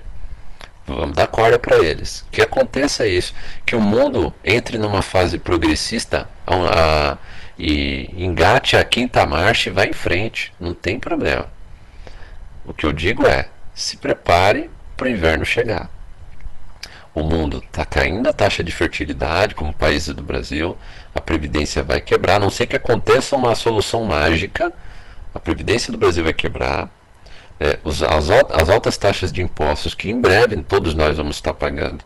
Vamos 0.87 1.15
dar 1.15 1.27
corda 1.27 1.57
para 1.57 1.77
eles. 1.77 2.25
Que 2.31 2.41
aconteça 2.41 3.07
isso. 3.07 3.33
Que 3.65 3.75
o 3.75 3.81
mundo 3.81 4.33
entre 4.43 4.77
numa 4.77 5.01
fase 5.01 5.37
progressista 5.39 6.29
a, 6.45 6.55
a, 6.55 7.17
e 7.57 8.09
engate 8.15 8.77
a 8.77 8.83
quinta 8.83 9.25
marcha 9.25 9.69
e 9.69 9.73
vá 9.73 9.85
em 9.85 9.93
frente. 9.93 10.53
Não 10.59 10.73
tem 10.73 10.99
problema. 10.99 11.47
O 12.65 12.73
que 12.73 12.85
eu 12.85 12.93
digo 12.93 13.25
é: 13.25 13.49
se 13.73 13.97
prepare 13.97 14.69
para 14.95 15.07
o 15.07 15.09
inverno 15.09 15.43
chegar 15.43 15.89
o 17.15 17.23
mundo 17.23 17.63
está 17.65 17.85
caindo 17.85 18.27
a 18.27 18.33
taxa 18.33 18.61
de 18.61 18.73
fertilidade, 18.73 19.55
como 19.55 19.73
países 19.73 20.13
do 20.13 20.21
Brasil, 20.21 20.77
a 21.15 21.21
Previdência 21.21 21.81
vai 21.81 22.01
quebrar, 22.01 22.35
a 22.35 22.39
não 22.39 22.49
sei 22.49 22.67
que 22.67 22.75
aconteça 22.75 23.37
uma 23.37 23.55
solução 23.55 24.03
mágica, 24.03 24.71
a 25.33 25.39
Previdência 25.39 25.93
do 25.93 25.97
Brasil 25.97 26.25
vai 26.25 26.33
quebrar, 26.33 26.89
é, 27.59 27.79
os, 27.83 28.03
as, 28.03 28.29
as 28.29 28.69
altas 28.69 28.97
taxas 28.97 29.31
de 29.31 29.41
impostos 29.41 29.93
que 29.93 30.09
em 30.09 30.19
breve 30.19 30.57
todos 30.63 30.93
nós 30.93 31.15
vamos 31.15 31.37
estar 31.37 31.53
pagando 31.53 32.03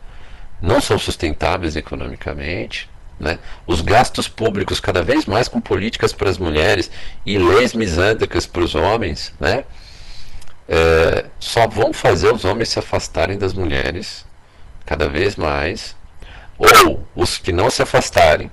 não 0.60 0.80
são 0.80 0.98
sustentáveis 0.98 1.74
economicamente. 1.74 2.88
Né? 3.18 3.38
Os 3.66 3.80
gastos 3.80 4.28
públicos 4.28 4.80
cada 4.80 5.02
vez 5.02 5.26
mais 5.26 5.48
com 5.48 5.60
políticas 5.60 6.12
para 6.12 6.30
as 6.30 6.38
mulheres 6.38 6.90
e 7.24 7.38
leis 7.38 7.74
misândricas 7.74 8.46
para 8.46 8.62
os 8.62 8.74
homens 8.74 9.32
né? 9.38 9.64
É, 10.66 11.26
só 11.38 11.66
vão 11.66 11.92
fazer 11.92 12.32
os 12.32 12.44
homens 12.44 12.68
se 12.68 12.78
afastarem 12.78 13.36
das 13.36 13.52
mulheres 13.52 14.24
cada 14.86 15.08
vez 15.08 15.36
mais, 15.36 15.96
ou 16.56 17.04
os 17.14 17.38
que 17.38 17.52
não 17.52 17.70
se 17.70 17.82
afastarem 17.82 18.50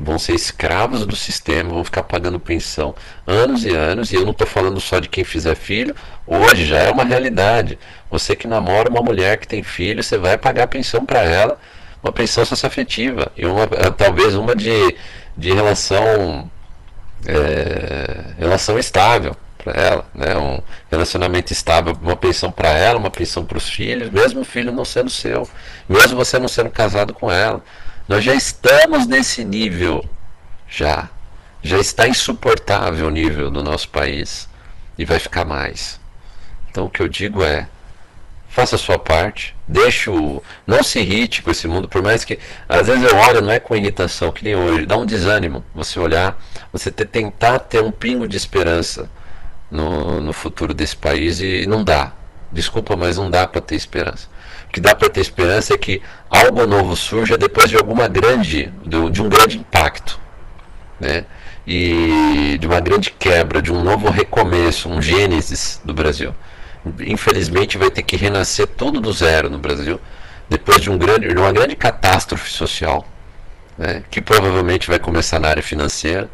vão 0.00 0.18
ser 0.18 0.34
escravos 0.34 1.04
do 1.04 1.14
sistema, 1.14 1.68
vão 1.70 1.84
ficar 1.84 2.02
pagando 2.04 2.40
pensão 2.40 2.94
anos 3.26 3.64
e 3.66 3.70
anos, 3.70 4.10
e 4.12 4.16
eu 4.16 4.22
não 4.22 4.30
estou 4.30 4.46
falando 4.46 4.80
só 4.80 4.98
de 4.98 5.08
quem 5.08 5.22
fizer 5.24 5.54
filho, 5.54 5.94
hoje 6.26 6.64
já 6.64 6.78
é 6.78 6.90
uma 6.90 7.04
realidade. 7.04 7.78
Você 8.10 8.34
que 8.34 8.48
namora 8.48 8.88
uma 8.88 9.02
mulher 9.02 9.36
que 9.36 9.46
tem 9.46 9.62
filho, 9.62 10.02
você 10.02 10.16
vai 10.16 10.38
pagar 10.38 10.66
pensão 10.68 11.04
para 11.04 11.20
ela, 11.22 11.58
uma 12.02 12.12
pensão 12.12 12.44
socioafetiva, 12.46 13.30
e 13.36 13.44
uma, 13.44 13.64
eh, 13.64 13.90
talvez 13.96 14.34
uma 14.34 14.56
de, 14.56 14.96
de 15.36 15.52
relação, 15.52 16.50
é, 17.26 18.24
relação 18.38 18.78
estável. 18.78 19.36
para 19.62 19.72
ela, 19.78 20.06
né? 20.14 20.36
Um 20.38 20.58
relacionamento 20.90 21.52
estável, 21.52 21.96
uma 22.02 22.16
pensão 22.16 22.50
para 22.50 22.70
ela, 22.70 22.98
uma 22.98 23.10
pensão 23.10 23.44
para 23.44 23.58
os 23.58 23.68
filhos, 23.68 24.10
mesmo 24.10 24.40
o 24.40 24.44
filho 24.44 24.72
não 24.72 24.84
sendo 24.86 25.10
seu, 25.10 25.46
mesmo 25.86 26.16
você 26.16 26.38
não 26.38 26.48
sendo 26.48 26.70
casado 26.70 27.12
com 27.12 27.30
ela. 27.30 27.62
Nós 28.10 28.24
já 28.24 28.34
estamos 28.34 29.06
nesse 29.06 29.44
nível, 29.44 30.04
já, 30.68 31.08
já 31.62 31.78
está 31.78 32.08
insuportável 32.08 33.06
o 33.06 33.10
nível 33.10 33.52
do 33.52 33.62
nosso 33.62 33.88
país 33.88 34.48
e 34.98 35.04
vai 35.04 35.20
ficar 35.20 35.44
mais. 35.44 36.00
Então 36.68 36.86
o 36.86 36.90
que 36.90 37.00
eu 37.00 37.06
digo 37.06 37.40
é 37.40 37.68
faça 38.48 38.74
a 38.74 38.78
sua 38.80 38.98
parte, 38.98 39.54
deixe 39.68 40.10
o. 40.10 40.42
Não 40.66 40.82
se 40.82 40.98
irrite 40.98 41.40
com 41.40 41.52
esse 41.52 41.68
mundo, 41.68 41.88
por 41.88 42.02
mais 42.02 42.24
que. 42.24 42.36
Às 42.68 42.88
vezes 42.88 43.08
eu 43.08 43.16
olho, 43.16 43.42
não 43.42 43.52
é 43.52 43.60
com 43.60 43.76
irritação, 43.76 44.32
que 44.32 44.42
nem 44.42 44.56
hoje, 44.56 44.86
dá 44.86 44.96
um 44.96 45.06
desânimo 45.06 45.64
você 45.72 46.00
olhar, 46.00 46.36
você 46.72 46.90
ter, 46.90 47.06
tentar 47.06 47.60
ter 47.60 47.80
um 47.80 47.92
pingo 47.92 48.26
de 48.26 48.36
esperança 48.36 49.08
no, 49.70 50.20
no 50.20 50.32
futuro 50.32 50.74
desse 50.74 50.96
país 50.96 51.40
e 51.40 51.64
não 51.64 51.84
dá. 51.84 52.12
Desculpa, 52.50 52.96
mas 52.96 53.18
não 53.18 53.30
dá 53.30 53.46
para 53.46 53.60
ter 53.60 53.76
esperança. 53.76 54.26
Que 54.72 54.80
dá 54.80 54.94
para 54.94 55.08
ter 55.08 55.20
esperança 55.20 55.74
é 55.74 55.78
que 55.78 56.00
algo 56.28 56.66
novo 56.66 56.96
surja 56.96 57.36
depois 57.36 57.68
de 57.70 57.76
alguma 57.76 58.06
grande, 58.06 58.72
de, 58.84 59.10
de 59.10 59.22
um 59.22 59.28
grande 59.28 59.58
impacto, 59.58 60.20
né? 60.98 61.24
E 61.66 62.56
de 62.58 62.66
uma 62.66 62.80
grande 62.80 63.10
quebra, 63.10 63.60
de 63.60 63.72
um 63.72 63.82
novo 63.82 64.08
recomeço, 64.10 64.88
um 64.88 65.00
gênesis 65.02 65.80
do 65.84 65.92
Brasil. 65.92 66.34
Infelizmente 67.00 67.76
vai 67.76 67.90
ter 67.90 68.02
que 68.02 68.16
renascer 68.16 68.66
tudo 68.66 69.00
do 69.00 69.12
zero 69.12 69.50
no 69.50 69.58
Brasil 69.58 70.00
depois 70.48 70.80
de, 70.80 70.90
um 70.90 70.98
grande, 70.98 71.28
de 71.28 71.36
uma 71.36 71.52
grande 71.52 71.76
catástrofe 71.76 72.50
social 72.50 73.06
né, 73.80 74.02
que 74.10 74.20
provavelmente 74.20 74.88
vai 74.88 74.98
começar 74.98 75.38
na 75.38 75.48
área 75.48 75.62
financeira 75.62 76.28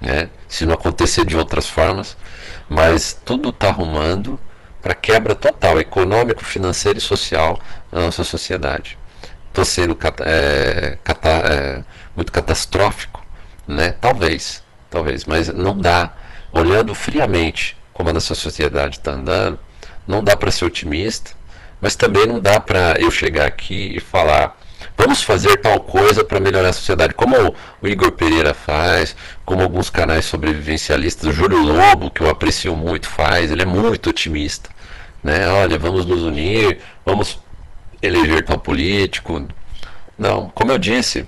né, 0.00 0.28
se 0.48 0.66
não 0.66 0.74
acontecer 0.74 1.24
de 1.24 1.36
outras 1.36 1.66
formas 1.66 2.16
mas 2.68 3.18
tudo 3.24 3.50
está 3.50 3.68
arrumando 3.68 4.38
para 4.84 4.94
quebra 4.94 5.34
total 5.34 5.80
econômico, 5.80 6.44
financeiro 6.44 6.98
e 6.98 7.00
social 7.00 7.58
na 7.90 8.02
nossa 8.02 8.22
sociedade. 8.22 8.98
Estou 9.48 9.64
sendo 9.64 9.96
é, 10.20 10.98
cata, 11.02 11.28
é, 11.28 11.84
muito 12.14 12.30
catastrófico 12.30 13.24
né, 13.66 13.94
talvez 13.98 14.62
talvez, 14.90 15.24
mas 15.24 15.48
não 15.48 15.76
dá. 15.76 16.12
Olhando 16.52 16.94
friamente 16.94 17.76
como 17.92 18.10
a 18.10 18.12
nossa 18.12 18.34
sociedade 18.34 18.98
está 18.98 19.12
andando, 19.12 19.58
não 20.06 20.22
dá 20.22 20.36
para 20.36 20.52
ser 20.52 20.66
otimista, 20.66 21.32
mas 21.80 21.96
também 21.96 22.26
não 22.26 22.38
dá 22.38 22.60
para 22.60 22.94
eu 23.00 23.10
chegar 23.10 23.46
aqui 23.46 23.96
e 23.96 24.00
falar 24.00 24.56
vamos 24.96 25.22
fazer 25.22 25.56
tal 25.56 25.80
coisa 25.80 26.22
para 26.24 26.38
melhorar 26.38 26.68
a 26.68 26.72
sociedade, 26.72 27.14
como 27.14 27.56
o 27.82 27.88
Igor 27.88 28.12
Pereira 28.12 28.54
faz, 28.54 29.16
como 29.44 29.62
alguns 29.62 29.90
canais 29.90 30.24
sobrevivencialistas, 30.26 31.28
o 31.28 31.32
Júlio 31.32 31.60
Lobo, 31.60 32.10
que 32.10 32.20
eu 32.20 32.30
aprecio 32.30 32.76
muito, 32.76 33.08
faz, 33.08 33.50
ele 33.50 33.62
é 33.62 33.66
muito 33.66 34.10
otimista. 34.10 34.70
Né? 35.24 35.48
Olha, 35.48 35.78
vamos 35.78 36.04
nos 36.04 36.22
unir, 36.22 36.78
vamos 37.04 37.38
eleger 38.02 38.44
tal 38.44 38.58
político. 38.58 39.48
Não, 40.18 40.50
como 40.50 40.70
eu 40.70 40.78
disse, 40.78 41.26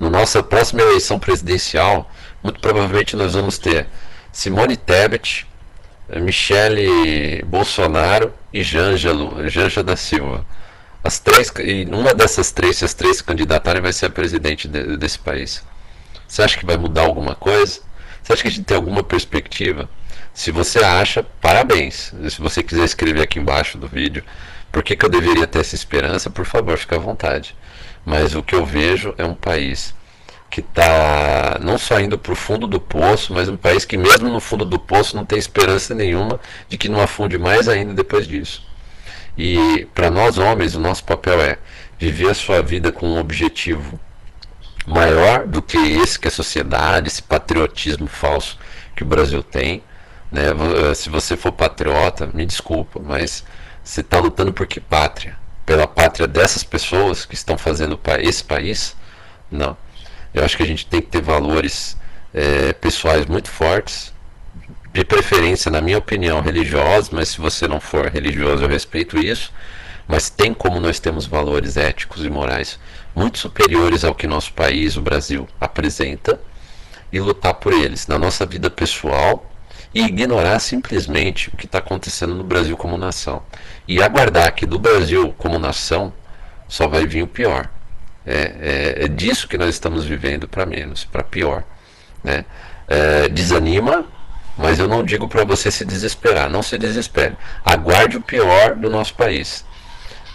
na 0.00 0.10
nossa 0.10 0.42
próxima 0.42 0.82
eleição 0.82 1.18
presidencial, 1.18 2.10
muito 2.42 2.60
provavelmente 2.60 3.16
nós 3.16 3.34
vamos 3.34 3.56
ter 3.56 3.86
Simone 4.32 4.76
Tebet, 4.76 5.46
Michele 6.16 7.42
Bolsonaro 7.44 8.32
e 8.52 8.62
Janja, 8.62 9.10
Janja 9.46 9.82
da 9.82 9.96
Silva. 9.96 10.44
As 11.04 11.20
três, 11.20 11.52
e 11.60 11.84
uma 11.84 12.12
dessas 12.12 12.50
três, 12.50 12.78
se 12.78 12.84
as 12.84 12.94
três 12.94 13.20
candidatarem, 13.22 13.80
vai 13.80 13.92
ser 13.92 14.06
a 14.06 14.10
presidente 14.10 14.66
de, 14.66 14.96
desse 14.96 15.18
país. 15.18 15.62
Você 16.26 16.42
acha 16.42 16.58
que 16.58 16.66
vai 16.66 16.76
mudar 16.76 17.02
alguma 17.02 17.34
coisa? 17.34 17.80
Você 18.22 18.32
acha 18.32 18.42
que 18.42 18.48
a 18.48 18.50
gente 18.50 18.64
tem 18.64 18.76
alguma 18.76 19.02
perspectiva? 19.02 19.88
Se 20.38 20.52
você 20.52 20.78
acha, 20.78 21.24
parabéns. 21.40 22.14
Se 22.30 22.40
você 22.40 22.62
quiser 22.62 22.84
escrever 22.84 23.22
aqui 23.22 23.40
embaixo 23.40 23.76
do 23.76 23.88
vídeo 23.88 24.22
por 24.70 24.84
que, 24.84 24.94
que 24.94 25.04
eu 25.04 25.08
deveria 25.10 25.48
ter 25.48 25.58
essa 25.58 25.74
esperança, 25.74 26.30
por 26.30 26.44
favor, 26.44 26.78
fique 26.78 26.94
à 26.94 26.98
vontade. 26.98 27.56
Mas 28.06 28.36
o 28.36 28.42
que 28.42 28.54
eu 28.54 28.64
vejo 28.64 29.12
é 29.18 29.24
um 29.24 29.34
país 29.34 29.92
que 30.48 30.60
está 30.60 31.58
não 31.60 31.76
só 31.76 31.98
indo 31.98 32.16
para 32.16 32.32
o 32.32 32.36
fundo 32.36 32.68
do 32.68 32.78
poço, 32.78 33.34
mas 33.34 33.48
um 33.48 33.56
país 33.56 33.84
que 33.84 33.96
mesmo 33.96 34.28
no 34.28 34.38
fundo 34.38 34.64
do 34.64 34.78
poço 34.78 35.16
não 35.16 35.24
tem 35.24 35.40
esperança 35.40 35.92
nenhuma 35.92 36.38
de 36.68 36.78
que 36.78 36.88
não 36.88 37.00
afunde 37.00 37.36
mais 37.36 37.68
ainda 37.68 37.92
depois 37.92 38.24
disso. 38.24 38.64
E 39.36 39.88
para 39.92 40.08
nós 40.08 40.38
homens, 40.38 40.76
o 40.76 40.80
nosso 40.80 41.02
papel 41.02 41.42
é 41.42 41.58
viver 41.98 42.30
a 42.30 42.34
sua 42.34 42.62
vida 42.62 42.92
com 42.92 43.08
um 43.08 43.18
objetivo 43.18 43.98
maior 44.86 45.48
do 45.48 45.60
que 45.60 45.76
esse 45.76 46.16
que 46.16 46.28
a 46.28 46.30
sociedade, 46.30 47.08
esse 47.08 47.24
patriotismo 47.24 48.06
falso 48.06 48.56
que 48.94 49.02
o 49.02 49.06
Brasil 49.06 49.42
tem. 49.42 49.82
Né? 50.30 50.42
Eh, 50.90 50.94
se 50.94 51.08
você 51.08 51.36
for 51.36 51.52
patriota, 51.52 52.28
me 52.32 52.44
desculpa, 52.44 53.00
mas 53.02 53.44
você 53.82 54.00
está 54.00 54.18
lutando 54.18 54.52
por 54.52 54.66
que 54.66 54.80
pátria? 54.80 55.36
Pela 55.64 55.86
pátria 55.86 56.26
dessas 56.26 56.62
pessoas 56.64 57.24
que 57.24 57.34
estão 57.34 57.58
fazendo 57.58 57.98
esse 58.20 58.44
país? 58.44 58.96
Não 59.50 59.76
eu 60.32 60.44
acho 60.44 60.56
que 60.56 60.62
a 60.62 60.66
gente 60.66 60.86
tem 60.86 61.00
que 61.00 61.08
ter 61.08 61.22
valores 61.22 61.96
é, 62.32 62.72
pessoais 62.72 63.26
muito 63.26 63.50
fortes, 63.50 64.12
de 64.92 65.04
preferência, 65.04 65.70
na 65.70 65.80
minha 65.80 65.98
opinião, 65.98 66.40
religiosos, 66.40 67.10
mas 67.10 67.28
se 67.28 67.40
você 67.40 67.68
não 67.68 67.80
for 67.80 68.06
religioso, 68.06 68.64
eu 68.64 68.68
respeito 68.68 69.18
isso. 69.18 69.52
Mas 70.06 70.30
tem 70.30 70.54
como 70.54 70.80
nós 70.80 70.98
temos 70.98 71.26
valores 71.26 71.76
éticos 71.76 72.24
e 72.24 72.30
morais 72.30 72.78
muito 73.14 73.38
superiores 73.38 74.04
ao 74.04 74.14
que 74.14 74.26
nosso 74.26 74.52
país, 74.54 74.96
o 74.96 75.02
Brasil, 75.02 75.46
apresenta 75.60 76.40
e 77.12 77.20
lutar 77.20 77.54
por 77.54 77.72
eles 77.72 78.06
na 78.06 78.18
nossa 78.18 78.46
vida 78.46 78.70
pessoal 78.70 79.47
e 79.94 80.02
ignorar 80.02 80.58
simplesmente 80.58 81.48
o 81.48 81.56
que 81.56 81.66
está 81.66 81.78
acontecendo 81.78 82.34
no 82.34 82.44
Brasil 82.44 82.76
como 82.76 82.98
nação. 82.98 83.42
E 83.86 84.02
aguardar 84.02 84.54
que 84.54 84.66
do 84.66 84.78
Brasil 84.78 85.34
como 85.38 85.58
nação 85.58 86.12
só 86.68 86.86
vai 86.86 87.06
vir 87.06 87.22
o 87.22 87.26
pior. 87.26 87.68
É, 88.26 88.96
é, 88.98 89.04
é 89.04 89.08
disso 89.08 89.48
que 89.48 89.56
nós 89.56 89.70
estamos 89.70 90.04
vivendo 90.04 90.46
para 90.46 90.66
menos, 90.66 91.04
para 91.04 91.22
pior. 91.22 91.64
Né? 92.22 92.44
É, 92.86 93.28
desanima, 93.28 94.04
mas 94.56 94.78
eu 94.78 94.88
não 94.88 95.02
digo 95.02 95.28
para 95.28 95.44
você 95.44 95.70
se 95.70 95.84
desesperar, 95.84 96.50
não 96.50 96.62
se 96.62 96.76
desespere. 96.76 97.36
Aguarde 97.64 98.16
o 98.16 98.20
pior 98.20 98.74
do 98.74 98.90
nosso 98.90 99.14
país, 99.14 99.64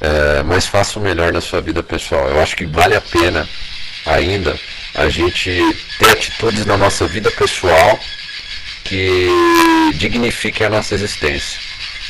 é, 0.02 0.42
mas 0.44 0.66
faça 0.66 0.98
o 0.98 1.02
melhor 1.02 1.32
na 1.32 1.42
sua 1.42 1.62
vida 1.62 1.84
pessoal. 1.84 2.28
Eu 2.30 2.42
acho 2.42 2.56
que 2.56 2.66
vale 2.66 2.96
a 2.96 3.02
pena 3.02 3.48
ainda 4.06 4.58
a 4.96 5.10
gente 5.10 5.52
ter 6.00 6.10
atitudes 6.10 6.66
na 6.66 6.78
nossa 6.78 7.08
vida 7.08 7.30
pessoal 7.32 8.00
que 8.84 9.28
dignifiquem 9.96 10.68
a 10.68 10.70
nossa 10.70 10.94
existência. 10.94 11.60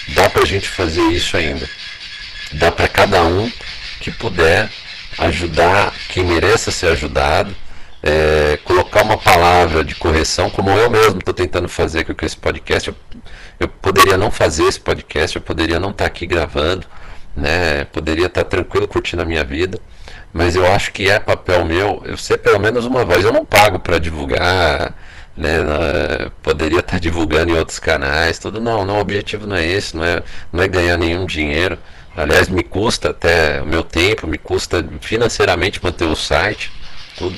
Dá 0.10 0.30
para 0.30 0.44
a 0.44 0.46
gente 0.46 0.68
fazer 0.68 1.04
isso 1.12 1.38
ainda. 1.38 1.68
Dá 2.54 2.72
para 2.72 2.88
cada 2.88 3.24
um 3.24 3.52
que 4.00 4.12
puder 4.12 4.70
ajudar 5.18 5.94
quem 6.10 6.26
mereça 6.26 6.72
ser 6.72 6.88
ajudado, 6.88 7.56
é, 8.02 8.58
colocar 8.64 9.04
uma 9.04 9.18
palavra 9.18 9.84
de 9.84 9.96
correção, 9.96 10.50
como 10.50 10.70
eu 10.72 10.90
mesmo 10.90 11.20
estou 11.20 11.34
tentando 11.34 11.70
fazer 11.70 12.04
com 12.04 12.26
esse 12.26 12.36
podcast. 12.36 12.90
Eu, 12.90 12.96
eu, 13.60 13.68
poderia 13.68 14.18
não 14.18 14.30
fazer 14.30 14.64
esse 14.64 14.80
podcast, 14.80 15.36
eu 15.36 15.42
poderia 15.42 15.80
não 15.80 15.92
estar 15.92 16.04
tá 16.04 16.08
aqui 16.08 16.26
gravando, 16.26 16.86
né? 17.36 17.86
poderia 17.86 18.26
estar 18.26 18.44
tá 18.44 18.50
tranquilo 18.50 18.88
curtindo 18.88 19.22
a 19.22 19.26
minha 19.26 19.44
vida, 19.44 19.80
mas 20.34 20.56
eu 20.56 20.66
acho 20.66 20.92
que 20.92 21.10
é 21.10 21.20
papel 21.20 21.64
meu 21.64 22.02
eu 22.06 22.18
ser 22.18 22.40
pelo 22.40 22.60
menos 22.60 22.86
uma 22.86 23.06
voz. 23.06 23.24
Eu 23.24 23.32
não 23.32 23.46
pago 23.46 23.80
para 23.80 24.00
divulgar. 24.00 24.94
Né, 25.36 26.30
poderia 26.44 26.80
estar 26.80 27.00
divulgando 27.00 27.52
em 27.52 27.58
outros 27.58 27.80
canais, 27.80 28.38
tudo 28.38 28.62
não, 28.62 28.86
não, 28.86 28.98
o 28.98 29.02
objetivo 29.02 29.48
não 29.48 29.56
é 29.56 29.66
esse, 29.66 29.98
não 29.98 30.04
é, 30.04 30.22
não 30.52 30.64
é 30.64 30.68
ganhar 30.68 30.96
nenhum 30.96 31.26
dinheiro, 31.26 31.80
Aliás, 32.16 32.48
me 32.48 32.64
custa 32.64 33.10
até 33.10 33.62
o 33.62 33.66
meu 33.66 33.84
tempo, 33.84 34.28
me 34.28 34.38
custa 34.38 34.86
financeiramente 35.02 35.84
manter 35.84 36.06
o 36.06 36.16
site, 36.16 36.72
tudo. 37.18 37.36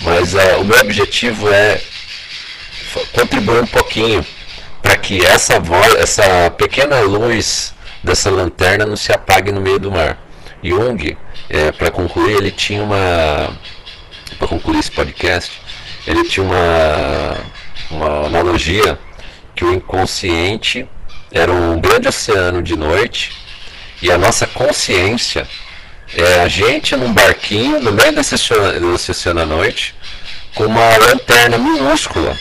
Mas 0.00 0.34
uh, 0.34 0.60
o 0.60 0.64
meu 0.64 0.78
objetivo 0.80 1.48
é 1.52 1.80
contribuir 3.12 3.62
um 3.62 3.66
pouquinho 3.66 4.26
para 4.82 4.96
que 4.96 5.24
essa 5.24 5.60
voz, 5.60 5.94
essa 5.94 6.50
pequena 6.50 7.00
luz 7.00 7.72
dessa 8.02 8.28
lanterna 8.28 8.84
não 8.84 8.96
se 8.96 9.12
apague 9.12 9.52
no 9.52 9.60
meio 9.60 9.78
do 9.78 9.92
mar. 9.92 10.18
Jung, 10.64 11.16
é, 11.48 11.70
para 11.70 11.90
concluir, 11.92 12.38
ele 12.38 12.50
tinha 12.50 12.82
uma. 12.82 13.56
Para 14.36 14.48
concluir 14.48 14.80
esse 14.80 14.90
podcast, 14.90 15.59
ele 16.06 16.24
tinha 16.24 16.44
uma, 16.44 17.36
uma 17.90 18.26
analogia 18.26 18.98
que 19.54 19.64
o 19.64 19.72
inconsciente 19.72 20.88
era 21.30 21.52
um 21.52 21.80
grande 21.80 22.08
oceano 22.08 22.62
de 22.62 22.76
noite 22.76 23.32
e 24.02 24.10
a 24.10 24.18
nossa 24.18 24.46
consciência 24.46 25.46
é 26.14 26.40
a 26.40 26.48
gente 26.48 26.96
num 26.96 27.12
barquinho 27.12 27.80
no 27.80 27.92
meio 27.92 28.12
desse 28.12 28.34
oceano 28.34 29.40
à 29.40 29.46
noite 29.46 29.94
com 30.54 30.64
uma 30.64 30.96
lanterna 30.96 31.58
minúscula 31.58 32.36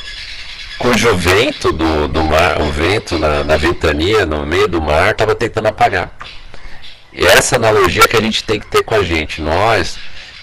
cujo 0.79 1.13
vento 1.15 1.73
do, 1.73 2.07
do 2.07 2.23
mar, 2.23 2.61
o 2.61 2.71
vento 2.71 3.19
na, 3.19 3.43
na 3.43 3.57
ventania, 3.57 4.25
no 4.25 4.45
meio 4.45 4.67
do 4.67 4.81
mar, 4.81 5.11
estava 5.11 5.35
tentando 5.35 5.67
apagar. 5.67 6.09
E 7.11 7.25
essa 7.25 7.57
analogia 7.57 8.07
que 8.07 8.15
a 8.15 8.21
gente 8.21 8.43
tem 8.43 8.59
que 8.59 8.67
ter 8.67 8.81
com 8.83 8.95
a 8.95 9.03
gente, 9.03 9.41
nós 9.41 9.97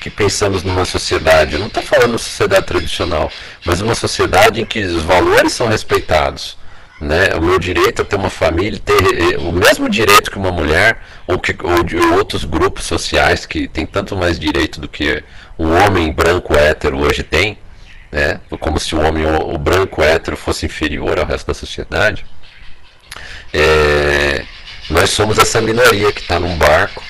que 0.06 0.10
pensamos 0.10 0.62
numa 0.62 0.84
sociedade, 0.84 1.58
não 1.58 1.66
estou 1.66 1.82
falando 1.82 2.16
sociedade 2.16 2.64
tradicional, 2.64 3.28
mas 3.64 3.80
uma 3.80 3.94
sociedade 3.94 4.60
em 4.60 4.64
que 4.64 4.78
os 4.78 5.02
valores 5.02 5.52
são 5.52 5.66
respeitados. 5.66 6.56
Né? 7.00 7.34
O 7.34 7.42
meu 7.42 7.58
direito 7.58 8.02
a 8.02 8.04
ter 8.04 8.14
uma 8.14 8.30
família, 8.30 8.78
ter 8.78 8.94
eh, 8.94 9.36
o 9.38 9.50
mesmo 9.50 9.88
direito 9.88 10.30
que 10.30 10.38
uma 10.38 10.52
mulher, 10.52 11.02
ou, 11.26 11.40
que, 11.40 11.56
ou 11.60 11.82
de 11.82 11.96
outros 11.96 12.44
grupos 12.44 12.84
sociais 12.84 13.44
que 13.44 13.66
têm 13.66 13.84
tanto 13.84 14.16
mais 14.16 14.38
direito 14.38 14.80
do 14.80 14.88
que 14.88 15.24
um 15.58 15.72
homem 15.72 16.12
branco 16.12 16.54
hétero 16.54 16.98
hoje 17.00 17.24
tem, 17.24 17.58
né? 18.12 18.40
como 18.60 18.78
se 18.78 18.94
o 18.94 19.00
homem 19.00 19.26
o, 19.26 19.54
o 19.54 19.58
branco 19.58 20.02
hétero 20.02 20.36
fosse 20.36 20.66
inferior 20.66 21.18
ao 21.18 21.26
resto 21.26 21.48
da 21.48 21.54
sociedade. 21.54 22.24
É, 23.52 24.44
nós 24.88 25.10
somos 25.10 25.36
essa 25.36 25.60
minoria 25.60 26.12
que 26.12 26.20
está 26.20 26.38
num 26.38 26.56
barco 26.56 27.02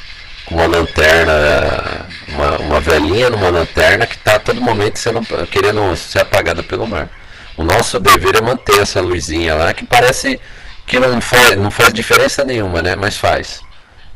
uma 0.51 0.67
lanterna, 0.67 2.07
uma, 2.29 2.59
uma 2.59 2.81
velhinha 2.81 3.31
numa 3.31 3.51
lanterna 3.51 4.07
que 4.07 4.15
está 4.15 4.37
a 4.37 4.39
todo 4.39 4.61
momento 4.61 4.99
sendo, 4.99 5.21
querendo 5.51 5.97
ser 5.97 6.21
apagada 6.21 6.63
pelo 6.63 6.87
mar. 6.87 7.09
O 7.57 7.65
nosso 7.65 7.99
dever 7.99 8.37
é 8.37 8.41
manter 8.41 8.81
essa 8.81 9.01
luzinha 9.01 9.55
lá, 9.55 9.73
que 9.73 9.85
parece 9.85 10.41
que 10.87 11.01
não 11.01 11.21
faz, 11.21 11.57
não 11.57 11.71
faz 11.71 11.93
diferença 11.93 12.45
nenhuma, 12.45 12.81
né? 12.81 12.95
Mas 12.95 13.17
faz. 13.17 13.61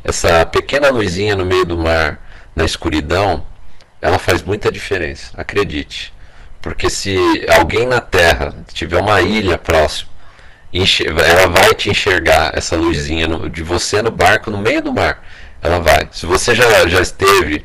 Essa 0.05 0.47
pequena 0.47 0.91
luzinha 0.91 1.35
no 1.35 1.45
meio 1.45 1.65
do 1.65 1.77
mar, 1.77 2.21
na 2.55 2.65
escuridão, 2.65 3.45
ela 4.01 4.19
faz 4.19 4.43
muita 4.43 4.71
diferença, 4.71 5.33
acredite. 5.37 6.13
Porque 6.63 6.89
se 6.89 7.19
alguém 7.59 7.87
na 7.87 8.01
Terra 8.01 8.55
tiver 8.73 9.01
uma 9.01 9.21
ilha 9.21 9.59
próxima, 9.59 10.11
ela 10.73 11.49
vai 11.49 11.75
te 11.75 11.91
enxergar 11.91 12.53
essa 12.55 12.77
luzinha 12.77 13.27
de 13.49 13.63
você 13.63 14.01
no 14.01 14.11
barco 14.11 14.51
no 14.51 14.59
meio 14.59 14.81
do 14.81 14.93
mar 14.93 15.21
ela 15.63 15.79
vai. 15.81 16.09
Se 16.13 16.27
você 16.27 16.55
já, 16.55 16.87
já 16.89 17.01
esteve 17.01 17.65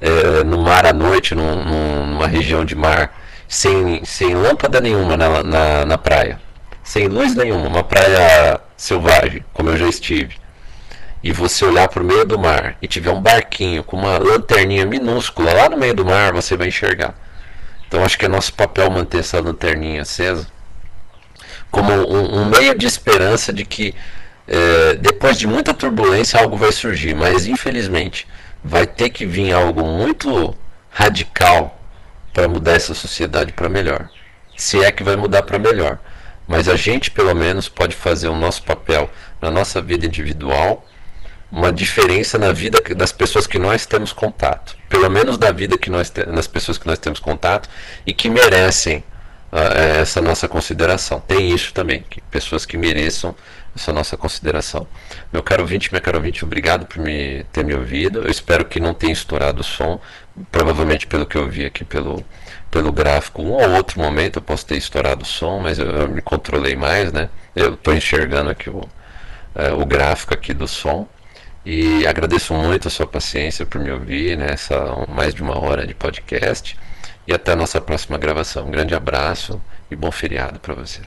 é, 0.00 0.44
no 0.44 0.58
mar 0.58 0.86
à 0.86 0.92
noite, 0.92 1.34
num, 1.34 1.64
numa 2.06 2.26
região 2.26 2.64
de 2.64 2.74
mar, 2.74 3.12
sem, 3.48 4.04
sem 4.04 4.34
lâmpada 4.34 4.80
nenhuma 4.80 5.16
na, 5.16 5.42
na, 5.42 5.84
na 5.84 5.98
praia, 5.98 6.40
sem 6.82 7.08
luz 7.08 7.34
nenhuma, 7.34 7.68
uma 7.68 7.84
praia 7.84 8.60
selvagem, 8.76 9.44
como 9.52 9.70
eu 9.70 9.76
já 9.76 9.88
estive, 9.88 10.36
e 11.22 11.32
você 11.32 11.64
olhar 11.64 11.88
para 11.88 12.02
o 12.02 12.06
meio 12.06 12.24
do 12.24 12.38
mar 12.38 12.76
e 12.82 12.88
tiver 12.88 13.10
um 13.10 13.20
barquinho 13.20 13.84
com 13.84 13.96
uma 13.96 14.18
lanterninha 14.18 14.84
minúscula 14.84 15.52
lá 15.52 15.68
no 15.68 15.76
meio 15.76 15.94
do 15.94 16.04
mar, 16.04 16.32
você 16.32 16.56
vai 16.56 16.68
enxergar. 16.68 17.14
Então 17.86 18.04
acho 18.04 18.18
que 18.18 18.24
é 18.24 18.28
nosso 18.28 18.54
papel 18.54 18.90
manter 18.90 19.18
essa 19.18 19.40
lanterninha 19.40 20.02
acesa 20.02 20.46
como 21.72 21.90
um, 21.90 22.42
um 22.42 22.44
meio 22.44 22.78
de 22.78 22.86
esperança 22.86 23.52
de 23.52 23.64
que 23.64 23.94
é, 24.52 24.94
depois 24.96 25.38
de 25.38 25.46
muita 25.46 25.72
turbulência 25.72 26.38
algo 26.38 26.58
vai 26.58 26.70
surgir, 26.70 27.14
mas 27.14 27.46
infelizmente 27.46 28.28
vai 28.62 28.86
ter 28.86 29.08
que 29.08 29.24
vir 29.24 29.50
algo 29.50 29.82
muito 29.82 30.54
radical 30.90 31.80
para 32.34 32.46
mudar 32.46 32.72
essa 32.72 32.92
sociedade 32.92 33.52
para 33.54 33.66
melhor. 33.66 34.10
Se 34.54 34.84
é 34.84 34.92
que 34.92 35.02
vai 35.02 35.16
mudar 35.16 35.42
para 35.42 35.58
melhor. 35.58 35.98
Mas 36.46 36.68
a 36.68 36.76
gente, 36.76 37.10
pelo 37.10 37.34
menos, 37.34 37.66
pode 37.66 37.96
fazer 37.96 38.28
o 38.28 38.36
nosso 38.36 38.62
papel 38.62 39.08
na 39.40 39.50
nossa 39.50 39.80
vida 39.80 40.04
individual, 40.04 40.86
uma 41.50 41.72
diferença 41.72 42.38
na 42.38 42.52
vida 42.52 42.78
das 42.94 43.10
pessoas 43.10 43.46
que 43.46 43.58
nós 43.58 43.86
temos 43.86 44.12
contato. 44.12 44.76
Pelo 44.86 45.08
menos 45.08 45.38
da 45.38 45.50
vida 45.50 45.78
que 45.78 45.88
nós 45.88 46.10
das 46.10 46.46
pessoas 46.46 46.76
que 46.76 46.86
nós 46.86 46.98
temos 46.98 47.20
contato 47.20 47.70
e 48.06 48.12
que 48.12 48.28
merecem 48.28 48.98
uh, 49.50 50.00
essa 50.00 50.20
nossa 50.20 50.46
consideração. 50.46 51.20
Tem 51.20 51.50
isso 51.54 51.72
também, 51.72 52.04
que 52.08 52.20
pessoas 52.22 52.66
que 52.66 52.76
mereçam 52.76 53.34
essa 53.74 53.92
nossa 53.92 54.16
consideração. 54.16 54.86
Meu 55.32 55.42
caro 55.42 55.62
ouvinte, 55.62 55.90
minha 55.90 56.00
caro 56.00 56.18
ouvinte, 56.18 56.44
obrigado 56.44 56.86
por 56.86 56.98
me 56.98 57.44
ter 57.52 57.64
me 57.64 57.74
ouvido. 57.74 58.20
Eu 58.20 58.30
espero 58.30 58.64
que 58.64 58.78
não 58.78 58.94
tenha 58.94 59.12
estourado 59.12 59.60
o 59.60 59.64
som. 59.64 60.00
Provavelmente 60.50 61.06
pelo 61.06 61.26
que 61.26 61.36
eu 61.36 61.48
vi 61.48 61.64
aqui 61.64 61.84
pelo, 61.84 62.24
pelo 62.70 62.90
gráfico, 62.90 63.42
um 63.42 63.52
ou 63.52 63.70
outro 63.72 64.00
momento 64.00 64.38
eu 64.38 64.42
posso 64.42 64.64
ter 64.66 64.76
estourado 64.76 65.22
o 65.22 65.26
som, 65.26 65.60
mas 65.60 65.78
eu, 65.78 65.86
eu 65.86 66.08
me 66.08 66.22
controlei 66.22 66.74
mais, 66.74 67.12
né? 67.12 67.28
Eu 67.54 67.74
estou 67.74 67.94
enxergando 67.94 68.50
aqui 68.50 68.70
o, 68.70 68.88
é, 69.54 69.72
o 69.72 69.84
gráfico 69.84 70.34
aqui 70.34 70.54
do 70.54 70.66
som. 70.68 71.06
E 71.64 72.06
agradeço 72.06 72.52
muito 72.54 72.88
a 72.88 72.90
sua 72.90 73.06
paciência 73.06 73.64
por 73.64 73.80
me 73.80 73.90
ouvir 73.90 74.36
nessa 74.36 74.78
né? 74.84 75.06
mais 75.08 75.34
de 75.34 75.42
uma 75.42 75.58
hora 75.58 75.86
de 75.86 75.94
podcast. 75.94 76.76
E 77.26 77.32
até 77.32 77.52
a 77.52 77.56
nossa 77.56 77.80
próxima 77.80 78.18
gravação. 78.18 78.66
Um 78.66 78.70
grande 78.70 78.94
abraço 78.94 79.60
e 79.90 79.96
bom 79.96 80.10
feriado 80.10 80.58
para 80.58 80.74
você. 80.74 81.02